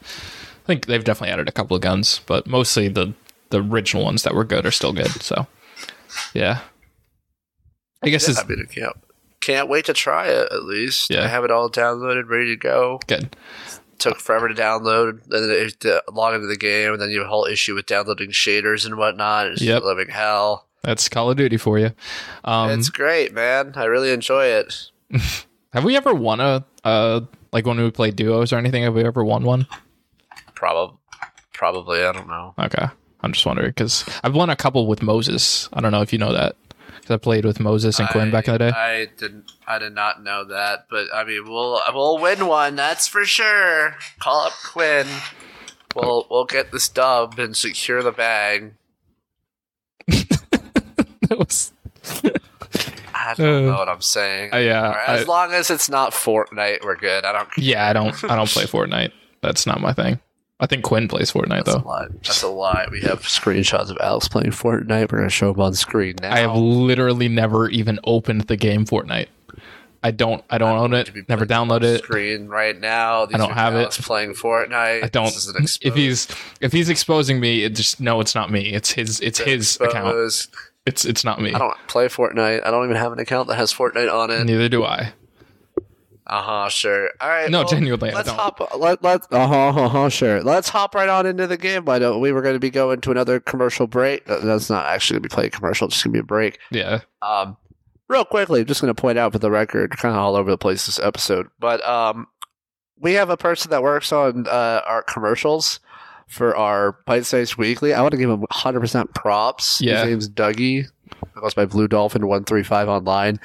I 0.67 0.73
think 0.73 0.85
they've 0.87 1.03
definitely 1.03 1.31
added 1.31 1.47
a 1.47 1.53
couple 1.53 1.75
of 1.75 1.81
guns. 1.81 2.19
But 2.25 2.45
mostly 2.45 2.89
the 2.89 3.13
the 3.51 3.63
original 3.63 4.03
ones 4.03 4.23
that 4.23 4.35
were 4.35 4.43
good 4.43 4.65
are 4.65 4.71
still 4.71 4.91
good. 4.91 5.07
So 5.21 5.47
yeah, 6.33 6.59
I 8.03 8.09
guess 8.09 8.27
Yeah, 8.27 8.31
it's 8.31 8.43
I 8.43 8.45
mean, 8.47 8.65
can't, 8.65 8.95
can't 9.39 9.69
wait 9.69 9.85
to 9.85 9.93
try 9.93 10.27
it 10.27 10.51
at 10.51 10.63
least. 10.63 11.09
Yeah. 11.09 11.23
I 11.23 11.27
have 11.27 11.43
it 11.45 11.51
all 11.51 11.69
downloaded, 11.69 12.27
ready 12.29 12.47
to 12.55 12.57
go. 12.57 12.99
good. 13.07 13.35
Took 13.99 14.19
forever 14.19 14.47
to 14.47 14.53
download, 14.53 15.21
and 15.31 15.71
then 15.81 15.99
log 16.13 16.35
into 16.35 16.45
the 16.47 16.55
game, 16.57 16.91
and 16.93 17.01
then 17.01 17.09
you 17.09 17.19
have 17.19 17.27
a 17.27 17.29
whole 17.29 17.45
issue 17.45 17.73
with 17.73 17.87
downloading 17.87 18.29
shaders 18.29 18.85
and 18.85 18.95
whatnot. 18.97 19.47
It's 19.47 19.61
Yep. 19.61 19.81
living 19.83 20.09
hell. 20.09 20.67
That's 20.83 21.09
Call 21.09 21.31
of 21.31 21.37
Duty 21.37 21.57
for 21.57 21.79
you. 21.79 21.91
Um, 22.43 22.69
it's 22.69 22.89
great, 22.89 23.33
man. 23.33 23.73
I 23.75 23.85
really 23.85 24.11
enjoy 24.11 24.45
it. 24.45 24.91
have 25.73 25.83
we 25.83 25.95
ever 25.97 26.13
won 26.13 26.39
a 26.39 26.63
uh 26.83 27.21
like 27.51 27.65
when 27.65 27.77
we 27.81 27.89
played 27.89 28.15
duos 28.15 28.53
or 28.53 28.57
anything? 28.57 28.83
Have 28.83 28.93
we 28.93 29.03
ever 29.03 29.23
won 29.23 29.43
one? 29.43 29.65
Probably, 30.57 30.97
probably. 31.53 32.03
I 32.03 32.11
don't 32.11 32.27
know. 32.27 32.55
Okay. 32.57 32.85
I'm 33.21 33.31
just 33.31 33.45
wondering 33.45 33.69
because 33.69 34.03
I've 34.23 34.33
won 34.33 34.49
a 34.49 34.55
couple 34.55 34.87
with 34.87 35.03
Moses. 35.03 35.69
I 35.71 35.81
don't 35.81 35.91
know 35.91 36.01
if 36.01 36.11
you 36.11 36.17
know 36.19 36.33
that 36.33 36.55
because 36.95 37.11
I 37.13 37.17
played 37.17 37.45
with 37.45 37.59
Moses 37.59 37.99
and 37.99 38.09
Quinn 38.09 38.29
I- 38.29 38.31
back 38.31 38.47
in 38.47 38.53
the 38.53 38.57
day. 38.59 38.69
I 38.69 39.07
didn't. 39.17 39.51
I 39.67 39.77
did 39.77 39.93
not 39.93 40.23
know 40.23 40.45
that, 40.45 40.87
but 40.89 41.07
I 41.13 41.23
mean, 41.25 41.43
we'll 41.47 41.79
we'll 41.93 42.17
win 42.17 42.47
one. 42.47 42.75
That's 42.75 43.07
for 43.07 43.23
sure. 43.25 43.95
Call 44.19 44.47
up 44.47 44.53
Quinn. 44.65 45.05
We'll 45.95 46.25
we'll 46.31 46.45
get 46.45 46.71
this 46.71 46.89
dub 46.89 47.37
and 47.37 47.55
secure 47.55 48.01
the 48.01 48.11
bag. 48.11 48.73
that 50.07 51.37
was, 51.37 51.73
I 53.13 53.33
don't 53.35 53.47
Uh, 53.67 53.71
know 53.71 53.77
what 53.77 53.89
I'm 53.89 54.01
saying. 54.01 54.53
uh, 54.53 54.57
yeah, 54.57 54.87
Alright, 54.87 55.09
I- 55.09 55.17
as 55.17 55.27
long 55.27 55.51
as 55.53 55.69
it's 55.69 55.89
not 55.89 56.13
Fortnite, 56.13 56.83
we're 56.83 56.95
good. 56.95 57.25
I 57.25 57.31
don't. 57.33 57.49
yeah. 57.57 57.87
I 57.87 57.93
don't. 57.93 58.23
I 58.25 58.35
don't 58.35 58.49
play 58.49 58.63
Fortnite. 58.65 59.11
That's 59.41 59.65
not 59.67 59.81
my 59.81 59.93
thing. 59.93 60.19
I 60.59 60.65
think 60.65 60.83
Quinn 60.83 61.07
plays 61.07 61.31
Fortnite 61.31 61.65
That's 61.65 61.75
a 61.75 61.79
though. 61.79 61.87
lie. 61.87 62.07
That's 62.23 62.41
a 62.41 62.47
lie. 62.47 62.87
We 62.91 63.01
have 63.01 63.21
screenshots 63.21 63.91
of 63.91 63.97
Alex 64.01 64.27
playing 64.27 64.51
Fortnite. 64.51 65.11
We're 65.11 65.19
gonna 65.19 65.29
show 65.29 65.51
them 65.53 65.61
on 65.61 65.73
screen 65.75 66.15
now. 66.21 66.33
I 66.33 66.39
have 66.39 66.55
literally 66.55 67.27
never 67.27 67.69
even 67.69 67.99
opened 68.05 68.41
the 68.43 68.57
game 68.57 68.85
Fortnite. 68.85 69.27
I 70.03 70.11
don't. 70.11 70.43
I 70.49 70.57
don't 70.57 70.77
own 70.77 70.93
it. 70.93 71.11
Never 71.27 71.45
download 71.45 71.83
it. 71.83 72.03
Screen 72.03 72.47
right 72.47 72.79
now. 72.79 73.25
These 73.25 73.37
don't 73.37 73.51
are 73.51 73.55
have 73.55 73.75
it. 73.75 73.91
Playing 73.91 74.33
Fortnite. 74.33 75.03
I 75.03 75.07
don't. 75.07 75.25
This 75.25 75.47
is 75.47 75.55
an 75.55 75.63
If 75.81 75.95
he's 75.95 76.27
if 76.61 76.71
he's 76.71 76.89
exposing 76.89 77.39
me, 77.39 77.63
it 77.63 77.75
just 77.75 77.99
no. 77.99 78.19
It's 78.19 78.33
not 78.33 78.51
me. 78.51 78.73
It's 78.73 78.91
his. 78.91 79.19
It's 79.21 79.39
his 79.39 79.79
account. 79.81 80.15
It's 80.85 81.03
it's 81.03 81.23
not 81.23 81.41
me. 81.41 81.53
I 81.53 81.59
don't 81.59 81.75
play 81.87 82.07
Fortnite. 82.07 82.65
I 82.65 82.71
don't 82.71 82.85
even 82.85 82.95
have 82.95 83.11
an 83.11 83.19
account 83.19 83.47
that 83.49 83.55
has 83.55 83.73
Fortnite 83.73 84.11
on 84.11 84.31
it. 84.31 84.45
Neither 84.45 84.69
do 84.69 84.83
I. 84.83 85.13
Uh 86.27 86.41
huh. 86.41 86.69
Sure. 86.69 87.09
All 87.21 87.29
right. 87.29 87.49
No, 87.49 87.63
genuinely, 87.63 88.11
Let's 88.11 88.27
don't. 88.27 88.37
hop. 88.37 88.59
Let 88.77 89.01
let. 89.01 89.21
Uh 89.31 89.47
huh. 89.47 89.67
Uh 89.69 89.87
huh. 89.89 90.09
Sure. 90.09 90.43
Let's 90.43 90.69
hop 90.69 90.93
right 90.93 91.07
on 91.09 91.25
into 91.25 91.47
the 91.47 91.57
game. 91.57 91.85
Why 91.85 91.99
don't 91.99 92.19
we? 92.19 92.31
We're 92.33 92.41
going 92.41 92.55
to 92.55 92.59
be 92.59 92.69
going 92.69 92.99
to 93.01 93.11
another 93.11 93.39
commercial 93.39 93.87
break. 93.87 94.25
That's 94.25 94.69
not 94.69 94.85
actually 94.87 95.15
going 95.15 95.23
to 95.23 95.29
be 95.29 95.33
playing 95.35 95.51
commercial. 95.51 95.87
It's 95.87 95.95
just 95.95 96.03
going 96.05 96.13
to 96.13 96.17
be 96.17 96.21
a 96.21 96.23
break. 96.23 96.59
Yeah. 96.69 96.99
Um, 97.21 97.55
real 98.09 98.25
quickly, 98.25 98.61
I'm 98.61 98.65
just 98.67 98.81
going 98.81 98.93
to 98.93 98.99
point 99.01 99.17
out 99.17 99.31
for 99.31 99.39
the 99.39 99.51
record, 99.51 99.91
kind 99.97 100.13
of 100.15 100.19
all 100.21 100.35
over 100.35 100.49
the 100.49 100.57
place 100.57 100.85
this 100.85 100.99
episode, 100.99 101.47
but 101.59 101.85
um, 101.87 102.27
we 102.99 103.13
have 103.13 103.29
a 103.29 103.37
person 103.37 103.71
that 103.71 103.83
works 103.83 104.11
on 104.11 104.47
uh, 104.47 104.81
our 104.85 105.03
commercials 105.03 105.79
for 106.27 106.55
our 106.55 106.97
Byte-Size 107.07 107.57
Weekly. 107.57 107.93
I 107.93 108.01
want 108.01 108.11
to 108.11 108.17
give 108.17 108.29
him 108.29 108.43
100% 108.51 109.13
props. 109.13 109.79
Yeah. 109.81 109.99
His 110.01 110.05
name's 110.09 110.29
Dougie. 110.29 110.83
He 110.85 111.41
goes 111.41 111.53
by 111.53 111.65
Blue 111.65 111.87
Dolphin 111.87 112.27
135 112.27 112.89
online. 112.89 113.39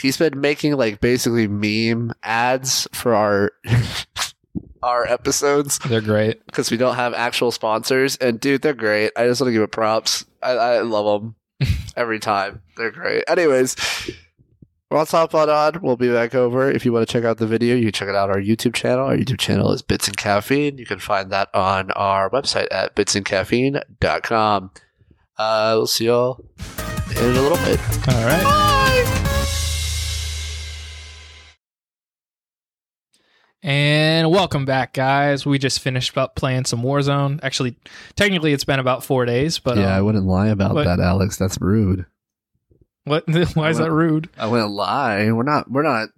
He's 0.00 0.16
been 0.16 0.40
making 0.40 0.76
like 0.76 1.00
basically 1.00 1.48
meme 1.48 2.12
ads 2.22 2.86
for 2.92 3.14
our 3.14 3.52
our 4.82 5.04
episodes 5.06 5.78
They're 5.80 6.00
great. 6.00 6.44
because 6.46 6.70
we 6.70 6.76
don't 6.76 6.94
have 6.96 7.12
actual 7.14 7.50
sponsors. 7.50 8.16
And 8.16 8.38
dude, 8.38 8.62
they're 8.62 8.74
great. 8.74 9.12
I 9.16 9.26
just 9.26 9.40
want 9.40 9.48
to 9.48 9.52
give 9.52 9.62
it 9.62 9.72
props. 9.72 10.24
I, 10.42 10.50
I 10.52 10.80
love 10.82 11.22
them 11.22 11.34
every 11.96 12.20
time. 12.20 12.62
They're 12.76 12.90
great. 12.92 13.24
Anyways, 13.26 13.74
let's 14.90 15.10
hop 15.10 15.34
on 15.34 15.50
on. 15.50 15.80
We'll 15.82 15.96
be 15.96 16.12
back 16.12 16.34
over. 16.34 16.70
If 16.70 16.84
you 16.84 16.92
want 16.92 17.08
to 17.08 17.12
check 17.12 17.24
out 17.24 17.38
the 17.38 17.46
video, 17.46 17.74
you 17.74 17.84
can 17.84 17.92
check 17.92 18.08
it 18.08 18.14
out 18.14 18.30
on 18.30 18.36
our 18.36 18.42
YouTube 18.42 18.74
channel. 18.74 19.06
Our 19.06 19.16
YouTube 19.16 19.38
channel 19.38 19.72
is 19.72 19.82
Bits 19.82 20.06
and 20.06 20.16
Caffeine. 20.16 20.78
You 20.78 20.86
can 20.86 20.98
find 21.00 21.30
that 21.32 21.48
on 21.54 21.90
our 21.92 22.30
website 22.30 22.68
at 22.70 22.94
bitsandcaffeine.com. 22.94 24.70
Uh, 25.38 25.72
we'll 25.76 25.86
see 25.86 26.06
y'all 26.06 26.44
in 27.10 27.16
a 27.36 27.40
little 27.40 27.58
bit. 27.58 27.80
All 28.08 28.24
right. 28.24 29.05
And 33.66 34.30
welcome 34.30 34.64
back, 34.64 34.92
guys. 34.92 35.44
We 35.44 35.58
just 35.58 35.80
finished 35.80 36.16
up 36.16 36.36
playing 36.36 36.66
some 36.66 36.82
Warzone. 36.82 37.40
Actually, 37.42 37.76
technically, 38.14 38.52
it's 38.52 38.62
been 38.64 38.78
about 38.78 39.02
four 39.04 39.24
days, 39.24 39.58
but 39.58 39.76
yeah, 39.76 39.92
I 39.96 39.98
um, 39.98 40.06
wouldn't 40.06 40.24
lie 40.24 40.46
about 40.50 40.72
what- 40.72 40.84
that, 40.84 41.00
Alex. 41.00 41.36
That's 41.36 41.60
rude. 41.60 42.06
what? 43.02 43.24
Why 43.56 43.70
is 43.70 43.78
that 43.78 43.90
rude? 43.90 44.30
I 44.38 44.46
wouldn't 44.46 44.70
lie. 44.70 45.32
We're 45.32 45.42
not. 45.42 45.68
We're 45.68 45.82
not. 45.82 46.10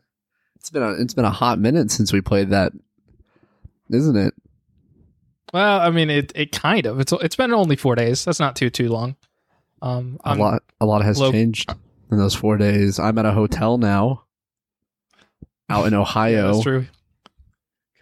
It's 0.56 0.68
been 0.68 0.82
a. 0.82 0.90
It's 1.00 1.14
been 1.14 1.24
a 1.24 1.30
hot 1.30 1.58
minute 1.58 1.90
since 1.90 2.12
we 2.12 2.20
played 2.20 2.50
that, 2.50 2.74
isn't 3.88 4.16
it? 4.16 4.34
Well, 5.54 5.80
I 5.80 5.88
mean, 5.88 6.10
it 6.10 6.30
it 6.34 6.52
kind 6.52 6.84
of. 6.84 7.00
It's 7.00 7.14
it's 7.14 7.36
been 7.36 7.54
only 7.54 7.76
four 7.76 7.94
days. 7.94 8.26
That's 8.26 8.40
not 8.40 8.56
too 8.56 8.68
too 8.68 8.90
long. 8.90 9.16
Um, 9.80 10.18
A 10.22 10.28
I'm- 10.28 10.38
lot. 10.38 10.62
A 10.82 10.84
lot 10.84 11.02
has 11.02 11.18
low- 11.18 11.32
changed 11.32 11.74
in 12.10 12.18
those 12.18 12.34
four 12.34 12.58
days. 12.58 12.98
I'm 12.98 13.16
at 13.16 13.24
a 13.24 13.32
hotel 13.32 13.78
now, 13.78 14.24
out 15.70 15.86
in 15.86 15.94
Ohio. 15.94 16.52
that's 16.52 16.62
true. 16.62 16.84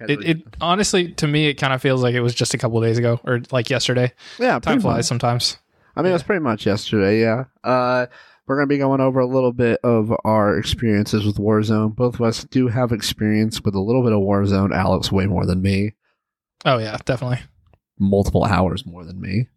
It, 0.00 0.24
it 0.24 0.42
honestly, 0.60 1.12
to 1.12 1.26
me, 1.26 1.46
it 1.48 1.54
kind 1.54 1.72
of 1.72 1.80
feels 1.80 2.02
like 2.02 2.14
it 2.14 2.20
was 2.20 2.34
just 2.34 2.54
a 2.54 2.58
couple 2.58 2.80
days 2.80 2.98
ago 2.98 3.20
or 3.24 3.40
like 3.50 3.70
yesterday. 3.70 4.12
yeah, 4.38 4.58
Time 4.58 4.80
flies 4.80 4.96
much. 4.96 5.04
sometimes. 5.06 5.58
I 5.96 6.02
mean, 6.02 6.10
it 6.10 6.14
was 6.14 6.22
pretty 6.22 6.42
much 6.42 6.66
yesterday. 6.66 7.20
Yeah. 7.20 7.44
Uh, 7.64 8.06
we're 8.46 8.56
gonna 8.56 8.66
be 8.66 8.78
going 8.78 9.00
over 9.00 9.20
a 9.20 9.26
little 9.26 9.52
bit 9.52 9.80
of 9.82 10.12
our 10.24 10.58
experiences 10.58 11.24
with 11.24 11.36
Warzone. 11.36 11.96
Both 11.96 12.14
of 12.16 12.22
us 12.22 12.44
do 12.44 12.68
have 12.68 12.92
experience 12.92 13.62
with 13.62 13.74
a 13.74 13.80
little 13.80 14.02
bit 14.02 14.12
of 14.12 14.20
Warzone. 14.20 14.74
Alex 14.74 15.10
way 15.10 15.26
more 15.26 15.46
than 15.46 15.62
me. 15.62 15.94
Oh 16.64 16.78
yeah, 16.78 16.96
definitely. 17.04 17.40
Multiple 17.98 18.44
hours 18.44 18.84
more 18.84 19.04
than 19.04 19.20
me. 19.20 19.48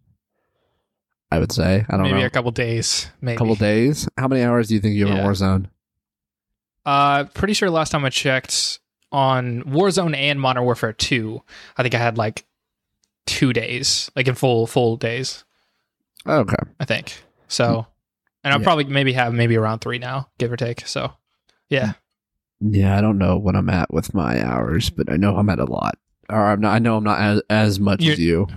I 1.31 1.39
would 1.39 1.51
say. 1.51 1.85
I 1.87 1.91
don't 1.91 2.03
know. 2.05 2.11
Maybe 2.11 2.21
know. 2.21 2.25
a 2.25 2.31
couple 2.31 2.51
days. 2.51 3.11
Maybe. 3.21 3.35
A 3.35 3.37
couple 3.37 3.55
days. 3.55 4.07
How 4.17 4.27
many 4.27 4.41
hours 4.41 4.69
do 4.69 4.73
you 4.75 4.79
think 4.79 4.95
you 4.95 5.05
have 5.05 5.17
in 5.17 5.23
Warzone? 5.23 5.65
Uh, 6.85 7.25
pretty 7.25 7.53
sure 7.53 7.69
last 7.69 7.91
time 7.91 8.03
I 8.03 8.09
checked 8.09 8.79
on 9.11 9.63
Warzone 9.63 10.15
and 10.15 10.39
Modern 10.39 10.63
Warfare 10.63 10.93
2, 10.93 11.41
I 11.77 11.83
think 11.83 11.95
I 11.95 11.97
had 11.99 12.17
like 12.17 12.45
two 13.25 13.53
days, 13.53 14.09
like 14.15 14.27
in 14.27 14.35
full 14.35 14.67
full 14.67 14.97
days. 14.97 15.43
Okay. 16.27 16.55
I 16.79 16.85
think 16.85 17.13
so. 17.47 17.87
And 18.43 18.53
I'll 18.53 18.59
Yeah. 18.59 18.63
probably 18.63 18.83
maybe 18.85 19.13
have 19.13 19.33
maybe 19.33 19.57
around 19.57 19.79
three 19.79 19.99
now, 19.99 20.29
give 20.37 20.51
or 20.51 20.57
take. 20.57 20.87
So, 20.87 21.13
yeah, 21.69 21.93
Yeah, 22.61 22.97
I 22.97 23.01
don't 23.01 23.17
know 23.17 23.37
what 23.37 23.55
I'm 23.55 23.69
at 23.69 23.93
with 23.93 24.13
my 24.13 24.43
hours, 24.45 24.89
but 24.89 25.11
I 25.11 25.15
know 25.15 25.37
I'm 25.37 25.49
at 25.49 25.59
a 25.59 25.65
lot. 25.65 25.97
Or 26.29 26.45
I'm 26.47 26.61
not. 26.61 26.73
I 26.75 26.79
know 26.79 26.97
I'm 26.97 27.03
not 27.03 27.19
as, 27.19 27.41
as 27.49 27.79
much 27.79 28.05
as 28.05 28.19
you. 28.19 28.47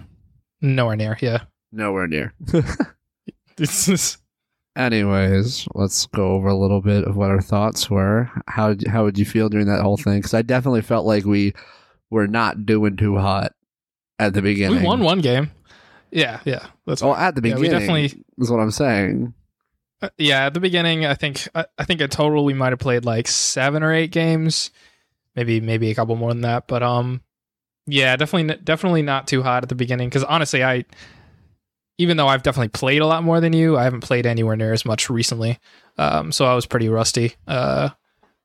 nowhere 0.60 0.96
near. 0.96 1.16
Yeah, 1.20 1.42
Nowhere 1.72 2.06
near. 2.08 2.34
this 3.56 3.88
is 3.88 4.18
Anyways, 4.74 5.68
let's 5.74 6.06
go 6.06 6.32
over 6.32 6.48
a 6.48 6.56
little 6.56 6.80
bit 6.80 7.04
of 7.04 7.16
what 7.16 7.30
our 7.30 7.42
thoughts 7.42 7.90
were. 7.90 8.30
How 8.48 8.74
how 8.88 9.04
would 9.04 9.18
you 9.18 9.24
feel 9.26 9.48
during 9.50 9.66
that 9.66 9.82
whole 9.82 9.98
thing? 9.98 10.18
Because 10.18 10.32
I 10.34 10.42
definitely 10.42 10.80
felt 10.80 11.04
like 11.04 11.24
we 11.24 11.52
were 12.10 12.26
not 12.26 12.64
doing 12.64 12.96
too 12.96 13.18
hot 13.18 13.52
at 14.18 14.32
the 14.32 14.40
beginning. 14.42 14.80
we 14.80 14.86
won 14.86 15.00
one 15.00 15.20
game. 15.20 15.50
Yeah, 16.10 16.40
yeah. 16.44 16.66
That's 16.86 17.02
Oh, 17.02 17.14
at 17.14 17.34
the 17.34 17.46
Yeah, 17.46 17.54
we 17.56 17.62
beginning 17.62 17.80
definitely- 17.80 18.24
is 18.38 18.50
what 18.50 18.60
I'm 18.60 18.70
saying. 18.70 19.34
Uh, 20.00 20.08
yeah, 20.18 20.46
at 20.46 20.54
the 20.54 20.60
beginning, 20.60 21.04
I 21.06 21.14
think 21.14 21.46
I, 21.54 21.64
I 21.78 21.84
think 21.84 22.00
in 22.00 22.08
total 22.10 22.44
we 22.44 22.54
might 22.54 22.70
have 22.72 22.78
played 22.78 23.04
like 23.04 23.28
seven 23.28 23.82
or 23.82 23.92
eight 23.92 24.10
games, 24.10 24.70
maybe 25.36 25.60
maybe 25.60 25.90
a 25.90 25.94
couple 25.94 26.16
more 26.16 26.30
than 26.30 26.40
that. 26.42 26.66
But 26.66 26.82
um, 26.82 27.20
yeah, 27.86 28.16
definitely 28.16 28.56
definitely 28.64 29.02
not 29.02 29.28
too 29.28 29.42
hot 29.42 29.62
at 29.62 29.68
the 29.68 29.74
beginning 29.74 30.08
because 30.08 30.24
honestly, 30.24 30.64
I 30.64 30.84
even 31.98 32.16
though 32.16 32.28
I've 32.28 32.42
definitely 32.42 32.68
played 32.68 33.02
a 33.02 33.06
lot 33.06 33.22
more 33.22 33.40
than 33.40 33.52
you, 33.52 33.76
I 33.76 33.84
haven't 33.84 34.00
played 34.00 34.26
anywhere 34.26 34.56
near 34.56 34.72
as 34.72 34.84
much 34.84 35.08
recently. 35.10 35.58
Um, 35.98 36.32
so 36.32 36.44
I 36.46 36.54
was 36.54 36.66
pretty 36.66 36.88
rusty. 36.88 37.34
Uh, 37.46 37.90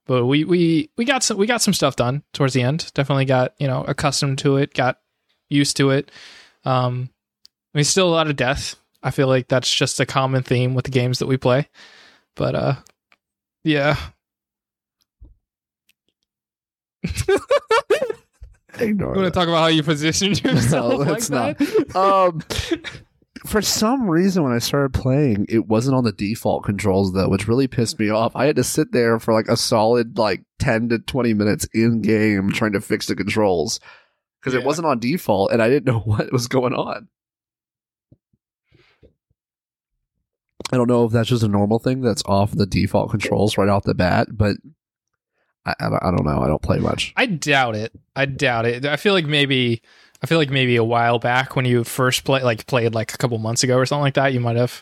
but 0.06 0.26
we 0.26 0.44
we 0.44 0.90
we 0.98 1.06
got 1.06 1.24
some 1.24 1.38
we 1.38 1.48
got 1.48 1.62
some 1.62 1.74
stuff 1.74 1.96
done 1.96 2.24
towards 2.34 2.54
the 2.54 2.62
end. 2.62 2.92
Definitely 2.94 3.26
got 3.26 3.54
you 3.60 3.68
know 3.68 3.84
accustomed 3.84 4.38
to 4.40 4.58
it, 4.58 4.74
got 4.74 5.00
used 5.50 5.78
to 5.78 5.90
it. 5.92 6.12
Um, 6.66 7.10
I 7.74 7.78
mean, 7.78 7.86
still 7.86 8.10
a 8.10 8.12
lot 8.16 8.28
of 8.28 8.36
death. 8.36 8.76
I 9.04 9.12
feel 9.12 9.28
like 9.28 9.48
that's 9.48 9.74
just 9.74 10.00
a 10.00 10.06
common 10.06 10.44
theme 10.44 10.74
with 10.76 10.86
the 10.86 10.92
games 10.92 11.20
that 11.20 11.28
we 11.28 11.38
play. 11.38 11.68
But 12.36 12.56
uh 12.56 12.76
yeah. 13.64 13.98
Ignore 18.80 19.16
You 19.16 19.22
want 19.22 19.34
to 19.34 19.40
talk 19.40 19.48
about 19.48 19.60
how 19.62 19.68
you 19.68 19.84
positioned 19.84 20.44
yourself 20.44 21.00
like 21.00 21.08
let's 21.08 21.30
not. 21.30 21.58
that? 21.58 21.96
um, 21.96 22.42
for 23.46 23.62
some 23.62 24.10
reason, 24.10 24.44
when 24.44 24.54
I 24.54 24.60
started 24.60 24.94
playing, 24.94 25.46
it 25.50 25.68
wasn't 25.68 25.96
on 25.96 26.04
the 26.04 26.12
default 26.12 26.64
controls 26.64 27.14
though, 27.14 27.30
which 27.30 27.48
really 27.48 27.68
pissed 27.68 28.00
me 28.00 28.10
off. 28.10 28.36
I 28.36 28.46
had 28.46 28.56
to 28.56 28.64
sit 28.64 28.92
there 28.92 29.20
for 29.20 29.34
like 29.34 29.48
a 29.48 29.58
solid 29.58 30.18
like 30.18 30.44
ten 30.60 30.90
to 30.90 31.00
twenty 31.00 31.34
minutes 31.34 31.68
in 31.74 32.02
game 32.02 32.52
trying 32.52 32.74
to 32.74 32.82
fix 32.82 33.08
the 33.08 33.16
controls 33.16 33.80
because 34.40 34.54
it 34.54 34.66
wasn't 34.66 34.88
on 34.88 35.00
default, 35.00 35.52
and 35.52 35.62
I 35.62 35.70
didn't 35.70 35.86
know 35.94 36.00
what 36.00 36.32
was 36.32 36.48
going 36.48 36.74
on. 36.74 37.08
I 40.72 40.76
don't 40.76 40.90
know 40.90 41.06
if 41.06 41.12
that's 41.12 41.30
just 41.30 41.44
a 41.44 41.48
normal 41.48 41.80
thing 41.80 42.02
that's 42.02 42.24
off 42.26 42.52
the 42.52 42.66
default 42.66 43.10
controls 43.10 43.58
right 43.58 43.70
off 43.70 43.84
the 43.84 43.94
bat, 43.94 44.28
but 44.32 44.58
I, 45.66 45.74
I, 45.80 45.86
I 46.08 46.12
don't 46.12 46.26
know. 46.26 46.42
I 46.42 46.48
don't 46.48 46.62
play 46.62 46.80
much. 46.80 47.14
I 47.16 47.26
doubt 47.26 47.76
it. 47.76 47.94
I 48.16 48.26
doubt 48.26 48.66
it. 48.66 48.86
I 48.86 48.98
feel 48.98 49.14
like 49.14 49.26
maybe 49.26 49.82
I 50.22 50.26
feel 50.26 50.38
like 50.38 50.50
maybe 50.50 50.76
a 50.76 50.84
while 50.84 51.20
back 51.20 51.56
when 51.56 51.66
you 51.66 51.84
first 51.84 52.24
play 52.24 52.42
like 52.42 52.66
played 52.68 52.94
like 52.96 53.14
a 53.14 53.18
couple 53.18 53.38
months 53.38 53.64
ago 53.64 53.78
or 53.78 53.86
something 53.86 54.02
like 54.02 54.16
that, 54.16 54.34
you 54.34 54.40
might 54.40 54.56
have 54.56 54.82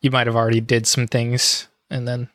you 0.00 0.10
might 0.10 0.26
have 0.26 0.36
already 0.36 0.60
did 0.60 0.86
some 0.86 1.06
things 1.06 1.68
and 1.90 2.06
then 2.06 2.28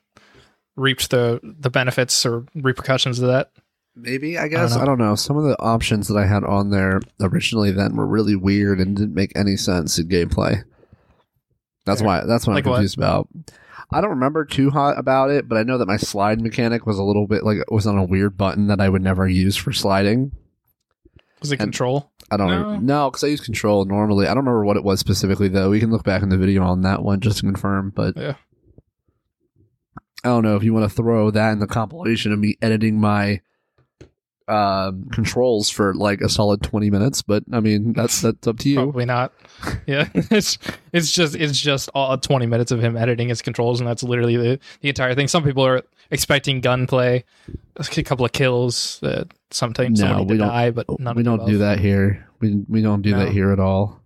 reaped 0.75 1.09
the 1.11 1.39
the 1.43 1.69
benefits 1.69 2.25
or 2.25 2.45
repercussions 2.55 3.19
of 3.19 3.27
that. 3.27 3.51
Maybe 3.95 4.37
I 4.37 4.47
guess 4.47 4.75
know. 4.75 4.81
I 4.81 4.85
don't, 4.85 4.97
know. 4.97 5.15
Some 5.15 5.35
of 5.37 5.43
the 5.43 5.59
options 5.59 6.07
that 6.07 6.17
I 6.17 6.25
had 6.25 6.43
on 6.43 6.69
there 6.69 7.01
originally 7.21 7.71
then 7.71 7.95
were 7.95 8.07
really 8.07 8.35
weird 8.35 8.79
and 8.79 8.95
didn't 8.95 9.13
make 9.13 9.33
any 9.35 9.57
sense 9.57 9.99
in 9.99 10.07
gameplay. 10.07 10.63
That's 11.85 11.99
Fair. 11.99 12.07
why. 12.07 12.23
That's 12.25 12.47
what 12.47 12.53
Like 12.53 12.65
I'm 12.65 12.71
what? 12.71 12.77
confused 12.77 12.97
about. 12.97 13.27
I 13.91 13.99
don't 14.01 14.11
remember 14.11 14.45
too 14.45 14.69
hot 14.69 14.97
about 14.99 15.31
it, 15.31 15.49
but 15.49 15.57
I 15.57 15.63
know 15.63 15.77
that 15.79 15.87
my 15.87 15.97
slide 15.97 16.39
mechanic 16.39 16.85
was 16.85 16.97
a 16.99 17.03
little 17.03 17.27
bit 17.27 17.43
like 17.43 17.57
it 17.57 17.71
was 17.71 17.87
on 17.87 17.97
a 17.97 18.03
weird 18.03 18.37
button 18.37 18.67
that 18.67 18.79
I 18.79 18.87
would 18.87 19.01
never 19.01 19.27
use 19.27 19.57
for 19.57 19.73
sliding. 19.73 20.31
Was 21.41 21.51
it 21.51 21.59
And- 21.59 21.67
control? 21.67 22.11
I 22.31 22.37
don't 22.37 22.47
No. 22.49 22.73
know. 22.73 22.79
No, 22.79 23.09
because 23.09 23.23
I 23.23 23.27
use 23.27 23.41
control 23.41 23.85
normally. 23.85 24.25
I 24.27 24.29
don't 24.29 24.45
remember 24.45 24.63
what 24.65 24.77
it 24.77 24.83
was 24.83 24.99
specifically 24.99 25.47
though. 25.47 25.69
We 25.71 25.79
can 25.79 25.89
look 25.91 26.03
back 26.03 26.21
in 26.21 26.29
the 26.29 26.37
video 26.37 26.63
on 26.63 26.81
that 26.83 27.01
one 27.03 27.19
just 27.21 27.37
to 27.39 27.43
confirm. 27.43 27.91
But 27.95 28.15
Yeah. 28.15 28.35
I 30.23 30.27
don't 30.29 30.43
know 30.43 30.55
if 30.55 30.63
you 30.63 30.73
want 30.73 30.89
to 30.89 30.95
throw 30.95 31.31
that 31.31 31.51
in 31.53 31.59
the 31.59 31.67
compilation 31.67 32.31
of 32.33 32.39
me 32.39 32.57
editing 32.61 32.99
my 32.99 33.41
um, 34.47 35.07
controls 35.11 35.69
for 35.69 35.93
like 35.93 36.21
a 36.21 36.29
solid 36.29 36.61
twenty 36.63 36.89
minutes. 36.89 37.21
But 37.21 37.43
I 37.53 37.59
mean, 37.59 37.93
that's 37.93 38.21
that's 38.21 38.47
up 38.47 38.57
to 38.59 38.69
you. 38.69 38.75
Probably 38.75 39.05
not. 39.05 39.31
Yeah, 39.85 40.07
it's 40.13 40.57
it's 40.93 41.11
just 41.11 41.35
it's 41.35 41.59
just 41.59 41.89
all 41.93 42.17
twenty 42.17 42.45
minutes 42.47 42.71
of 42.71 42.79
him 42.79 42.95
editing 42.97 43.29
his 43.29 43.41
controls, 43.41 43.79
and 43.79 43.87
that's 43.87 44.03
literally 44.03 44.37
the, 44.37 44.59
the 44.81 44.89
entire 44.89 45.13
thing. 45.15 45.27
Some 45.27 45.43
people 45.43 45.65
are 45.65 45.83
expecting 46.11 46.61
gunplay, 46.61 47.23
a 47.77 48.03
couple 48.03 48.25
of 48.25 48.31
kills, 48.31 49.01
uh, 49.03 49.25
sometimes 49.51 49.99
No, 49.99 50.07
somebody 50.07 50.33
we 50.33 50.37
don't- 50.37 50.47
die, 50.47 50.71
but 50.71 51.15
we 51.15 51.23
don't 51.23 51.45
do 51.45 51.57
that 51.59 51.79
here. 51.79 52.25
We 52.39 52.63
we 52.67 52.81
don't 52.81 53.01
do 53.01 53.11
No. 53.11 53.19
that 53.19 53.31
here 53.31 53.51
at 53.51 53.59
all. 53.59 53.99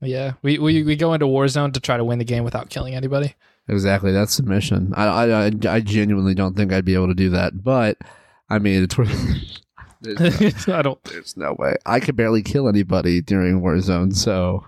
Yeah, 0.00 0.32
we, 0.42 0.58
we 0.58 0.82
we 0.84 0.94
go 0.96 1.12
into 1.12 1.26
Warzone 1.26 1.72
to 1.74 1.80
try 1.80 1.96
to 1.96 2.04
win 2.04 2.18
the 2.20 2.24
game 2.24 2.44
without 2.44 2.70
killing 2.70 2.94
anybody. 2.94 3.34
Exactly, 3.68 4.12
that's 4.12 4.32
submission. 4.32 4.94
I, 4.96 5.06
I 5.06 5.46
I 5.46 5.50
I 5.68 5.80
genuinely 5.80 6.34
don't 6.34 6.56
think 6.56 6.72
I'd 6.72 6.84
be 6.84 6.94
able 6.94 7.08
to 7.08 7.14
do 7.14 7.30
that. 7.30 7.62
But 7.64 7.98
I 8.48 8.58
mean, 8.60 8.84
it's 8.84 8.94
there's, 10.00 10.66
no, 10.68 10.76
I 10.76 10.82
don't. 10.82 11.02
there's 11.04 11.36
no 11.36 11.54
way 11.58 11.74
I 11.84 11.98
could 12.00 12.16
barely 12.16 12.42
kill 12.42 12.68
anybody 12.68 13.20
during 13.20 13.60
Warzone. 13.60 14.14
So 14.14 14.64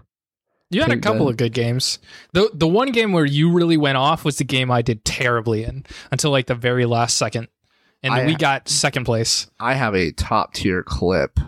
You 0.70 0.82
had 0.82 0.92
a 0.92 0.98
couple 0.98 1.28
of 1.28 1.36
good 1.36 1.52
games. 1.52 1.98
the 2.32 2.50
The 2.54 2.68
one 2.68 2.92
game 2.92 3.12
where 3.12 3.24
you 3.24 3.50
really 3.52 3.76
went 3.76 3.96
off 3.98 4.24
was 4.24 4.38
the 4.38 4.44
game 4.44 4.70
I 4.70 4.82
did 4.82 5.04
terribly 5.04 5.64
in 5.64 5.84
until 6.12 6.30
like 6.30 6.46
the 6.46 6.54
very 6.54 6.86
last 6.86 7.16
second, 7.16 7.48
and 8.02 8.14
I- 8.14 8.24
we 8.26 8.34
got 8.36 8.68
second 8.68 9.04
place. 9.04 9.48
I 9.58 9.74
have 9.74 9.94
a 9.94 10.12
top 10.12 10.54
tier 10.54 10.82
clip 10.82 11.40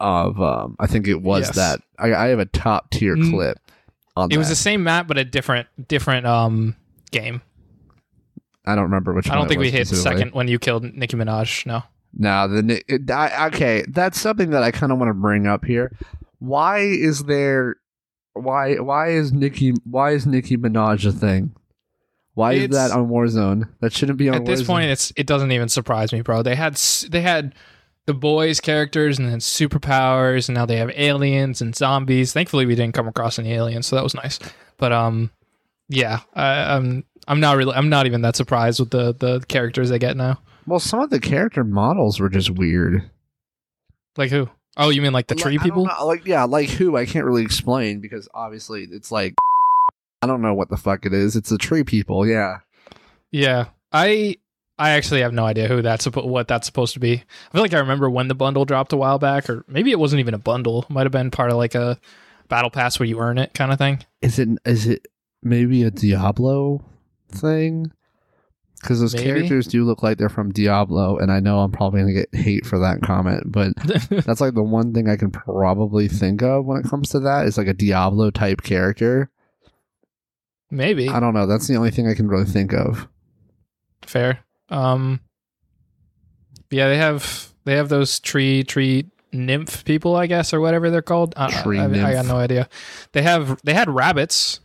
of 0.00 0.40
um. 0.40 0.76
I 0.78 0.86
think 0.86 1.08
it 1.08 1.22
was 1.22 1.46
Yes. 1.46 1.56
that 1.56 1.80
I, 1.98 2.14
I 2.14 2.26
have 2.28 2.38
a 2.38 2.46
top 2.46 2.90
tier 2.90 3.16
Mm. 3.16 3.30
clip 3.30 3.58
on 4.16 4.30
It 4.32 4.38
was 4.38 4.48
the 4.48 4.56
same 4.56 4.82
map, 4.82 5.06
but 5.08 5.18
a 5.18 5.24
different 5.24 5.68
different 5.88 6.26
um 6.26 6.76
game. 7.10 7.42
I 8.66 8.74
don't 8.74 8.84
remember 8.84 9.14
which. 9.14 9.30
I 9.30 9.34
don't 9.34 9.48
think 9.48 9.60
we 9.60 9.70
hit 9.70 9.86
second 9.88 10.32
when 10.34 10.46
you 10.48 10.58
killed 10.58 10.84
Nicki 10.84 11.16
Minaj. 11.16 11.66
No. 11.66 11.82
No, 12.14 12.48
the 12.48 12.82
it, 12.88 13.10
I, 13.10 13.46
okay, 13.48 13.84
that's 13.88 14.20
something 14.20 14.50
that 14.50 14.62
I 14.62 14.70
kind 14.70 14.92
of 14.92 14.98
want 14.98 15.10
to 15.10 15.14
bring 15.14 15.46
up 15.46 15.64
here. 15.64 15.92
Why 16.38 16.78
is 16.80 17.24
there? 17.24 17.76
Why 18.42 18.76
why 18.76 19.08
is 19.10 19.32
Nicki 19.32 19.72
why 19.84 20.12
is 20.12 20.26
Nicki 20.26 20.56
Minaj 20.56 21.06
a 21.06 21.12
thing? 21.12 21.54
Why 22.34 22.52
is 22.52 22.68
that 22.70 22.92
on 22.92 23.08
Warzone? 23.08 23.68
That 23.80 23.92
shouldn't 23.92 24.16
be 24.18 24.28
on. 24.28 24.36
Warzone. 24.36 24.40
At 24.40 24.46
this 24.46 24.62
point, 24.62 24.90
it's 24.90 25.12
it 25.16 25.26
doesn't 25.26 25.50
even 25.50 25.68
surprise 25.68 26.12
me, 26.12 26.20
bro. 26.22 26.42
They 26.42 26.54
had 26.54 26.76
they 27.10 27.20
had 27.20 27.54
the 28.06 28.14
boys 28.14 28.60
characters 28.60 29.18
and 29.18 29.28
then 29.28 29.38
superpowers, 29.40 30.48
and 30.48 30.54
now 30.54 30.64
they 30.64 30.76
have 30.76 30.90
aliens 30.94 31.60
and 31.60 31.74
zombies. 31.74 32.32
Thankfully, 32.32 32.64
we 32.64 32.74
didn't 32.74 32.94
come 32.94 33.08
across 33.08 33.38
any 33.38 33.52
aliens, 33.52 33.86
so 33.86 33.96
that 33.96 34.02
was 34.04 34.14
nice. 34.14 34.38
But 34.76 34.92
um, 34.92 35.30
yeah, 35.88 36.20
I, 36.34 36.76
I'm 36.76 37.04
I'm 37.26 37.40
not 37.40 37.56
really 37.56 37.74
I'm 37.74 37.88
not 37.88 38.06
even 38.06 38.22
that 38.22 38.36
surprised 38.36 38.78
with 38.78 38.90
the 38.90 39.14
the 39.14 39.40
characters 39.48 39.90
they 39.90 39.98
get 39.98 40.16
now. 40.16 40.38
well, 40.66 40.78
some 40.78 41.00
of 41.00 41.10
the 41.10 41.20
character 41.20 41.64
models 41.64 42.20
were 42.20 42.28
just 42.28 42.50
weird. 42.50 43.10
Like 44.16 44.30
who? 44.30 44.48
Oh, 44.78 44.90
you 44.90 45.02
mean 45.02 45.12
like 45.12 45.26
the 45.26 45.34
tree 45.34 45.54
I 45.54 45.56
don't 45.56 45.64
people? 45.64 45.86
know, 45.86 46.06
like 46.06 46.24
yeah, 46.24 46.44
like 46.44 46.70
who? 46.70 46.96
I 46.96 47.04
can't 47.04 47.24
really 47.24 47.42
explain 47.42 48.00
because 48.00 48.28
obviously 48.32 48.84
it's 48.90 49.10
like 49.10 49.34
I 50.22 50.26
don't 50.26 50.42
know 50.42 50.54
what 50.54 50.68
the 50.70 50.76
fuck 50.76 51.04
it 51.06 51.12
is. 51.12 51.36
It's 51.36 51.50
the 51.50 51.58
tree 51.58 51.84
people. 51.84 52.26
Yeah. 52.26 52.58
Yeah, 53.30 53.66
I 53.92 54.36
I 54.78 54.90
actually 54.90 55.22
have 55.22 55.32
no 55.32 55.44
idea 55.44 55.66
who 55.68 55.82
that's 55.82 56.06
what 56.06 56.46
that's 56.48 56.66
supposed 56.66 56.94
to 56.94 57.00
be. 57.00 57.14
I 57.14 57.52
feel 57.52 57.62
like 57.62 57.74
I 57.74 57.78
remember 57.80 58.08
when 58.08 58.28
the 58.28 58.34
bundle 58.34 58.64
dropped 58.64 58.92
a 58.92 58.96
while 58.96 59.18
back, 59.18 59.50
or 59.50 59.64
maybe 59.68 59.90
it 59.90 59.98
wasn't 59.98 60.20
even 60.20 60.34
a 60.34 60.38
bundle. 60.38 60.82
It 60.84 60.90
might 60.90 61.02
have 61.04 61.12
been 61.12 61.30
part 61.30 61.50
of 61.50 61.56
like 61.56 61.74
a 61.74 61.98
battle 62.48 62.70
pass 62.70 62.98
where 62.98 63.06
you 63.08 63.18
earn 63.18 63.38
it 63.38 63.52
kind 63.54 63.72
of 63.72 63.78
thing. 63.78 64.04
Is 64.22 64.38
it 64.38 64.48
is 64.64 64.86
it 64.86 65.06
maybe 65.42 65.82
a 65.82 65.90
Diablo 65.90 66.84
thing? 67.30 67.90
Because 68.80 69.00
those 69.00 69.14
Maybe. 69.14 69.24
characters 69.26 69.66
do 69.66 69.84
look 69.84 70.02
like 70.04 70.18
they're 70.18 70.28
from 70.28 70.52
Diablo, 70.52 71.18
and 71.18 71.32
I 71.32 71.40
know 71.40 71.60
I'm 71.60 71.72
probably 71.72 72.00
gonna 72.00 72.12
get 72.12 72.34
hate 72.34 72.64
for 72.64 72.78
that 72.78 73.02
comment, 73.02 73.50
but 73.50 73.72
that's 74.24 74.40
like 74.40 74.54
the 74.54 74.62
one 74.62 74.94
thing 74.94 75.08
I 75.08 75.16
can 75.16 75.30
probably 75.32 76.06
think 76.06 76.42
of 76.42 76.64
when 76.64 76.78
it 76.78 76.88
comes 76.88 77.10
to 77.10 77.20
that 77.20 77.46
is 77.46 77.58
like 77.58 77.66
a 77.66 77.74
Diablo 77.74 78.30
type 78.30 78.62
character. 78.62 79.30
maybe 80.70 81.08
I 81.08 81.18
don't 81.18 81.34
know. 81.34 81.46
That's 81.46 81.66
the 81.66 81.76
only 81.76 81.90
thing 81.90 82.06
I 82.08 82.14
can 82.14 82.28
really 82.28 82.44
think 82.44 82.72
of. 82.72 83.08
fair. 84.02 84.44
Um, 84.68 85.20
yeah, 86.70 86.88
they 86.88 86.98
have 86.98 87.52
they 87.64 87.76
have 87.76 87.88
those 87.88 88.20
tree 88.20 88.62
tree 88.62 89.06
nymph 89.32 89.84
people, 89.84 90.16
I 90.16 90.26
guess, 90.26 90.52
or 90.52 90.60
whatever 90.60 90.90
they're 90.90 91.02
called. 91.02 91.34
I, 91.36 91.50
Tree 91.62 91.78
I, 91.78 91.86
I 91.86 92.12
got 92.12 92.26
no 92.26 92.36
idea. 92.36 92.68
They 93.12 93.22
have 93.22 93.60
they 93.64 93.74
had 93.74 93.88
rabbits. 93.88 94.60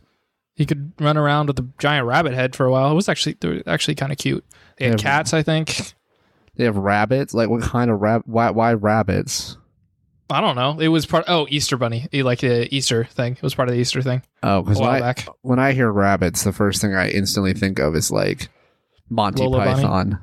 You 0.56 0.66
could 0.66 0.92
run 1.00 1.16
around 1.16 1.48
with 1.48 1.58
a 1.58 1.68
giant 1.78 2.06
rabbit 2.06 2.32
head 2.34 2.54
for 2.54 2.64
a 2.66 2.70
while. 2.70 2.90
It 2.90 2.94
was 2.94 3.08
actually 3.08 3.36
they 3.40 3.48
were 3.48 3.62
actually 3.66 3.96
kind 3.96 4.12
of 4.12 4.18
cute. 4.18 4.44
They 4.78 4.86
had 4.86 5.00
Yeah. 5.00 5.02
cats, 5.02 5.34
I 5.34 5.42
think. 5.42 5.94
They 6.56 6.64
have 6.64 6.76
rabbits. 6.76 7.34
Like 7.34 7.48
what 7.48 7.62
kind 7.62 7.90
of 7.90 8.00
rab? 8.00 8.22
Why? 8.26 8.50
Why 8.50 8.74
rabbits? 8.74 9.56
I 10.30 10.40
don't 10.40 10.56
know. 10.56 10.78
It 10.80 10.88
was 10.88 11.04
part. 11.06 11.24
Oh, 11.28 11.46
Easter 11.50 11.76
bunny, 11.76 12.08
like 12.12 12.38
the 12.40 12.72
Easter 12.74 13.04
thing. 13.04 13.32
It 13.34 13.42
was 13.42 13.54
part 13.54 13.68
of 13.68 13.74
the 13.74 13.80
Easter 13.80 14.00
thing 14.00 14.22
Oh, 14.42 14.62
because 14.62 14.78
when 14.80 15.02
I 15.02 15.14
when 15.42 15.58
I 15.58 15.72
hear 15.72 15.90
rabbits, 15.90 16.44
the 16.44 16.52
first 16.52 16.80
thing 16.80 16.94
I 16.94 17.08
instantly 17.10 17.52
think 17.52 17.78
of 17.78 17.94
is 17.94 18.10
like 18.10 18.48
Monty 19.10 19.42
Lola 19.42 19.64
Bunny? 19.64 19.82
Python. 19.82 20.18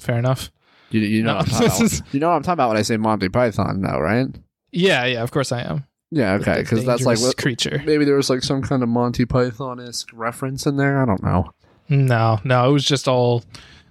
Fair 0.00 0.18
enough. 0.18 0.50
You, 0.90 1.00
you 1.00 1.22
know 1.22 1.32
No, 1.32 1.36
what 1.38 1.46
I'm 1.46 1.52
talking 1.68 1.86
about. 1.86 2.00
You 2.12 2.20
know 2.20 2.28
what 2.30 2.34
I'm 2.36 2.42
talking 2.42 2.52
about 2.54 2.68
when 2.68 2.76
I 2.78 2.82
say 2.82 2.96
Monty 2.96 3.28
Python, 3.28 3.80
now, 3.80 4.00
right? 4.00 4.26
Yeah, 4.72 5.04
yeah. 5.04 5.22
Of 5.22 5.30
course 5.30 5.52
I 5.52 5.60
am. 5.62 5.84
Yeah, 6.10 6.34
okay, 6.34 6.60
because 6.60 6.84
that's 6.84 7.02
like 7.04 7.18
what, 7.20 7.36
creature. 7.36 7.82
maybe 7.84 8.04
there 8.04 8.14
was 8.16 8.30
like 8.30 8.42
some 8.42 8.62
kind 8.62 8.82
of 8.82 8.88
Monty 8.88 9.24
Python 9.24 9.80
esque 9.80 10.10
reference 10.12 10.66
in 10.66 10.76
there. 10.76 11.02
I 11.02 11.04
don't 11.06 11.22
know. 11.22 11.50
No, 11.88 12.40
no. 12.44 12.68
It 12.68 12.72
was 12.72 12.84
just 12.84 13.08
all 13.08 13.42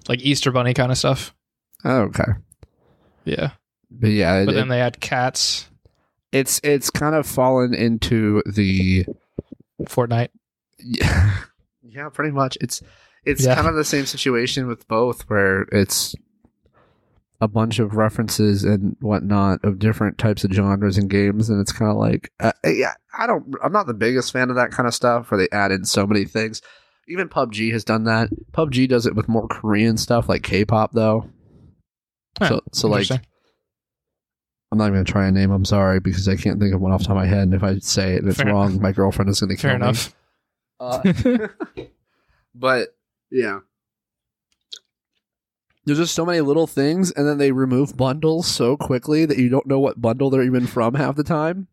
like 0.08 0.22
Easter 0.22 0.52
bunny 0.52 0.74
kind 0.74 0.92
of 0.92 0.98
stuff. 0.98 1.34
Oh, 1.84 2.02
okay, 2.04 2.32
Yeah. 3.26 3.52
but 3.92 4.12
yeah, 4.12 4.38
it, 4.42 4.46
But 4.46 4.56
then 4.56 4.70
they 4.70 4.80
had 4.80 5.00
cats. 5.02 5.70
it's 6.32 6.62
it's 6.64 6.90
kind 6.90 7.14
of 7.16 7.28
fallen 7.28 7.74
into 7.74 8.42
the 8.46 9.06
Fortnite. 9.84 10.30
yeah, 10.80 11.36
yeah 11.84 12.10
pretty 12.10 12.32
much. 12.32 12.58
It's 12.62 12.82
it's 13.26 13.44
Yeah. 13.46 13.56
kind 13.56 13.68
of 13.68 13.76
the 13.76 13.84
same 13.86 14.06
situation 14.06 14.68
with 14.68 14.88
both, 14.88 15.24
where 15.30 15.64
it's 15.74 16.16
a 17.44 17.48
bunch 17.48 17.80
of 17.80 17.96
references 17.96 18.64
and 18.64 18.96
whatnot 19.02 19.64
of 19.64 19.80
different 19.80 20.18
types 20.18 20.44
of 20.44 20.52
genres 20.52 20.98
and 20.98 21.10
games, 21.10 21.50
and 21.50 21.60
it's 21.60 21.72
kind 21.74 21.92
of 21.92 21.98
like, 21.98 22.32
uh, 22.40 22.54
yeah, 22.66 22.94
I 23.18 23.28
don't, 23.28 23.54
I'm 23.62 23.74
not 23.74 23.86
the 23.88 23.94
biggest 23.94 24.32
fan 24.32 24.50
of 24.50 24.56
that 24.56 24.72
kind 24.72 24.88
of 24.88 24.94
stuff 24.94 25.30
where 25.30 25.38
they 25.38 25.50
add 25.52 25.72
in 25.72 25.84
so 25.86 26.08
many 26.08 26.26
things. 26.26 26.62
Even 27.08 27.28
PUBG 27.28 27.72
has 27.74 27.84
done 27.84 28.06
that. 28.06 28.30
PUBG 28.54 28.88
does 28.88 29.06
it 29.06 29.16
with 29.16 29.28
more 29.28 29.48
Korean 29.48 29.98
stuff 29.98 30.30
like 30.30 30.42
K-pop, 30.44 30.94
though. 30.94 31.30
So, 32.48 32.62
so 32.72 32.88
like, 32.88 33.12
I'm 33.12 34.78
not 34.78 34.86
even 34.86 34.94
gonna 34.96 35.04
try 35.04 35.28
a 35.28 35.32
name. 35.32 35.52
I'm 35.52 35.66
sorry 35.66 36.00
because 36.00 36.28
I 36.28 36.36
can't 36.36 36.60
think 36.60 36.74
of 36.74 36.82
one 36.82 36.92
off 36.92 37.02
the 37.02 37.08
top 37.08 37.12
of 37.12 37.18
my 37.18 37.28
head. 37.28 37.44
And 37.44 37.54
if 37.54 37.62
I 37.62 37.78
say 37.80 38.14
it 38.16 38.22
and 38.22 38.30
it's 38.30 38.38
Fair- 38.38 38.48
wrong, 38.48 38.82
my 38.82 38.92
girlfriend 38.92 39.30
is 39.30 39.40
gonna 39.40 39.56
kill 39.56 39.70
fair 39.70 39.80
me. 39.80 39.86
enough. 39.86 40.16
Uh, 40.80 41.48
but 42.56 42.96
yeah, 43.30 43.60
there's 45.86 45.98
just 45.98 46.16
so 46.16 46.26
many 46.26 46.42
little 46.42 46.68
things, 46.68 47.12
and 47.12 47.28
then 47.28 47.38
they 47.38 47.52
remove 47.52 47.98
bundles 47.98 48.48
so 48.48 48.78
quickly 48.78 49.26
that 49.26 49.38
you 49.38 49.50
don't 49.50 49.68
know 49.68 49.80
what 49.80 50.02
bundle 50.02 50.30
they're 50.30 50.44
even 50.44 50.68
from 50.68 50.96
half 50.96 51.16
the 51.16 51.24
time. 51.24 51.68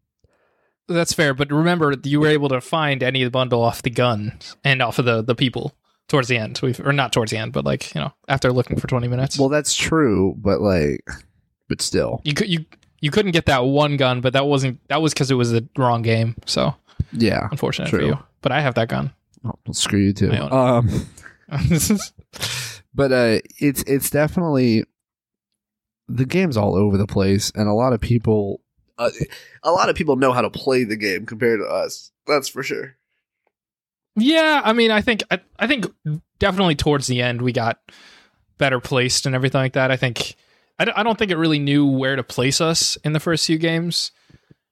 That's 0.88 1.12
fair, 1.12 1.34
but 1.34 1.52
remember 1.52 1.94
you 2.02 2.20
were 2.20 2.26
able 2.26 2.48
to 2.48 2.60
find 2.60 3.02
any 3.02 3.28
bundle 3.28 3.62
off 3.62 3.82
the 3.82 3.90
gun 3.90 4.38
and 4.64 4.82
off 4.82 4.98
of 4.98 5.04
the 5.04 5.22
the 5.22 5.36
people 5.36 5.74
towards 6.08 6.26
the 6.26 6.36
end. 6.36 6.58
We've 6.62 6.80
or 6.84 6.92
not 6.92 7.12
towards 7.12 7.30
the 7.30 7.38
end, 7.38 7.52
but 7.52 7.64
like 7.64 7.94
you 7.94 8.00
know 8.00 8.12
after 8.26 8.52
looking 8.52 8.76
for 8.78 8.88
twenty 8.88 9.06
minutes. 9.06 9.38
Well, 9.38 9.48
that's 9.48 9.74
true, 9.74 10.34
but 10.38 10.60
like, 10.60 11.08
but 11.68 11.80
still, 11.80 12.20
you 12.24 12.34
could 12.34 12.48
you 12.48 12.64
you 13.00 13.10
couldn't 13.10 13.30
get 13.32 13.46
that 13.46 13.64
one 13.64 13.96
gun, 13.96 14.20
but 14.20 14.32
that 14.32 14.46
wasn't 14.46 14.80
that 14.88 15.00
was 15.00 15.14
because 15.14 15.30
it 15.30 15.34
was 15.34 15.52
the 15.52 15.66
wrong 15.76 16.02
game. 16.02 16.34
So 16.46 16.74
yeah. 17.12 17.48
unfortunate 17.50 17.88
for 17.88 18.00
you. 18.00 18.18
But 18.42 18.52
I 18.52 18.60
have 18.60 18.74
that 18.74 18.88
gun. 18.88 19.12
Oh, 19.44 19.54
well, 19.66 19.74
screw 19.74 20.00
you 20.00 20.12
too. 20.12 20.30
I 20.32 20.38
own 20.38 20.46
it. 20.46 20.52
Um, 20.52 21.06
this 21.68 21.90
is 21.90 22.12
but 22.94 23.12
uh, 23.12 23.38
it's 23.58 23.82
it's 23.84 24.10
definitely 24.10 24.84
the 26.08 26.26
game's 26.26 26.56
all 26.56 26.74
over 26.74 26.96
the 26.96 27.06
place, 27.06 27.52
and 27.54 27.68
a 27.68 27.72
lot 27.72 27.92
of 27.92 28.00
people, 28.00 28.60
uh, 28.98 29.10
a 29.62 29.70
lot 29.70 29.88
of 29.88 29.96
people 29.96 30.16
know 30.16 30.32
how 30.32 30.42
to 30.42 30.50
play 30.50 30.84
the 30.84 30.96
game 30.96 31.26
compared 31.26 31.60
to 31.60 31.66
us. 31.66 32.10
That's 32.26 32.48
for 32.48 32.62
sure. 32.62 32.96
yeah. 34.16 34.60
I 34.64 34.72
mean, 34.72 34.90
I 34.90 35.00
think 35.00 35.22
I, 35.30 35.40
I 35.58 35.66
think 35.66 35.86
definitely 36.38 36.74
towards 36.74 37.06
the 37.06 37.22
end 37.22 37.42
we 37.42 37.52
got 37.52 37.78
better 38.58 38.80
placed 38.80 39.26
and 39.26 39.34
everything 39.34 39.60
like 39.60 39.72
that. 39.74 39.90
I 39.90 39.96
think 39.96 40.34
I 40.78 40.84
don't, 40.84 40.98
I 40.98 41.02
don't 41.02 41.18
think 41.18 41.30
it 41.30 41.36
really 41.36 41.58
knew 41.58 41.86
where 41.86 42.16
to 42.16 42.22
place 42.22 42.60
us 42.60 42.96
in 43.04 43.12
the 43.12 43.20
first 43.20 43.46
few 43.46 43.58
games 43.58 44.12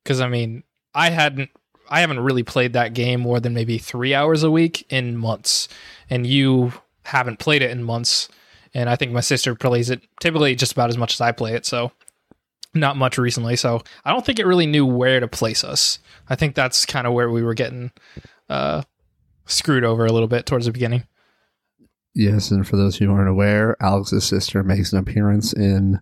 because 0.02 0.20
I 0.20 0.28
mean 0.28 0.64
I 0.94 1.10
hadn't 1.10 1.50
I 1.90 2.00
haven't 2.00 2.20
really 2.20 2.42
played 2.42 2.74
that 2.74 2.94
game 2.94 3.20
more 3.20 3.40
than 3.40 3.54
maybe 3.54 3.78
three 3.78 4.14
hours 4.14 4.42
a 4.42 4.50
week 4.50 4.86
in 4.90 5.16
months, 5.16 5.68
and 6.10 6.26
you 6.26 6.72
haven't 7.08 7.38
played 7.38 7.62
it 7.62 7.70
in 7.70 7.82
months. 7.82 8.28
And 8.74 8.90
I 8.90 8.96
think 8.96 9.12
my 9.12 9.20
sister 9.20 9.54
plays 9.54 9.90
it 9.90 10.02
typically 10.20 10.54
just 10.54 10.72
about 10.72 10.90
as 10.90 10.98
much 10.98 11.14
as 11.14 11.20
I 11.20 11.32
play 11.32 11.54
it, 11.54 11.64
so 11.64 11.90
not 12.74 12.96
much 12.96 13.16
recently. 13.16 13.56
So 13.56 13.82
I 14.04 14.12
don't 14.12 14.24
think 14.24 14.38
it 14.38 14.46
really 14.46 14.66
knew 14.66 14.84
where 14.84 15.20
to 15.20 15.28
place 15.28 15.64
us. 15.64 15.98
I 16.28 16.36
think 16.36 16.54
that's 16.54 16.84
kind 16.84 17.06
of 17.06 17.14
where 17.14 17.30
we 17.30 17.42
were 17.42 17.54
getting 17.54 17.90
uh, 18.48 18.82
screwed 19.46 19.84
over 19.84 20.04
a 20.04 20.12
little 20.12 20.28
bit 20.28 20.44
towards 20.46 20.66
the 20.66 20.72
beginning. 20.72 21.04
Yes, 22.14 22.50
and 22.50 22.66
for 22.66 22.76
those 22.76 22.96
who 22.96 23.10
aren't 23.12 23.28
aware, 23.28 23.76
Alex's 23.80 24.24
sister 24.24 24.62
makes 24.62 24.92
an 24.92 24.98
appearance 24.98 25.52
in 25.52 26.00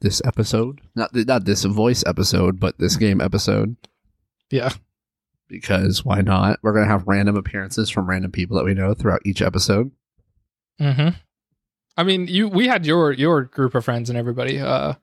this 0.00 0.22
episode. 0.24 0.80
Not 0.94 1.10
not 1.14 1.44
this 1.44 1.64
voice 1.64 2.04
episode, 2.06 2.60
but 2.60 2.78
this 2.78 2.96
game 2.96 3.20
episode. 3.20 3.76
Yeah. 4.50 4.70
Because 5.48 6.04
why 6.04 6.20
not? 6.20 6.58
We're 6.62 6.74
gonna 6.74 6.86
have 6.86 7.06
random 7.06 7.36
appearances 7.36 7.90
from 7.90 8.08
random 8.08 8.30
people 8.30 8.56
that 8.56 8.64
we 8.64 8.74
know 8.74 8.94
throughout 8.94 9.22
each 9.24 9.42
episode. 9.42 9.90
Mm-hmm. 10.80 11.08
I 11.96 12.02
mean, 12.04 12.26
you 12.28 12.48
we 12.48 12.68
had 12.68 12.86
your 12.86 13.12
your 13.12 13.42
group 13.42 13.74
of 13.74 13.84
friends 13.84 14.08
and 14.08 14.18
everybody 14.18 14.58
uh, 14.60 14.94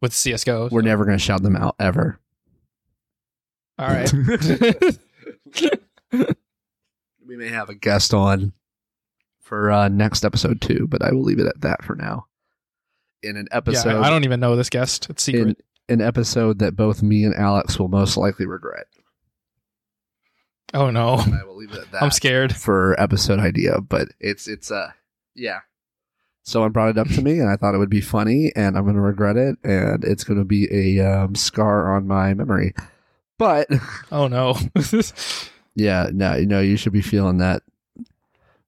with 0.00 0.12
CS:GO. 0.14 0.68
We're 0.70 0.82
so- 0.82 0.86
never 0.86 1.04
gonna 1.04 1.18
shout 1.18 1.42
them 1.42 1.56
out 1.56 1.74
ever. 1.80 2.18
all 3.78 3.88
right. 3.88 4.12
we 6.12 7.36
may 7.36 7.48
have 7.48 7.68
a 7.68 7.74
guest 7.74 8.14
on 8.14 8.52
for 9.40 9.70
uh, 9.70 9.88
next 9.88 10.24
episode 10.24 10.60
too, 10.60 10.86
but 10.88 11.02
I 11.02 11.12
will 11.12 11.22
leave 11.22 11.38
it 11.40 11.46
at 11.46 11.60
that 11.62 11.82
for 11.84 11.94
now. 11.94 12.26
In 13.22 13.36
an 13.36 13.48
yeah, 13.50 13.56
episode, 13.56 14.02
I 14.02 14.10
don't 14.10 14.24
even 14.24 14.38
know 14.40 14.54
this 14.56 14.68
guest. 14.70 15.08
It's 15.10 15.22
secret. 15.22 15.58
in 15.88 16.00
an 16.00 16.00
episode 16.06 16.58
that 16.60 16.76
both 16.76 17.02
me 17.02 17.24
and 17.24 17.34
Alex 17.34 17.78
will 17.78 17.88
most 17.88 18.16
likely 18.16 18.46
regret. 18.46 18.86
oh 20.74 20.90
no, 20.90 21.18
And 21.18 21.34
I 21.34 21.44
will 21.44 21.56
leave 21.56 21.72
it 21.72 21.78
at 21.78 21.90
that. 21.92 22.02
I'm 22.02 22.10
scared. 22.10 22.54
for 22.54 22.98
episode 23.00 23.38
idea, 23.40 23.80
but 23.80 24.08
it's 24.20 24.46
it's 24.46 24.70
uh 24.70 24.92
yeah. 25.34 25.60
Someone 26.46 26.72
brought 26.72 26.90
it 26.90 26.98
up 26.98 27.08
to 27.08 27.22
me, 27.22 27.38
and 27.40 27.48
I 27.48 27.56
thought 27.56 27.74
it 27.74 27.78
would 27.78 27.88
be 27.88 28.02
funny, 28.02 28.52
and 28.54 28.76
I'm 28.76 28.84
going 28.84 28.96
to 28.96 29.00
regret 29.00 29.36
it, 29.38 29.56
and 29.64 30.04
it's 30.04 30.24
going 30.24 30.38
to 30.38 30.44
be 30.44 30.68
a 30.70 31.00
um, 31.00 31.34
scar 31.34 31.96
on 31.96 32.06
my 32.06 32.34
memory. 32.34 32.74
But 33.38 33.68
Oh 34.12 34.28
no. 34.28 34.56
yeah, 35.74 36.08
no, 36.12 36.34
you 36.36 36.46
know, 36.46 36.60
you 36.60 36.76
should 36.76 36.92
be 36.92 37.02
feeling 37.02 37.38
that. 37.38 37.62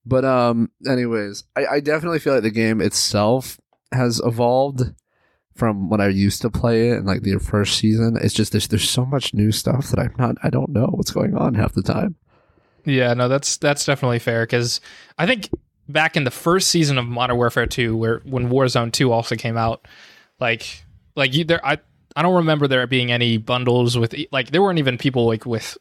But 0.05 0.25
um, 0.25 0.71
anyways, 0.89 1.45
I, 1.57 1.67
I 1.67 1.81
definitely 1.81 2.19
feel 2.21 2.35
like 2.35 2.43
the 2.43 2.51
game 2.51 2.81
itself 2.81 3.61
has 3.93 4.21
evolved 4.25 4.95
from 5.55 5.89
when 5.89 6.01
I 6.01 6.09
used 6.09 6.43
to 6.43 6.51
play 6.51 6.91
it 6.91 6.99
and 6.99 7.07
like 7.07 7.23
the 7.23 7.39
first 7.39 7.77
season. 7.79 8.17
It's 8.21 8.35
just 8.35 8.53
there's 8.53 8.69
there's 8.69 8.89
so 8.89 9.05
much 9.05 9.35
new 9.35 9.53
stuff 9.53 9.89
that 9.89 9.99
I'm 9.99 10.14
not 10.19 10.37
I 10.43 10.51
don't 10.51 10.71
know 10.71 10.87
what's 10.93 11.11
going 11.11 11.37
on 11.37 11.55
half 11.55 11.75
the 11.75 11.83
time. 11.83 12.17
yeah, 12.85 13.14
no, 13.14 13.29
that's 13.29 13.57
that's 13.57 13.85
definitely 13.85 14.19
fair 14.21 14.45
because 14.45 14.81
I 15.19 15.27
think 15.27 15.51
back 15.89 16.16
in 16.16 16.24
the 16.24 16.30
first 16.30 16.68
season 16.68 16.99
of 16.99 17.07
Modern 17.07 17.37
Warfare 17.37 17.66
2, 17.66 17.97
where 17.97 18.20
when 18.24 18.49
Warzone 18.49 18.93
2 18.93 19.12
also 19.12 19.37
came 19.37 19.57
out, 19.57 19.87
like 20.41 20.84
like 21.14 21.34
you 21.34 21.45
there, 21.45 21.64
I 21.64 21.78
I 22.14 22.22
don't 22.22 22.34
remember 22.34 22.66
there 22.66 22.87
being 22.87 23.12
any 23.12 23.39
bundles 23.39 23.97
with 23.99 24.14
like 24.32 24.51
there 24.51 24.62
weren't 24.62 24.78
even 24.78 24.99
people 24.99 25.26
like 25.26 25.47
with 25.47 25.76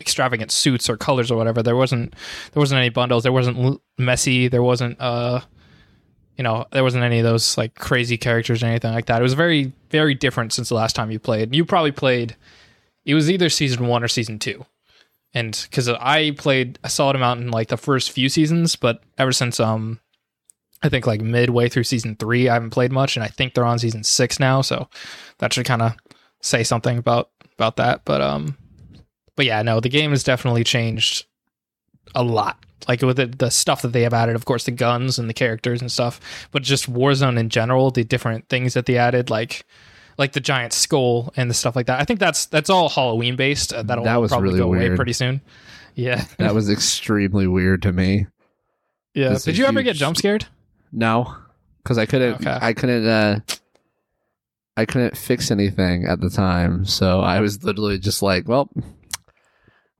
extravagant 0.00 0.50
suits 0.50 0.88
or 0.88 0.96
colors 0.96 1.30
or 1.30 1.36
whatever. 1.36 1.62
There 1.62 1.76
wasn't 1.76 2.14
there 2.52 2.60
wasn't 2.60 2.78
any 2.78 2.88
bundles. 2.88 3.22
There 3.22 3.32
wasn't 3.32 3.80
Messi. 3.98 4.50
There 4.50 4.62
wasn't 4.62 5.00
uh 5.00 5.40
you 6.36 6.44
know 6.44 6.66
there 6.72 6.82
wasn't 6.82 7.04
any 7.04 7.18
of 7.18 7.24
those 7.24 7.58
like 7.58 7.74
crazy 7.74 8.16
characters 8.16 8.62
or 8.62 8.66
anything 8.66 8.92
like 8.92 9.06
that. 9.06 9.20
It 9.20 9.22
was 9.22 9.34
very 9.34 9.72
very 9.90 10.14
different 10.14 10.52
since 10.52 10.68
the 10.68 10.74
last 10.74 10.96
time 10.96 11.10
you 11.10 11.18
played. 11.18 11.54
You 11.54 11.64
probably 11.64 11.92
played. 11.92 12.36
It 13.04 13.14
was 13.14 13.30
either 13.30 13.48
season 13.48 13.86
one 13.86 14.02
or 14.02 14.08
season 14.08 14.38
two, 14.38 14.64
and 15.34 15.66
because 15.70 15.88
I 15.88 16.32
played 16.32 16.78
a 16.82 16.90
solid 16.90 17.16
amount 17.16 17.40
in 17.40 17.50
like 17.50 17.68
the 17.68 17.76
first 17.76 18.10
few 18.10 18.28
seasons, 18.28 18.76
but 18.76 19.02
ever 19.18 19.32
since 19.32 19.60
um 19.60 20.00
I 20.82 20.88
think 20.88 21.06
like 21.06 21.20
midway 21.20 21.68
through 21.68 21.84
season 21.84 22.16
three, 22.16 22.48
I 22.48 22.54
haven't 22.54 22.70
played 22.70 22.92
much, 22.92 23.16
and 23.16 23.24
I 23.24 23.28
think 23.28 23.54
they're 23.54 23.64
on 23.64 23.78
season 23.78 24.02
six 24.02 24.40
now, 24.40 24.62
so 24.62 24.88
that 25.38 25.52
should 25.52 25.66
kind 25.66 25.82
of 25.82 25.94
say 26.40 26.62
something 26.62 26.98
about 26.98 27.30
about 27.54 27.76
that. 27.76 28.04
But 28.04 28.20
um, 28.20 28.56
but 29.36 29.46
yeah, 29.46 29.62
no, 29.62 29.80
the 29.80 29.88
game 29.88 30.10
has 30.10 30.24
definitely 30.24 30.64
changed 30.64 31.26
a 32.14 32.22
lot. 32.22 32.64
Like 32.88 33.02
with 33.02 33.18
the, 33.18 33.26
the 33.26 33.50
stuff 33.50 33.82
that 33.82 33.92
they 33.92 34.02
have 34.02 34.14
added, 34.14 34.36
of 34.36 34.46
course, 34.46 34.64
the 34.64 34.70
guns 34.70 35.18
and 35.18 35.28
the 35.28 35.34
characters 35.34 35.82
and 35.82 35.92
stuff, 35.92 36.48
but 36.50 36.62
just 36.62 36.90
Warzone 36.90 37.38
in 37.38 37.50
general, 37.50 37.90
the 37.90 38.04
different 38.04 38.48
things 38.48 38.72
that 38.72 38.86
they 38.86 38.96
added, 38.96 39.28
like 39.28 39.66
like 40.20 40.32
the 40.32 40.40
giant 40.40 40.72
skull 40.72 41.32
and 41.36 41.50
the 41.50 41.54
stuff 41.54 41.74
like 41.74 41.86
that. 41.86 41.98
I 42.00 42.04
think 42.04 42.20
that's 42.20 42.46
that's 42.46 42.70
all 42.70 42.88
Halloween 42.88 43.34
based. 43.34 43.72
Uh, 43.72 43.82
that'll 43.82 44.04
That 44.04 44.20
was 44.20 44.30
probably 44.30 44.50
really 44.50 44.58
go 44.60 44.66
away 44.66 44.94
pretty 44.94 45.12
soon. 45.14 45.40
Yeah, 45.96 46.24
That 46.38 46.54
was 46.54 46.70
extremely 46.70 47.48
weird 47.48 47.82
to 47.82 47.92
me. 47.92 48.26
yeah. 49.14 49.30
That's 49.30 49.46
a 49.48 49.50
Did 49.50 49.58
you 49.58 49.66
ever 49.66 49.82
get 49.82 49.90
huge- 49.96 49.98
jump 49.98 50.16
scared? 50.16 50.46
No, 50.92 51.34
because 51.82 51.98
I 51.98 52.06
couldn't. 52.06 52.34
Okay. 52.34 52.58
I 52.60 52.72
couldn't. 52.72 53.06
Uh, 53.08 53.40
I 54.76 54.84
couldn't 54.86 55.16
fix 55.16 55.50
anything 55.50 56.06
at 56.06 56.20
the 56.20 56.30
time, 56.30 56.84
so 56.84 57.20
I 57.20 57.40
was 57.40 57.64
literally 57.64 57.98
just 57.98 58.22
like, 58.22 58.46
"Well, 58.48 58.70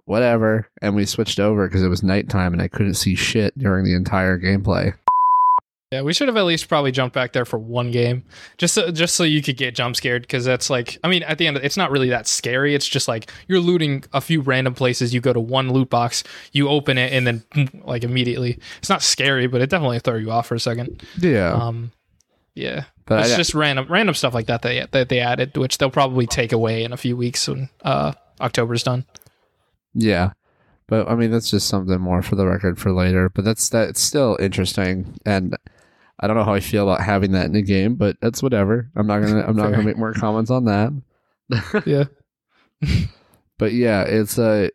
whatever." 0.04 0.68
And 0.80 0.94
we 0.94 1.06
switched 1.06 1.38
over 1.40 1.66
because 1.66 1.82
it 1.82 1.88
was 1.88 2.02
nighttime 2.02 2.52
and 2.52 2.62
I 2.62 2.68
couldn't 2.68 2.94
see 2.94 3.14
shit 3.14 3.56
during 3.58 3.84
the 3.84 3.94
entire 3.94 4.38
gameplay. 4.38 4.94
Yeah, 5.92 6.02
we 6.02 6.12
should 6.12 6.28
have 6.28 6.36
at 6.36 6.44
least 6.44 6.68
probably 6.68 6.92
jumped 6.92 7.14
back 7.14 7.32
there 7.32 7.44
for 7.44 7.58
one 7.58 7.90
game, 7.90 8.22
just 8.58 8.74
so, 8.74 8.92
just 8.92 9.16
so 9.16 9.24
you 9.24 9.42
could 9.42 9.56
get 9.56 9.74
jump 9.74 9.96
scared. 9.96 10.22
Because 10.22 10.44
that's 10.44 10.70
like, 10.70 10.98
I 11.02 11.08
mean, 11.08 11.24
at 11.24 11.38
the 11.38 11.48
end, 11.48 11.56
it's 11.56 11.76
not 11.76 11.90
really 11.90 12.10
that 12.10 12.28
scary. 12.28 12.76
It's 12.76 12.86
just 12.86 13.08
like 13.08 13.28
you're 13.48 13.58
looting 13.58 14.04
a 14.12 14.20
few 14.20 14.40
random 14.40 14.72
places. 14.72 15.12
You 15.12 15.20
go 15.20 15.32
to 15.32 15.40
one 15.40 15.72
loot 15.72 15.90
box, 15.90 16.22
you 16.52 16.68
open 16.68 16.96
it, 16.96 17.12
and 17.12 17.26
then 17.26 17.42
like 17.84 18.04
immediately, 18.04 18.60
it's 18.78 18.88
not 18.88 19.02
scary, 19.02 19.48
but 19.48 19.62
it 19.62 19.68
definitely 19.68 19.98
throw 19.98 20.14
you 20.14 20.30
off 20.30 20.46
for 20.46 20.54
a 20.54 20.60
second. 20.60 21.02
Yeah, 21.18 21.54
Um, 21.54 21.90
yeah, 22.54 22.84
but 23.06 23.18
it's 23.24 23.32
I, 23.32 23.36
just 23.36 23.54
random 23.54 23.86
random 23.88 24.14
stuff 24.14 24.32
like 24.32 24.46
that 24.46 24.62
that 24.62 24.92
that 24.92 25.08
they 25.08 25.18
added, 25.18 25.56
which 25.56 25.78
they'll 25.78 25.90
probably 25.90 26.28
take 26.28 26.52
away 26.52 26.84
in 26.84 26.92
a 26.92 26.96
few 26.96 27.16
weeks 27.16 27.48
when 27.48 27.68
uh 27.82 28.12
October's 28.40 28.84
done. 28.84 29.06
yeah. 29.92 30.34
But 30.86 31.08
I 31.08 31.14
mean, 31.14 31.30
that's 31.30 31.50
just 31.50 31.68
something 31.68 32.00
more 32.00 32.20
for 32.20 32.34
the 32.34 32.46
record 32.46 32.78
for 32.78 32.92
later. 32.92 33.28
But 33.28 33.44
that's 33.44 33.68
that's 33.68 34.00
still 34.00 34.36
interesting, 34.40 35.16
and 35.24 35.56
I 36.20 36.26
don't 36.26 36.36
know 36.36 36.44
how 36.44 36.54
I 36.54 36.60
feel 36.60 36.88
about 36.88 37.04
having 37.04 37.32
that 37.32 37.46
in 37.46 37.52
the 37.52 37.62
game, 37.62 37.94
but 37.94 38.16
that's 38.20 38.42
whatever. 38.42 38.90
I'm 38.94 39.06
not 39.06 39.20
gonna 39.20 39.42
I'm 39.46 39.56
not 39.56 39.70
gonna 39.70 39.82
make 39.82 39.96
more 39.96 40.12
comments 40.12 40.50
on 40.50 40.66
that. 40.66 40.92
yeah. 41.86 42.04
but 43.58 43.72
yeah, 43.72 44.02
it's 44.02 44.38
a, 44.38 44.70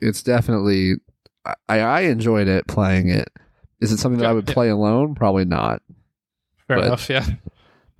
it's 0.00 0.22
definitely. 0.22 0.94
I 1.68 1.80
I 1.80 2.00
enjoyed 2.02 2.48
it 2.48 2.66
playing 2.66 3.10
it. 3.10 3.28
Is 3.80 3.92
it 3.92 3.98
something 3.98 4.20
that 4.20 4.28
I 4.28 4.32
would 4.32 4.48
yeah. 4.48 4.54
play 4.54 4.70
alone? 4.70 5.14
Probably 5.14 5.44
not. 5.44 5.82
Fair 6.66 6.78
But- 6.78 6.86
enough. 6.86 7.08
Yeah. 7.08 7.26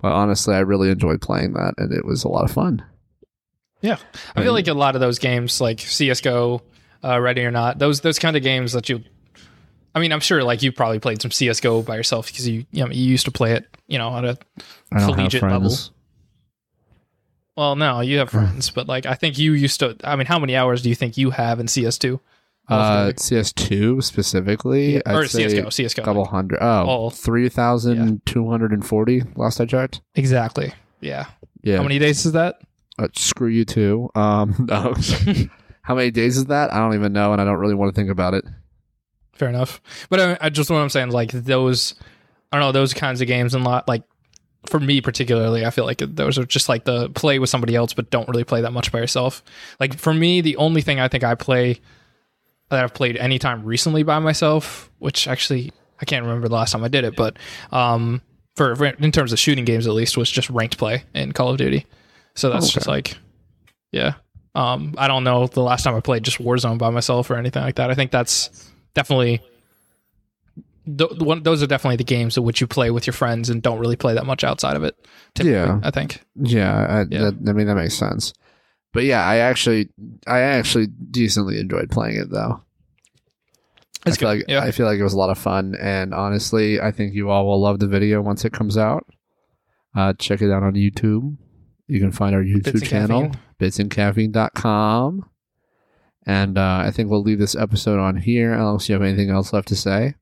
But 0.01 0.13
honestly, 0.13 0.55
I 0.55 0.59
really 0.59 0.89
enjoyed 0.89 1.21
playing 1.21 1.53
that, 1.53 1.73
and 1.77 1.91
it 1.91 2.05
was 2.05 2.23
a 2.23 2.29
lot 2.29 2.45
of 2.45 2.51
fun. 2.51 2.83
Yeah. 3.81 3.97
I 4.35 4.43
feel 4.43 4.53
like 4.53 4.67
a 4.67 4.73
lot 4.73 4.95
of 4.95 5.01
those 5.01 5.19
games, 5.19 5.59
like 5.59 5.79
CS:GO, 5.79 6.61
uh, 7.03 7.19
Ready 7.19 7.45
or 7.45 7.51
Not, 7.51 7.79
those 7.79 8.01
those 8.01 8.19
kind 8.19 8.35
of 8.35 8.43
games 8.43 8.73
that 8.73 8.89
you. 8.89 9.03
I 9.95 9.99
mean, 9.99 10.11
I'm 10.11 10.19
sure 10.19 10.43
like 10.43 10.61
you 10.61 10.71
probably 10.71 10.99
played 10.99 11.19
some 11.21 11.31
CS:GO 11.31 11.81
by 11.81 11.95
yourself 11.95 12.27
because 12.27 12.47
you 12.47 12.65
you, 12.71 12.85
know, 12.85 12.91
you 12.91 13.03
used 13.05 13.25
to 13.25 13.31
play 13.31 13.53
it, 13.53 13.65
you 13.87 13.97
know, 13.97 14.15
at 14.15 14.23
a 14.25 14.37
Collegiate 14.91 15.41
level. 15.41 15.73
well, 17.57 17.75
no, 17.75 17.99
you 18.01 18.19
have 18.19 18.29
friends, 18.29 18.69
but 18.69 18.87
like 18.87 19.05
I 19.05 19.15
think 19.15 19.37
you 19.37 19.51
used 19.53 19.79
to. 19.81 19.95
I 20.03 20.15
mean, 20.15 20.27
how 20.27 20.39
many 20.39 20.55
hours 20.55 20.81
do 20.81 20.87
you 20.89 20.95
think 20.95 21.17
you 21.17 21.31
have 21.31 21.59
in 21.59 21.65
CS2? 21.67 22.19
Uh, 22.69 23.11
CS2 23.15 24.01
specifically, 24.03 24.93
Yeah, 24.95 25.01
or 25.07 25.23
I'd 25.23 25.29
CS:GO, 25.31 25.69
CS:GO. 25.71 26.03
a 26.03 26.05
couple 26.05 26.23
hundred. 26.25 26.59
Oh, 26.61 27.05
Oh. 27.05 27.09
3,240 27.09 29.23
last 29.35 29.59
I 29.59 29.65
checked. 29.65 30.01
Exactly. 30.15 30.73
Yeah. 31.01 31.25
Yeah. 31.63 31.77
How 31.77 31.83
many 31.83 31.97
days 31.99 32.25
is 32.27 32.33
that? 32.33 32.61
Uh, 32.99 33.07
screw 33.15 33.47
you 33.47 33.65
too. 33.65 34.09
Um, 34.13 34.53
no. 34.69 34.93
How 35.81 35.95
many 35.95 36.11
days 36.11 36.37
is 36.37 36.45
that? 36.45 36.71
I 36.71 36.77
don't 36.77 36.93
even 36.93 37.11
know, 37.13 37.31
and 37.33 37.41
I 37.41 37.45
don't 37.45 37.57
really 37.57 37.73
want 37.73 37.91
to 37.93 37.99
think 37.99 38.11
about 38.11 38.35
it. 38.35 38.45
Fair 39.39 39.49
enough. 39.49 39.81
But 40.09 40.19
I, 40.19 40.37
I 40.41 40.49
just 40.49 40.69
what 40.69 40.77
I'm 40.77 40.89
saying, 40.89 41.09
like 41.11 41.31
those, 41.31 41.95
I 42.51 42.57
don't 42.57 42.67
know, 42.67 42.71
those 42.71 42.93
kinds 42.93 43.21
of 43.21 43.27
games 43.27 43.55
and 43.55 43.63
lot 43.63 43.87
like 43.87 44.03
for 44.67 44.79
me 44.79 44.99
particularly, 44.99 45.65
I 45.65 45.69
feel 45.69 45.85
like 45.85 45.99
those 45.99 46.37
are 46.37 46.45
just 46.45 46.67
like 46.69 46.83
the 46.83 47.09
play 47.11 47.39
with 47.39 47.49
somebody 47.49 47.73
else, 47.75 47.93
but 47.93 48.09
don't 48.11 48.27
really 48.27 48.43
play 48.43 48.61
that 48.61 48.73
much 48.73 48.91
by 48.91 48.99
yourself. 48.99 49.41
Like 49.79 49.97
for 49.97 50.13
me, 50.13 50.41
the 50.41 50.57
only 50.57 50.81
thing 50.81 50.99
I 50.99 51.07
think 51.07 51.23
I 51.23 51.35
play 51.35 51.79
that 52.69 52.83
I've 52.83 52.93
played 52.93 53.15
anytime 53.17 53.63
recently 53.63 54.03
by 54.03 54.19
myself, 54.19 54.91
which 54.99 55.27
actually 55.27 55.71
I 56.01 56.05
can't 56.05 56.25
remember 56.25 56.47
the 56.49 56.55
last 56.55 56.71
time 56.73 56.83
I 56.83 56.89
did 56.89 57.05
it, 57.05 57.15
but 57.15 57.37
um, 57.71 58.21
for 58.57 58.75
for- 58.75 58.85
in 58.87 59.11
terms 59.13 59.31
of 59.31 59.39
shooting 59.39 59.63
games 59.63 59.87
at 59.87 59.93
least, 59.93 60.17
was 60.17 60.29
just 60.29 60.49
ranked 60.49 60.77
play 60.77 61.03
in 61.15 61.31
Call 61.31 61.49
of 61.51 61.57
Duty. 61.57 61.85
So 62.35 62.49
that's 62.49 62.65
Okay. 62.67 62.73
just 62.73 62.87
like, 62.87 63.17
yeah. 63.93 64.15
Um, 64.55 64.95
I 64.97 65.07
don't 65.07 65.23
know 65.23 65.47
the 65.47 65.61
last 65.63 65.83
time 65.83 65.95
I 65.95 66.01
played 66.01 66.23
just 66.23 66.39
Warzone 66.39 66.77
by 66.77 66.89
myself 66.89 67.29
or 67.31 67.35
anything 67.37 67.63
like 67.63 67.75
that. 67.75 67.89
I 67.89 67.95
think 67.95 68.11
that's 68.11 68.68
definitely 68.93 69.41
th- 70.97 71.19
one, 71.19 71.43
those 71.43 71.61
are 71.61 71.67
definitely 71.67 71.97
the 71.97 72.03
games 72.03 72.37
in 72.37 72.43
which 72.43 72.61
you 72.61 72.67
play 72.67 72.91
with 72.91 73.05
your 73.07 73.13
friends 73.13 73.49
and 73.49 73.61
don't 73.61 73.79
really 73.79 73.95
play 73.95 74.13
that 74.13 74.25
much 74.25 74.43
outside 74.43 74.75
of 74.75 74.83
it. 74.83 74.95
Typically, 75.35 75.53
Yeah. 75.53 75.79
I 75.83 75.91
think. 75.91 76.21
Yeah, 76.35 76.73
I, 76.73 76.99
Yeah. 77.09 77.31
That, 77.31 77.49
I 77.49 77.53
mean 77.53 77.67
that 77.67 77.75
makes 77.75 77.95
sense. 77.95 78.33
But 78.91 79.03
yeah, 79.03 79.23
I 79.23 79.37
actually, 79.37 79.89
I 80.25 80.39
actually 80.39 80.87
decently 80.87 81.59
enjoyed 81.59 81.91
playing 81.91 82.17
it 82.17 82.31
though. 82.31 82.63
It's 84.05 84.17
I 84.17 84.19
feel 84.19 84.29
good. 84.29 84.37
like 84.39 84.45
yeah, 84.47 84.61
I 84.61 84.71
feel 84.71 84.85
like 84.85 84.97
it 84.97 85.03
was 85.03 85.13
a 85.13 85.17
lot 85.17 85.29
of 85.29 85.37
fun, 85.37 85.75
and 85.79 86.13
honestly, 86.13 86.79
I 86.79 86.91
think 86.91 87.13
you 87.13 87.29
all 87.29 87.45
will 87.45 87.61
love 87.61 87.79
the 87.79 87.87
video 87.87 88.21
once 88.21 88.45
it 88.45 88.53
comes 88.53 88.77
out. 88.77 89.05
Uh, 89.95 90.13
check 90.13 90.41
it 90.41 90.49
out 90.51 90.63
on 90.63 90.73
YouTube. 90.73 91.37
You 91.87 91.99
can 91.99 92.11
find 92.11 92.33
our 92.33 92.41
YouTube 92.41 92.63
Bits 92.63 92.81
and 92.81 92.89
channel, 92.89 93.21
Caffeine. 93.23 93.39
bitsandcaffeine.com. 96.27 96.47
And 96.47 96.57
uh, 96.57 96.83
I 96.85 96.91
think 96.91 97.09
we'll 97.09 97.23
leave 97.23 97.39
this 97.39 97.55
episode 97.55 97.99
on 97.99 98.17
here. 98.17 98.53
Alex, 98.53 98.87
you 98.89 98.93
have 98.93 99.01
anything 99.01 99.29
else 99.29 99.53
left 99.53 99.67
to 99.69 99.75
say? 99.75 100.15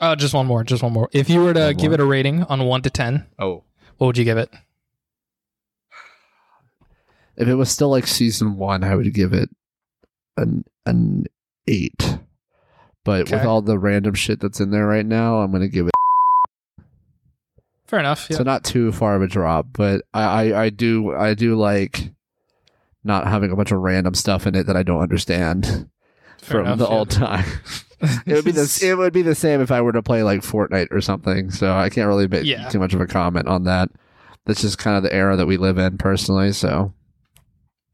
uh, 0.00 0.16
just 0.16 0.32
one 0.34 0.46
more, 0.46 0.64
just 0.64 0.82
one 0.82 0.92
more. 0.92 1.08
If 1.12 1.28
you 1.28 1.42
were 1.42 1.52
to 1.54 1.60
One 1.66 1.74
give 1.76 1.90
more. 1.90 1.94
it 1.94 2.00
a 2.00 2.04
rating 2.06 2.42
on 2.44 2.64
one 2.64 2.80
to 2.82 2.90
ten, 2.90 3.26
Oh, 3.38 3.64
what 3.98 4.06
would 4.08 4.18
you 4.18 4.24
give 4.24 4.38
it? 4.38 4.48
if 7.36 7.48
it 7.48 7.54
was 7.54 7.70
still 7.70 7.90
like 7.90 8.06
season 8.06 8.56
one, 8.56 8.82
I 8.84 8.94
would 8.94 9.12
give 9.14 9.32
it 9.32 9.48
an 10.36 10.64
an 10.86 11.24
eight. 11.66 12.18
But 13.04 13.30
with 13.30 13.44
all 13.44 13.62
the 13.62 13.78
random 13.78 14.14
shit 14.14 14.40
that's 14.40 14.60
in 14.60 14.70
there 14.70 14.86
right 14.86 15.06
now, 15.06 15.38
I'm 15.40 15.50
gonna 15.52 15.68
give 15.68 15.86
it 15.86 15.92
Fair 17.86 17.98
enough. 17.98 18.28
Yeah. 18.30 18.36
so 18.36 18.42
not 18.44 18.62
too 18.64 18.92
far 18.92 19.16
of 19.16 19.22
a 19.22 19.26
drop. 19.26 19.66
But 19.72 20.02
I, 20.14 20.22
I 20.52 20.62
I 20.64 20.70
do 20.70 21.12
I 21.14 21.34
do 21.34 21.56
like 21.56 22.10
not 23.04 23.26
having 23.26 23.50
a 23.50 23.56
bunch 23.56 23.70
of 23.72 23.78
random 23.80 24.14
stuff 24.14 24.46
in 24.46 24.54
it 24.54 24.66
that 24.66 24.76
I 24.76 24.82
don't 24.82 25.00
understand 25.00 25.88
Fair 26.38 26.58
from 26.58 26.66
enough, 26.66 26.78
the 26.78 26.84
yeah. 26.88 26.94
old 26.94 27.10
time. 27.10 27.44
it 28.26 28.32
would 28.34 28.44
be 28.44 28.50
the 28.52 28.78
it 28.82 28.94
would 28.96 29.12
be 29.12 29.22
the 29.22 29.34
same 29.34 29.60
if 29.60 29.70
I 29.70 29.80
were 29.80 29.92
to 29.92 30.02
play 30.02 30.22
like 30.22 30.40
Fortnite 30.40 30.88
or 30.90 31.00
something. 31.00 31.50
So 31.50 31.74
I 31.74 31.88
can't 31.90 32.08
really 32.08 32.28
make 32.28 32.44
Yeah. 32.44 32.68
too 32.68 32.78
much 32.78 32.94
of 32.94 33.00
a 33.00 33.06
comment 33.06 33.46
on 33.48 33.64
that. 33.64 33.90
That's 34.46 34.62
just 34.62 34.78
kind 34.78 34.96
of 34.96 35.02
the 35.02 35.12
era 35.14 35.36
that 35.36 35.46
we 35.46 35.56
live 35.58 35.76
in 35.78 35.98
personally. 35.98 36.52
So 36.52 36.92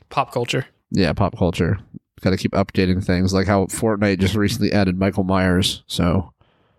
pop 0.09 0.33
culture. 0.33 0.67
yeah, 0.91 1.13
pop 1.13 1.37
culture. 1.37 1.79
Got 2.23 2.31
to 2.31 2.37
keep 2.37 2.53
updating 2.53 3.05
things, 3.05 3.35
like 3.35 3.47
how 3.47 3.67
Fortnite 3.67 4.21
just 4.21 4.35
recently 4.37 4.73
added 4.73 4.99
Michael 4.99 5.25
Myers. 5.25 5.83
So 5.87 6.33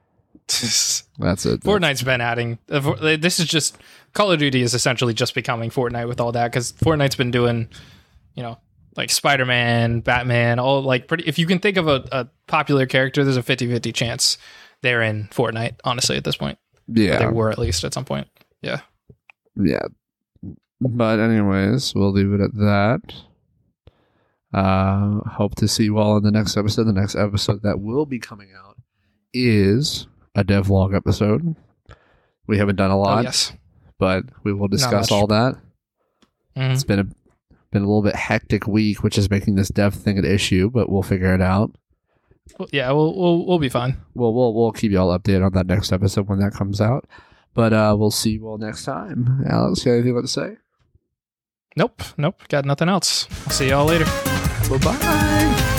that's 0.48 1.46
it. 1.46 1.62
Fortnite's 1.62 2.04
been 2.04 2.22
adding. 2.22 2.58
uh, 2.70 3.18
This 3.18 3.40
is 3.40 3.46
just 3.48 3.78
Call 4.14 4.32
of 4.32 4.40
Duty 4.40 4.62
is 4.62 4.74
essentially 4.74 5.14
just 5.14 5.36
becoming 5.36 5.70
Fortnite 5.70 6.08
with 6.08 6.20
all 6.20 6.32
that 6.32 6.52
because 6.52 6.72
Fortnite's 6.74 7.16
been 7.16 7.32
doing, 7.32 7.68
you 8.38 8.44
know, 8.44 8.58
like 8.96 9.10
Spider 9.10 9.46
Man, 9.46 10.00
Batman, 10.00 10.60
all 10.60 10.82
like 10.82 11.08
pretty. 11.10 11.26
If 11.28 11.38
you 11.38 11.46
can 11.46 11.60
think 11.60 11.76
of 11.76 11.88
a, 11.90 12.08
a 12.14 12.28
popular 12.48 12.86
character, 12.86 13.24
there's 13.26 13.36
a 13.36 13.44
50 13.44 13.68
50 13.68 13.92
chance 13.92 14.38
they're 14.82 15.02
in 15.02 15.26
Fortnite, 15.32 15.76
honestly, 15.84 16.16
at 16.16 16.24
this 16.24 16.38
point. 16.38 16.58
Yeah, 16.88 17.18
They 17.20 17.28
were 17.28 17.50
at 17.52 17.60
least 17.60 17.84
at 17.84 17.94
some 17.94 18.06
point. 18.06 18.28
Yeah. 18.62 18.80
yeah. 19.56 19.88
But 20.80 21.20
anyways, 21.20 21.94
we'll 21.96 22.12
leave 22.14 22.32
it 22.32 22.40
at 22.42 22.54
that. 22.54 23.02
Uh, 24.54 25.20
hope 25.30 25.56
to 25.56 25.68
see 25.68 25.84
you 25.86 25.98
all 25.98 26.18
in 26.18 26.24
the 26.24 26.32
next 26.32 26.56
episode. 26.56 26.86
The 26.86 26.94
next 26.94 27.16
episode 27.16 27.64
that 27.64 27.80
will 27.82 28.06
be 28.06 28.20
coming 28.20 28.50
out 28.58 28.78
is 29.34 30.08
a 30.36 30.44
devlog 30.44 30.96
episode. 30.96 31.56
We 32.48 32.58
haven't 32.58 32.78
done 32.78 32.92
a 32.92 32.96
Oh, 32.98 33.02
lot, 33.02 33.24
yes. 33.26 33.52
but 34.00 34.24
we 34.44 34.54
will 34.54 34.70
discuss 34.70 35.12
all 35.12 35.28
that. 35.28 35.56
Mhm. 36.56 36.74
It's 36.74 36.84
been 36.86 37.00
a 37.00 37.08
been 37.72 37.84
a 37.84 37.86
little 37.86 38.02
bit 38.04 38.16
hectic 38.16 38.68
week, 38.68 39.04
which 39.04 39.18
is 39.18 39.30
making 39.30 39.56
this 39.56 39.70
dev 39.70 39.94
thing 39.94 40.18
an 40.18 40.26
issue, 40.26 40.70
but 40.70 40.90
we'll 40.90 41.04
figure 41.04 41.34
it 41.34 41.42
out. 41.42 41.76
Well, 42.58 42.70
yeah, 42.72 42.92
we'll, 42.92 43.16
we'll, 43.16 43.46
we'll 43.46 43.60
be 43.60 43.70
fine. 43.70 43.98
We'll 44.14 44.34
we'll 44.34 44.54
we'll 44.54 44.72
keep 44.72 44.92
you 44.92 45.00
all 45.00 45.18
updated 45.18 45.46
on 45.46 45.54
that 45.54 45.68
next 45.68 45.92
episode 45.92 46.28
when 46.28 46.40
that 46.40 46.54
comes 46.54 46.80
out. 46.80 47.06
But 47.54 47.74
uh, 47.74 47.96
we'll 47.98 48.12
see 48.12 48.32
you 48.32 48.48
all 48.48 48.58
next 48.58 48.86
time. 48.86 49.44
Alex, 49.50 49.86
you 49.86 49.92
have 49.92 50.02
anything 50.02 50.22
to 50.22 50.28
say? 50.28 50.58
Nope. 51.76 52.02
Nope. 52.18 52.44
Got 52.50 52.66
nothing 52.66 52.90
else. 52.90 53.28
I'll 53.46 53.52
see 53.52 53.70
y'all 53.70 53.86
later. 53.86 54.06
Bye 54.70 54.78
bye. 54.78 55.77